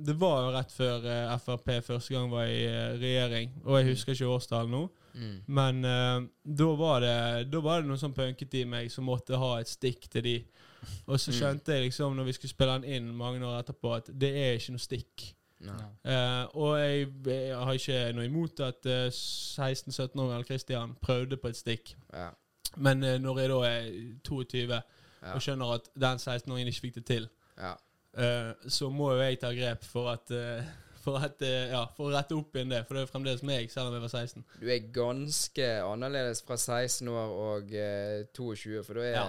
Det 0.07 0.17
var 0.21 0.41
jo 0.49 0.55
rett 0.57 0.73
før 0.75 1.07
uh, 1.07 1.37
Frp 1.39 1.71
første 1.87 2.15
gang 2.15 2.31
var 2.31 2.45
i 2.51 2.65
uh, 2.67 2.99
regjering. 2.99 3.53
Og 3.65 3.79
jeg 3.79 3.93
husker 3.93 4.13
ikke 4.19 4.33
årstallet 4.39 4.71
nå, 4.71 4.89
Mm. 5.19 5.39
men 5.51 5.79
eh, 5.89 6.21
da 6.45 6.67
var 6.79 7.01
det 7.01 7.51
Da 7.51 7.59
var 7.65 7.81
det 7.81 7.89
noen 7.89 7.99
sånn 7.99 8.13
punkete 8.15 8.61
i 8.61 8.65
meg 8.69 8.91
som 8.93 9.05
måtte 9.09 9.35
ha 9.41 9.57
et 9.59 9.67
stikk 9.67 10.05
til 10.13 10.23
de. 10.23 10.35
Og 11.09 11.17
så 11.19 11.33
Mm. 11.33 11.39
skjønte 11.39 11.73
jeg 11.75 11.83
liksom, 11.89 12.15
når 12.15 12.25
vi 12.29 12.33
skulle 12.37 12.51
spille 12.53 12.77
den 12.79 12.85
inn 12.85 13.09
mange 13.17 13.41
år 13.43 13.63
etterpå, 13.65 13.97
at 13.97 14.11
det 14.13 14.31
er 14.37 14.53
ikke 14.61 14.77
noe 14.77 14.85
stikk. 14.85 15.25
Eh, 15.61 16.45
og 16.55 16.79
jeg, 16.79 17.09
jeg 17.27 17.57
har 17.57 17.73
ikke 17.81 18.13
noe 18.15 18.25
imot 18.29 18.61
at 18.63 18.87
uh, 18.87 19.09
16-17 19.11 20.21
år 20.23 20.29
gammel 20.31 20.45
Christian 20.47 20.93
prøvde 21.03 21.37
på 21.37 21.49
et 21.51 21.57
stikk. 21.59 21.95
Ja. 22.15 22.29
Men 22.77 23.03
uh, 23.03 23.17
når 23.19 23.41
jeg 23.43 23.51
da 23.51 23.59
er 23.67 23.89
22 24.29 24.67
Ja. 25.19 25.33
og 25.35 25.43
skjønner 25.43 25.73
at 25.75 25.89
den 25.99 26.21
16-åringen 26.23 26.69
ikke 26.71 26.81
fikk 26.85 26.95
det 27.01 27.05
til, 27.09 27.25
ja. 27.59 27.73
eh, 28.15 28.53
så 28.71 28.87
må 28.95 29.09
jo 29.17 29.19
jeg 29.25 29.41
ta 29.43 29.51
grep 29.51 29.83
for 29.85 30.13
at 30.13 30.31
for, 31.03 31.17
at, 31.25 31.41
ja, 31.43 31.81
for 31.97 32.07
å 32.11 32.13
rette 32.15 32.37
opp 32.37 32.55
igjen 32.55 32.71
det. 32.71 32.85
For 32.87 32.95
det 32.95 33.03
er 33.03 33.11
fremdeles 33.11 33.43
meg, 33.47 33.67
selv 33.73 33.89
om 33.91 33.95
jeg 33.97 34.03
var 34.05 34.13
16. 34.15 34.45
Du 34.61 34.67
er 34.71 34.89
ganske 34.95 35.69
annerledes 35.89 36.43
fra 36.47 36.55
16 36.61 37.09
år 37.11 37.35
og 37.49 37.75
eh, 37.75 38.27
22, 38.37 38.83
for 38.87 39.01
da 39.01 39.07
er 39.09 39.15
Ja. 39.17 39.27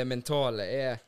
det 0.00 0.06
mentale 0.10 0.66
er 0.66 0.98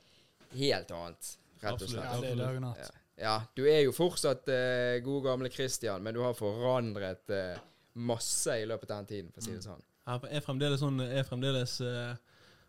helt 0.55 0.91
annet, 0.95 1.31
rett 1.63 1.73
og 1.73 1.73
Absolutt. 1.73 1.95
slett. 1.97 2.39
Ja, 2.39 2.75
det 2.77 2.87
er. 2.87 3.02
Ja. 3.23 3.37
du 3.57 3.63
er 3.71 3.85
jo 3.87 3.93
fortsatt 3.95 4.49
eh, 4.51 4.99
god 5.05 5.23
gamle 5.31 5.51
Christian, 5.55 6.03
men 6.03 6.15
du 6.17 6.21
har 6.25 6.35
forandret 6.35 7.31
eh, 7.31 7.57
masse 7.95 8.59
i 8.63 8.67
løpet 8.67 8.91
av 8.91 9.03
den 9.03 9.07
tiden, 9.15 9.31
for 9.33 9.41
å 9.41 9.45
si 9.47 9.51
Mm. 9.53 9.57
det 9.61 9.65
sånn. 9.71 9.83
Jeg 10.03 10.37
er 10.37 10.41
fremdeles, 10.43 10.81
sånn, 10.83 10.99
jeg 11.07 11.19
er 11.23 11.27
fremdeles 11.29 11.77
eh, 11.87 12.15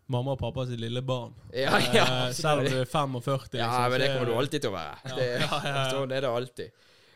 mamma 0.06 0.34
og 0.36 0.38
pappa 0.38 0.66
sitt 0.68 0.78
lille 0.78 1.02
barn. 1.02 1.32
Ja, 1.52 1.78
ja. 1.92 2.04
Eh, 2.28 2.32
selv 2.36 2.60
om 2.62 2.68
du 2.70 2.76
er 2.82 2.86
45. 2.86 3.58
Ja, 3.58 3.66
liksom, 3.66 3.90
men 3.90 4.00
det 4.00 4.08
er 4.10 4.14
kommer 4.18 4.30
du 4.30 4.38
alltid 4.38 4.60
til 4.62 4.70
å 4.70 4.74
være. 4.76 4.98
Ja. 5.04 5.14
Det, 5.18 5.28
Ja, 5.40 5.60
ja. 5.64 5.84
Sånn 5.96 6.12
er 6.14 6.20
det 6.26 6.30
alltid. 6.30 6.70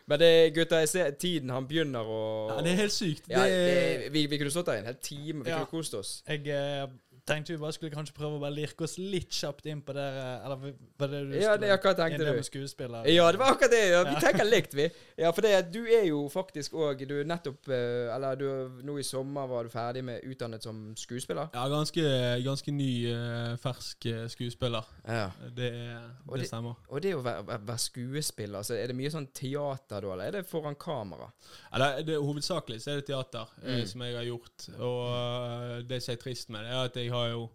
Men 0.09 0.19
det, 0.23 0.31
gutter, 0.57 0.81
jeg 0.81 0.89
ser 0.89 1.11
tiden 1.21 1.51
han 1.53 1.67
begynner 1.69 2.07
å 2.09 2.21
Ja, 2.49 2.63
det 2.65 2.71
er 2.73 2.79
helt 2.81 2.95
sykt. 2.97 3.27
Ja, 3.29 3.43
det, 3.45 4.09
vi, 4.15 4.23
vi 4.27 4.39
kunne 4.41 4.51
stått 4.55 4.71
der 4.71 4.79
i 4.79 4.83
en 4.83 4.89
hel 4.89 4.97
time. 5.05 5.45
Vi 5.45 5.51
Ja. 5.53 5.59
kunne 5.61 5.71
kost 5.79 5.95
oss. 5.95 6.23
Jeg 6.27 6.49
eh, 6.49 6.87
tenkte 7.29 7.53
vi 7.55 7.59
bare 7.61 7.75
skulle 7.77 7.93
kanskje 7.95 8.15
prøve 8.17 8.39
å 8.39 8.43
bare 8.43 8.55
lirke 8.57 8.87
oss 8.87 8.97
litt 8.99 9.31
kjapt 9.37 9.67
inn 9.71 9.83
på 9.85 9.95
det 9.97 10.07
eh, 10.09 10.47
Eller 10.47 10.73
var 10.99 11.13
det 11.13 11.21
du 11.29 11.35
Ja, 11.39 11.57
det, 11.61 11.69
ja, 11.71 11.77
hva 11.85 11.93
tenkte 11.99 12.25
du? 12.27 12.43
skuespiller? 12.49 13.07
Ja, 13.13 13.29
det 13.33 13.39
var 13.43 13.53
akkurat 13.55 13.71
det. 13.77 13.83
Ja. 13.93 14.03
Vi 14.09 14.17
tenker 14.25 14.49
likt, 14.49 14.75
vi. 14.79 14.89
Ja, 15.23 15.33
for 15.35 15.43
det, 15.45 15.53
du 15.75 15.81
er 15.87 16.05
jo 16.09 16.25
faktisk 16.33 16.75
òg 16.79 17.05
Du 17.11 17.15
er 17.21 17.27
nettopp 17.29 17.69
eh, 17.75 18.09
Eller 18.15 18.39
du, 18.41 18.47
nå 18.87 18.97
i 18.99 19.05
sommer 19.07 19.47
var 19.51 19.69
du 19.69 19.73
ferdig 19.73 20.03
med 20.07 20.25
utdannet 20.25 20.63
som 20.65 20.83
skuespiller. 20.99 21.49
ja, 21.55 21.65
ganske, 21.69 22.05
ganske 22.47 22.73
ny, 22.75 22.91
eh, 23.13 23.55
fersk 23.63 24.07
skuespiller. 24.33 24.87
Ja. 25.07 25.29
Det, 25.49 25.71
det 25.73 26.41
det- 26.41 26.49
stemmer. 26.49 26.77
Og 26.89 27.03
det 27.05 27.15
å 27.17 27.23
være, 27.25 27.45
være- 27.49 27.79
skuespiller, 27.83 28.59
altså, 28.63 28.75
er 28.79 28.87
det 28.91 28.97
mye 28.97 29.11
sånn 29.13 29.27
teater 29.35 30.01
da, 30.03 30.13
eller 30.15 30.25
er 30.31 30.37
det 30.39 30.47
foran 30.49 30.75
kamera? 30.79 31.29
Ja, 31.73 31.79
det, 31.83 32.07
det, 32.09 32.17
hovedsakelig 32.23 32.81
så 32.83 32.93
er 32.95 33.01
det 33.03 33.07
teater 33.11 33.51
Mm. 33.59 33.85
som 33.87 34.01
jeg 34.07 34.15
har 34.17 34.25
gjort. 34.25 34.69
Og 34.79 35.85
det 35.89 35.99
som 36.03 36.13
er 36.15 36.21
trist 36.23 36.49
med 36.51 36.65
det, 36.65 36.71
er 36.73 36.85
at 36.89 36.97
jeg 36.97 37.11
har 37.13 37.18
jo 37.27 37.51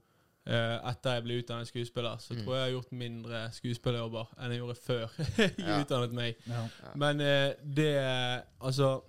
eh, 0.46 0.90
etter 0.90 1.14
jeg 1.14 1.24
ble 1.24 1.38
utdannet 1.40 1.68
skuespiller, 1.68 2.18
så 2.20 2.34
Mm. 2.34 2.44
tror 2.44 2.56
jeg 2.56 2.60
jeg 2.60 2.74
har 2.74 2.82
gjort 2.82 2.92
mindre 2.92 3.52
skuespillerjobber 3.52 4.26
enn 4.38 4.52
jeg 4.52 4.60
gjorde 4.60 4.76
før 4.76 5.10
jeg 5.38 5.54
Ja. 5.58 5.82
utdannet 5.82 6.12
meg. 6.14 6.36
Ja. 6.48 6.68
Men 6.96 7.22
eh, 7.22 7.54
det 7.64 8.44
Altså 8.62 9.02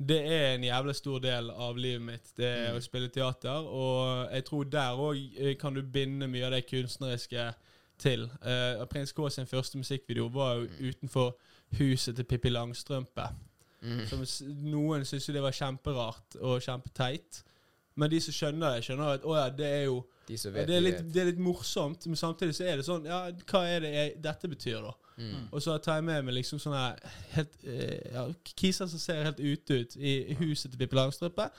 Det 0.00 0.16
er 0.32 0.54
en 0.54 0.62
jævlig 0.64 0.94
stor 0.96 1.18
del 1.20 1.50
av 1.50 1.76
livet 1.76 2.00
mitt, 2.02 2.30
det 2.36 2.70
Mm. 2.70 2.76
å 2.76 2.80
spille 2.80 3.08
teater. 3.08 3.66
Og 3.68 4.30
jeg 4.32 4.44
tror 4.44 4.64
der 4.64 4.96
òg 4.96 5.58
kan 5.60 5.74
du 5.74 5.82
binde 5.82 6.26
mye 6.28 6.44
av 6.46 6.52
det 6.52 6.66
kunstneriske 6.66 7.52
til. 7.98 8.30
Eh, 8.42 8.84
Prins 8.86 9.12
K 9.12 9.28
sin 9.28 9.46
første 9.46 9.76
musikkvideo 9.78 10.28
var 10.28 10.54
jo 10.54 10.60
Mm. 10.66 10.88
utenfor 10.88 11.34
huset 11.78 12.16
til 12.16 12.24
Pippi 12.24 12.48
Langstrømpe. 12.48 13.28
Mm. 13.82 14.06
Som 14.06 14.24
noen 14.64 15.04
syntes 15.04 15.26
jo 15.28 15.32
det 15.34 15.42
var 15.42 15.52
kjemperart 15.52 16.36
og 16.40 16.60
kjempeteit. 16.62 17.42
Men 17.98 18.10
de 18.12 18.20
som 18.22 18.34
skjønner 18.34 18.76
det, 18.76 18.84
skjønner 18.86 19.16
at 19.18 19.24
å 19.26 19.36
ja, 19.36 19.48
det 19.54 19.66
er 19.66 19.84
jo 19.88 20.00
De 20.28 20.38
som 20.38 20.54
vet, 20.54 20.68
det, 20.68 20.76
er 20.76 20.80
de 20.80 20.86
litt, 20.86 21.00
vet. 21.00 21.12
det 21.14 21.22
er 21.22 21.30
litt 21.32 21.42
morsomt, 21.42 22.06
men 22.06 22.16
samtidig 22.16 22.54
så 22.56 22.68
er 22.70 22.80
det 22.80 22.86
sånn 22.86 23.08
Ja, 23.08 23.24
hva 23.50 23.62
er 23.66 23.84
det 23.84 23.90
jeg, 23.94 24.14
dette 24.22 24.50
betyr, 24.52 24.78
da? 24.86 24.94
Mm. 25.20 25.48
Og 25.50 25.60
så 25.64 25.74
tar 25.84 25.98
jeg 25.98 26.06
med 26.06 26.24
meg 26.24 26.38
liksom 26.38 26.60
sånne 26.62 26.84
helt 27.34 27.58
eh, 27.68 28.14
ja, 28.14 28.24
kiser 28.56 28.88
som 28.88 29.02
ser 29.02 29.26
helt 29.26 29.42
ute 29.42 29.82
ut 29.82 29.96
i 29.98 30.14
huset 30.38 30.70
til 30.70 30.80
Pippi 30.80 30.96
Langstrømpe. 30.96 31.50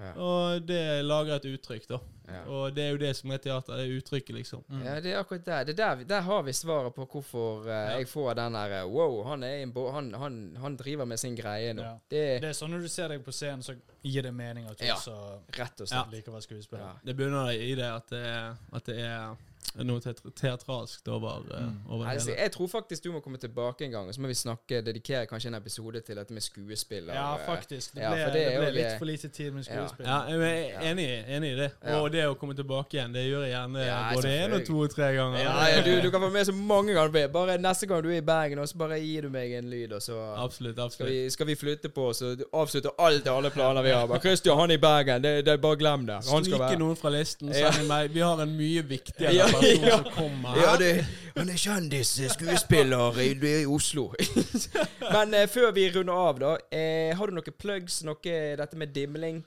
Ja. 0.00 0.12
Og 0.16 0.62
det 0.66 1.04
lager 1.04 1.34
et 1.36 1.44
uttrykk, 1.50 1.86
da. 1.90 1.98
Ja. 2.30 2.40
Og 2.46 2.74
det 2.76 2.84
er 2.84 2.90
jo 2.94 2.96
det 3.02 3.10
som 3.18 3.30
er 3.34 3.40
teater. 3.42 3.76
Det 3.76 3.84
er 3.88 3.96
uttrykket, 3.98 4.34
liksom. 4.36 4.62
Mm. 4.68 4.82
Ja, 4.86 4.94
det 5.02 5.12
er 5.12 5.18
akkurat 5.18 5.44
det. 5.44 5.58
Det 5.66 5.72
er 5.74 5.80
der, 5.82 5.94
vi- 5.96 6.04
der 6.04 6.20
har 6.20 6.42
vi 6.46 6.52
svaret 6.52 6.94
på 6.94 7.04
hvorfor 7.06 7.60
uh, 7.60 7.66
Ja. 7.66 7.96
jeg 7.98 8.08
får 8.08 8.34
den 8.38 8.52
der 8.54 8.86
Wow, 8.86 9.24
han, 9.28 9.42
er 9.42 9.62
en 9.62 9.72
bo 9.72 9.90
han, 9.90 10.12
han, 10.14 10.56
han 10.60 10.76
driver 10.76 11.04
med 11.04 11.18
sin 11.18 11.36
greie 11.36 11.72
nå. 11.74 11.82
Ja. 11.82 11.94
Det 12.10 12.40
Det 12.40 12.48
er 12.48 12.52
sånn 12.56 12.70
når 12.70 12.80
du 12.80 12.88
ser 12.88 13.08
deg 13.08 13.24
på 13.24 13.32
scenen, 13.32 13.62
så 13.62 13.74
gir 14.02 14.22
det 14.22 14.32
mening 14.34 14.66
at 14.70 14.78
du 14.78 14.84
Ja. 14.86 14.94
også 14.94 15.16
rett 15.58 15.80
og 15.80 15.86
Ja. 15.90 16.04
slett 16.04 16.12
liker 16.12 16.30
å 16.30 16.34
være 16.38 16.42
skuespiller. 16.48 16.84
Ja. 16.86 16.92
Det 17.04 17.16
begynner 17.16 17.50
i 17.50 17.74
det 17.74 17.90
at 17.90 18.08
det 18.10 18.24
er, 18.26 18.56
at 18.72 18.84
det 18.84 18.98
er 18.98 19.36
noe 19.84 20.00
teat- 20.00 20.22
teatralsk 20.36 21.08
over, 21.08 21.42
eh, 21.54 21.60
Mm. 21.60 21.76
over 21.88 22.04
det 22.04 22.12
altså, 22.14 22.30
hele. 22.30 22.40
jeg 22.42 22.52
tror 22.52 22.66
faktisk 22.68 23.02
du 23.04 23.12
må 23.12 23.20
komme 23.20 23.38
tilbake 23.38 23.84
en 23.84 23.90
gang, 23.90 24.08
og 24.08 24.14
så 24.14 24.20
må 24.20 24.26
vi 24.26 24.34
snakke, 24.34 24.80
dedikere 24.84 25.26
kanskje 25.26 25.46
en 25.48 25.54
episode 25.54 26.00
til 26.00 26.16
dette 26.16 26.32
med 26.32 26.42
skuespiller. 26.42 27.14
Ja, 27.14 27.34
eh, 27.36 27.46
faktisk. 27.46 27.94
Det 27.94 28.02
Ja, 28.02 28.10
ble, 28.10 28.18
ja, 28.20 28.26
det 28.26 28.34
det 28.50 28.58
ble 28.60 28.70
litt 28.82 28.98
for 28.98 29.04
lite 29.04 29.28
tid 29.28 29.50
med 29.52 29.64
skuespill. 29.64 30.06
Ja, 30.06 30.22
jeg 30.28 30.40
er 30.74 30.80
enig, 30.90 31.24
enig 31.28 31.52
i 31.52 31.56
det. 31.56 31.70
Og 32.00 32.10
det 32.12 32.24
å 32.26 32.34
komme 32.34 32.54
tilbake 32.54 32.90
igjen, 32.98 33.12
det 33.12 33.24
gjør 33.30 33.42
jeg 33.46 33.52
gjerne 33.54 33.84
Ja, 33.86 34.10
både 34.14 34.28
én 34.46 34.52
og 34.54 34.66
to 34.66 34.80
og 34.80 34.90
tre 34.90 35.12
ganger. 35.14 35.38
Ja, 35.38 35.66
ja, 35.68 35.82
du, 35.82 36.00
du 36.02 36.10
kan 36.10 36.20
få 36.20 36.30
med 36.32 36.46
så 36.46 36.52
mange 36.54 36.92
ganger 36.94 37.06
du 37.12 37.18
vil. 37.18 37.28
Bare 37.28 37.58
neste 37.58 37.86
gang 37.86 38.02
du 38.02 38.08
er 38.10 38.16
i 38.18 38.20
Bergen, 38.20 38.58
og 38.58 38.68
så 38.68 38.76
bare 38.78 38.98
gir 39.00 39.22
du 39.22 39.28
meg 39.30 39.52
en 39.52 39.70
lyd, 39.70 39.92
og 39.92 40.02
så 40.02 40.18
Absolutt. 40.36 40.92
skal 40.92 41.06
vi, 41.06 41.30
skal 41.30 41.46
vi 41.46 41.54
flytte 41.54 41.88
på 41.88 42.08
oss 42.08 42.22
og 42.22 42.42
avslutte 42.52 42.90
alt 42.98 43.26
alle 43.28 43.50
planer 43.50 43.82
vi 43.82 43.90
har. 43.90 44.06
Bare, 44.06 44.20
Christian, 44.20 44.58
han 44.58 44.70
er 44.70 44.74
i 44.74 44.78
Bergen. 44.78 45.22
Det, 45.22 45.44
det, 45.44 45.60
bare 45.60 45.76
glem 45.76 46.06
det. 46.06 46.18
Han 46.30 46.44
Stryke 46.44 46.76
noen 46.78 46.96
fra 46.96 47.08
listen. 47.10 47.52
Ja. 47.54 47.70
Vi 48.08 48.20
har 48.20 48.40
en 48.42 48.56
mye 48.56 48.82
viktigere 48.82 49.32
Ja, 49.34 49.46
person 49.52 49.86
ja. 49.88 49.96
som 49.98 50.12
kommer 50.14 50.60
Ja, 50.62 50.76
det, 50.80 50.92
han 51.36 51.48
er 51.48 51.60
kjendis, 51.60 52.16
skuespiller 52.32 53.20
i, 53.22 53.30
du 53.38 53.46
er 53.48 53.62
i 53.62 53.68
Oslo. 53.70 54.10
Men 55.14 55.34
eh, 55.34 55.46
før 55.48 55.70
vi 55.76 55.86
runder 55.94 56.16
av, 56.16 56.40
da. 56.42 56.56
Eh, 56.74 57.16
har 57.16 57.30
du 57.30 57.36
noen 57.36 57.56
plugs? 57.58 58.02
Noe 58.06 58.36
dette 58.58 58.78
med 58.78 58.94
dimling? 58.96 59.44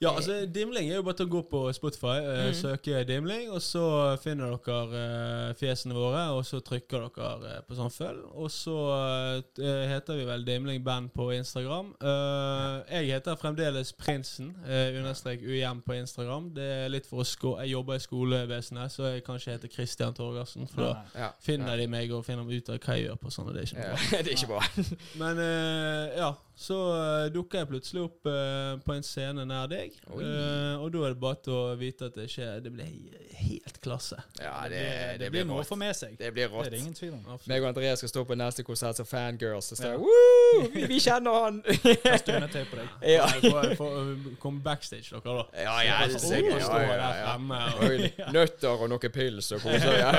Ja, 0.00 0.14
altså 0.16 0.46
Dimling 0.48 0.88
er 0.88 0.96
jo 0.96 1.02
bare 1.04 1.18
til 1.18 1.26
å 1.28 1.32
gå 1.34 1.40
på 1.50 1.58
Spotify, 1.76 2.14
uh, 2.24 2.46
mm. 2.48 2.54
søke 2.56 3.02
Dimling, 3.04 3.50
og 3.52 3.60
så 3.60 3.82
finner 4.22 4.54
dere 4.64 5.00
uh, 5.50 5.50
fjesene 5.60 5.92
våre, 5.92 6.22
og 6.32 6.40
så 6.48 6.62
trykker 6.64 7.04
dere 7.04 7.58
uh, 7.58 7.58
på 7.66 7.76
sånn 7.76 7.92
følg. 7.92 8.22
Og 8.32 8.48
så 8.48 8.76
heter 9.60 10.16
vi 10.16 10.24
vel 10.24 10.46
Dimling 10.46 10.80
Band 10.86 11.12
på 11.12 11.26
Instagram. 11.34 11.92
Eh, 12.00 12.94
jeg 12.94 13.10
heter 13.10 13.36
fremdeles 13.36 13.92
Prinsen, 13.98 14.54
understrek 14.64 15.42
UiM 15.44 15.82
på 15.84 15.98
Instagram. 15.98 16.48
Det 16.56 16.68
er 16.86 16.92
litt 16.92 17.08
for 17.08 17.20
å 17.20 17.26
sko 17.26 17.56
Jeg 17.60 17.74
jobber 17.74 17.98
i 17.98 18.02
skolevesenet, 18.02 18.92
så 18.92 19.14
jeg 19.14 19.24
kan 19.26 19.40
ikke 19.40 19.56
hete 19.56 19.70
Christian 19.72 20.16
Torgersen, 20.16 20.68
for 20.70 20.86
da 20.86 21.24
Ja. 21.26 21.30
finner 21.44 21.76
de 21.76 21.86
meg 21.90 22.12
og 22.12 22.24
finner 22.24 22.48
ut 22.48 22.68
av 22.72 22.78
hva 22.78 22.96
jeg 22.96 23.08
gjør 23.08 23.20
på 23.20 23.34
sånn, 23.34 23.48
og 23.48 23.54
det 23.54 23.62
er 23.62 23.68
ikke 23.68 23.84
bra. 23.84 24.22
det 24.22 24.26
er 24.26 24.36
ikke 24.38 24.52
bra. 24.54 24.62
Men 25.20 25.42
eh, 25.44 26.18
ja, 26.22 26.32
så 26.60 26.76
uh, 26.92 27.26
dukker 27.32 27.62
jeg 27.62 27.68
plutselig 27.70 28.02
opp 28.04 28.26
uh, 28.28 28.74
på 28.84 28.92
en 28.92 29.04
scene 29.06 29.46
nær 29.48 29.68
deg. 29.70 29.94
Eh, 30.12 30.74
og 30.76 30.90
da 30.92 31.06
er 31.06 31.14
det 31.14 31.20
bare 31.22 31.38
til 31.46 31.54
å 31.56 31.62
vite 31.80 32.10
at 32.10 32.18
det 32.18 32.26
skjer. 32.28 32.58
Det 32.60 32.72
blir 32.74 32.90
helt 33.40 33.78
klasse. 33.80 34.18
Ja, 34.36 34.52
Det, 34.68 34.80
blir- 34.80 35.18
det 35.22 35.30
blir 35.32 35.46
noe 35.48 35.62
å 35.62 35.66
få 35.66 35.78
med 35.80 35.96
seg. 35.96 36.18
Det 36.20 36.28
blir 36.36 36.50
Det 36.52 36.66
er 36.66 36.74
det 36.74 36.80
ingen 36.82 36.94
tvil 36.98 37.14
om. 37.16 37.24
Meg 37.48 37.64
og 37.64 37.70
Andreas 37.70 38.02
skal 38.02 38.12
stå 38.12 38.24
på 38.28 38.36
neste 38.36 38.64
konsert 38.66 39.00
som 39.00 39.08
fangirls. 39.08 39.70
Så 39.72 39.78
står 39.80 39.94
Ja. 39.94 39.96
Woo! 40.04 40.68
Vi, 40.74 40.84
vi 40.90 40.98
kjenner 41.00 41.38
han! 41.46 41.62
Kaste 42.04 42.36
undertøy 42.36 42.64
på 42.68 42.76
deg. 42.82 42.92
ja. 43.14 43.26
Kom 43.40 44.58
jeg 44.58 44.60
uh, 44.60 44.64
backstage, 44.64 45.08
dere, 45.14 45.36
da. 45.40 45.64
Ja, 45.64 46.04
det 46.10 46.18
er 46.18 46.24
sikkert. 46.26 46.52
Og 46.52 46.60
Ja, 46.60 46.66
stå 46.66 46.80
ja, 46.80 46.92
ja, 46.92 47.10
ja. 47.24 47.34
Og, 48.28 48.32
Nøtter 48.36 48.84
og 48.84 48.92
noen 48.92 49.14
pils 49.14 49.48
og 49.56 49.64
kose 49.64 49.96
ja. 49.96 50.12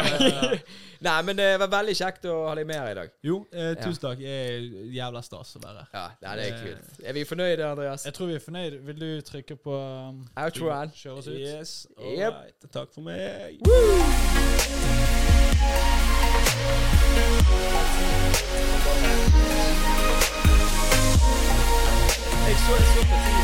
Nei, 1.06 1.16
men 1.26 1.38
det 1.38 1.48
var 1.62 1.70
veldig 1.74 1.94
kjekt 1.98 2.26
å 2.30 2.36
ha 2.48 2.58
deg 2.58 2.68
med 2.70 2.78
her 2.78 2.92
i 2.92 2.98
dag. 3.00 3.14
jo, 3.26 3.40
eh, 3.54 3.72
tusen 3.82 4.02
takk. 4.04 4.20
Jeg 4.22 4.58
er 4.58 4.92
jævla 4.94 5.22
stas 5.26 5.56
å 5.58 5.62
være 5.64 5.86
her. 5.92 6.18
Ja, 6.22 6.31
Ja, 6.32 6.38
det 6.38 6.48
är 6.50 6.64
kul. 6.64 6.78
Är 7.04 7.14
vi 7.14 7.26
förnöjda 7.26 7.72
Andreas? 7.72 8.06
Jag 8.06 8.14
tror 8.14 8.28
vi 8.28 8.36
är 8.36 8.40
förnöjda. 8.40 8.78
Vill 8.78 9.00
du 9.00 9.22
trycka 9.22 9.56
på... 9.56 9.74
Um, 9.74 10.30
Outroan. 10.46 10.92
Kör 10.92 11.14
oss 11.14 11.28
ut. 11.28 11.40
Yes. 11.40 11.88
All 11.98 12.06
yep. 12.06 12.34
right. 12.34 12.72
Tack 12.72 12.94
för 12.94 13.02
mig. 13.02 13.60
Hey, 22.46 22.56
så 22.56 22.74
är 22.74 22.80
det 22.80 22.86
super. 22.86 23.42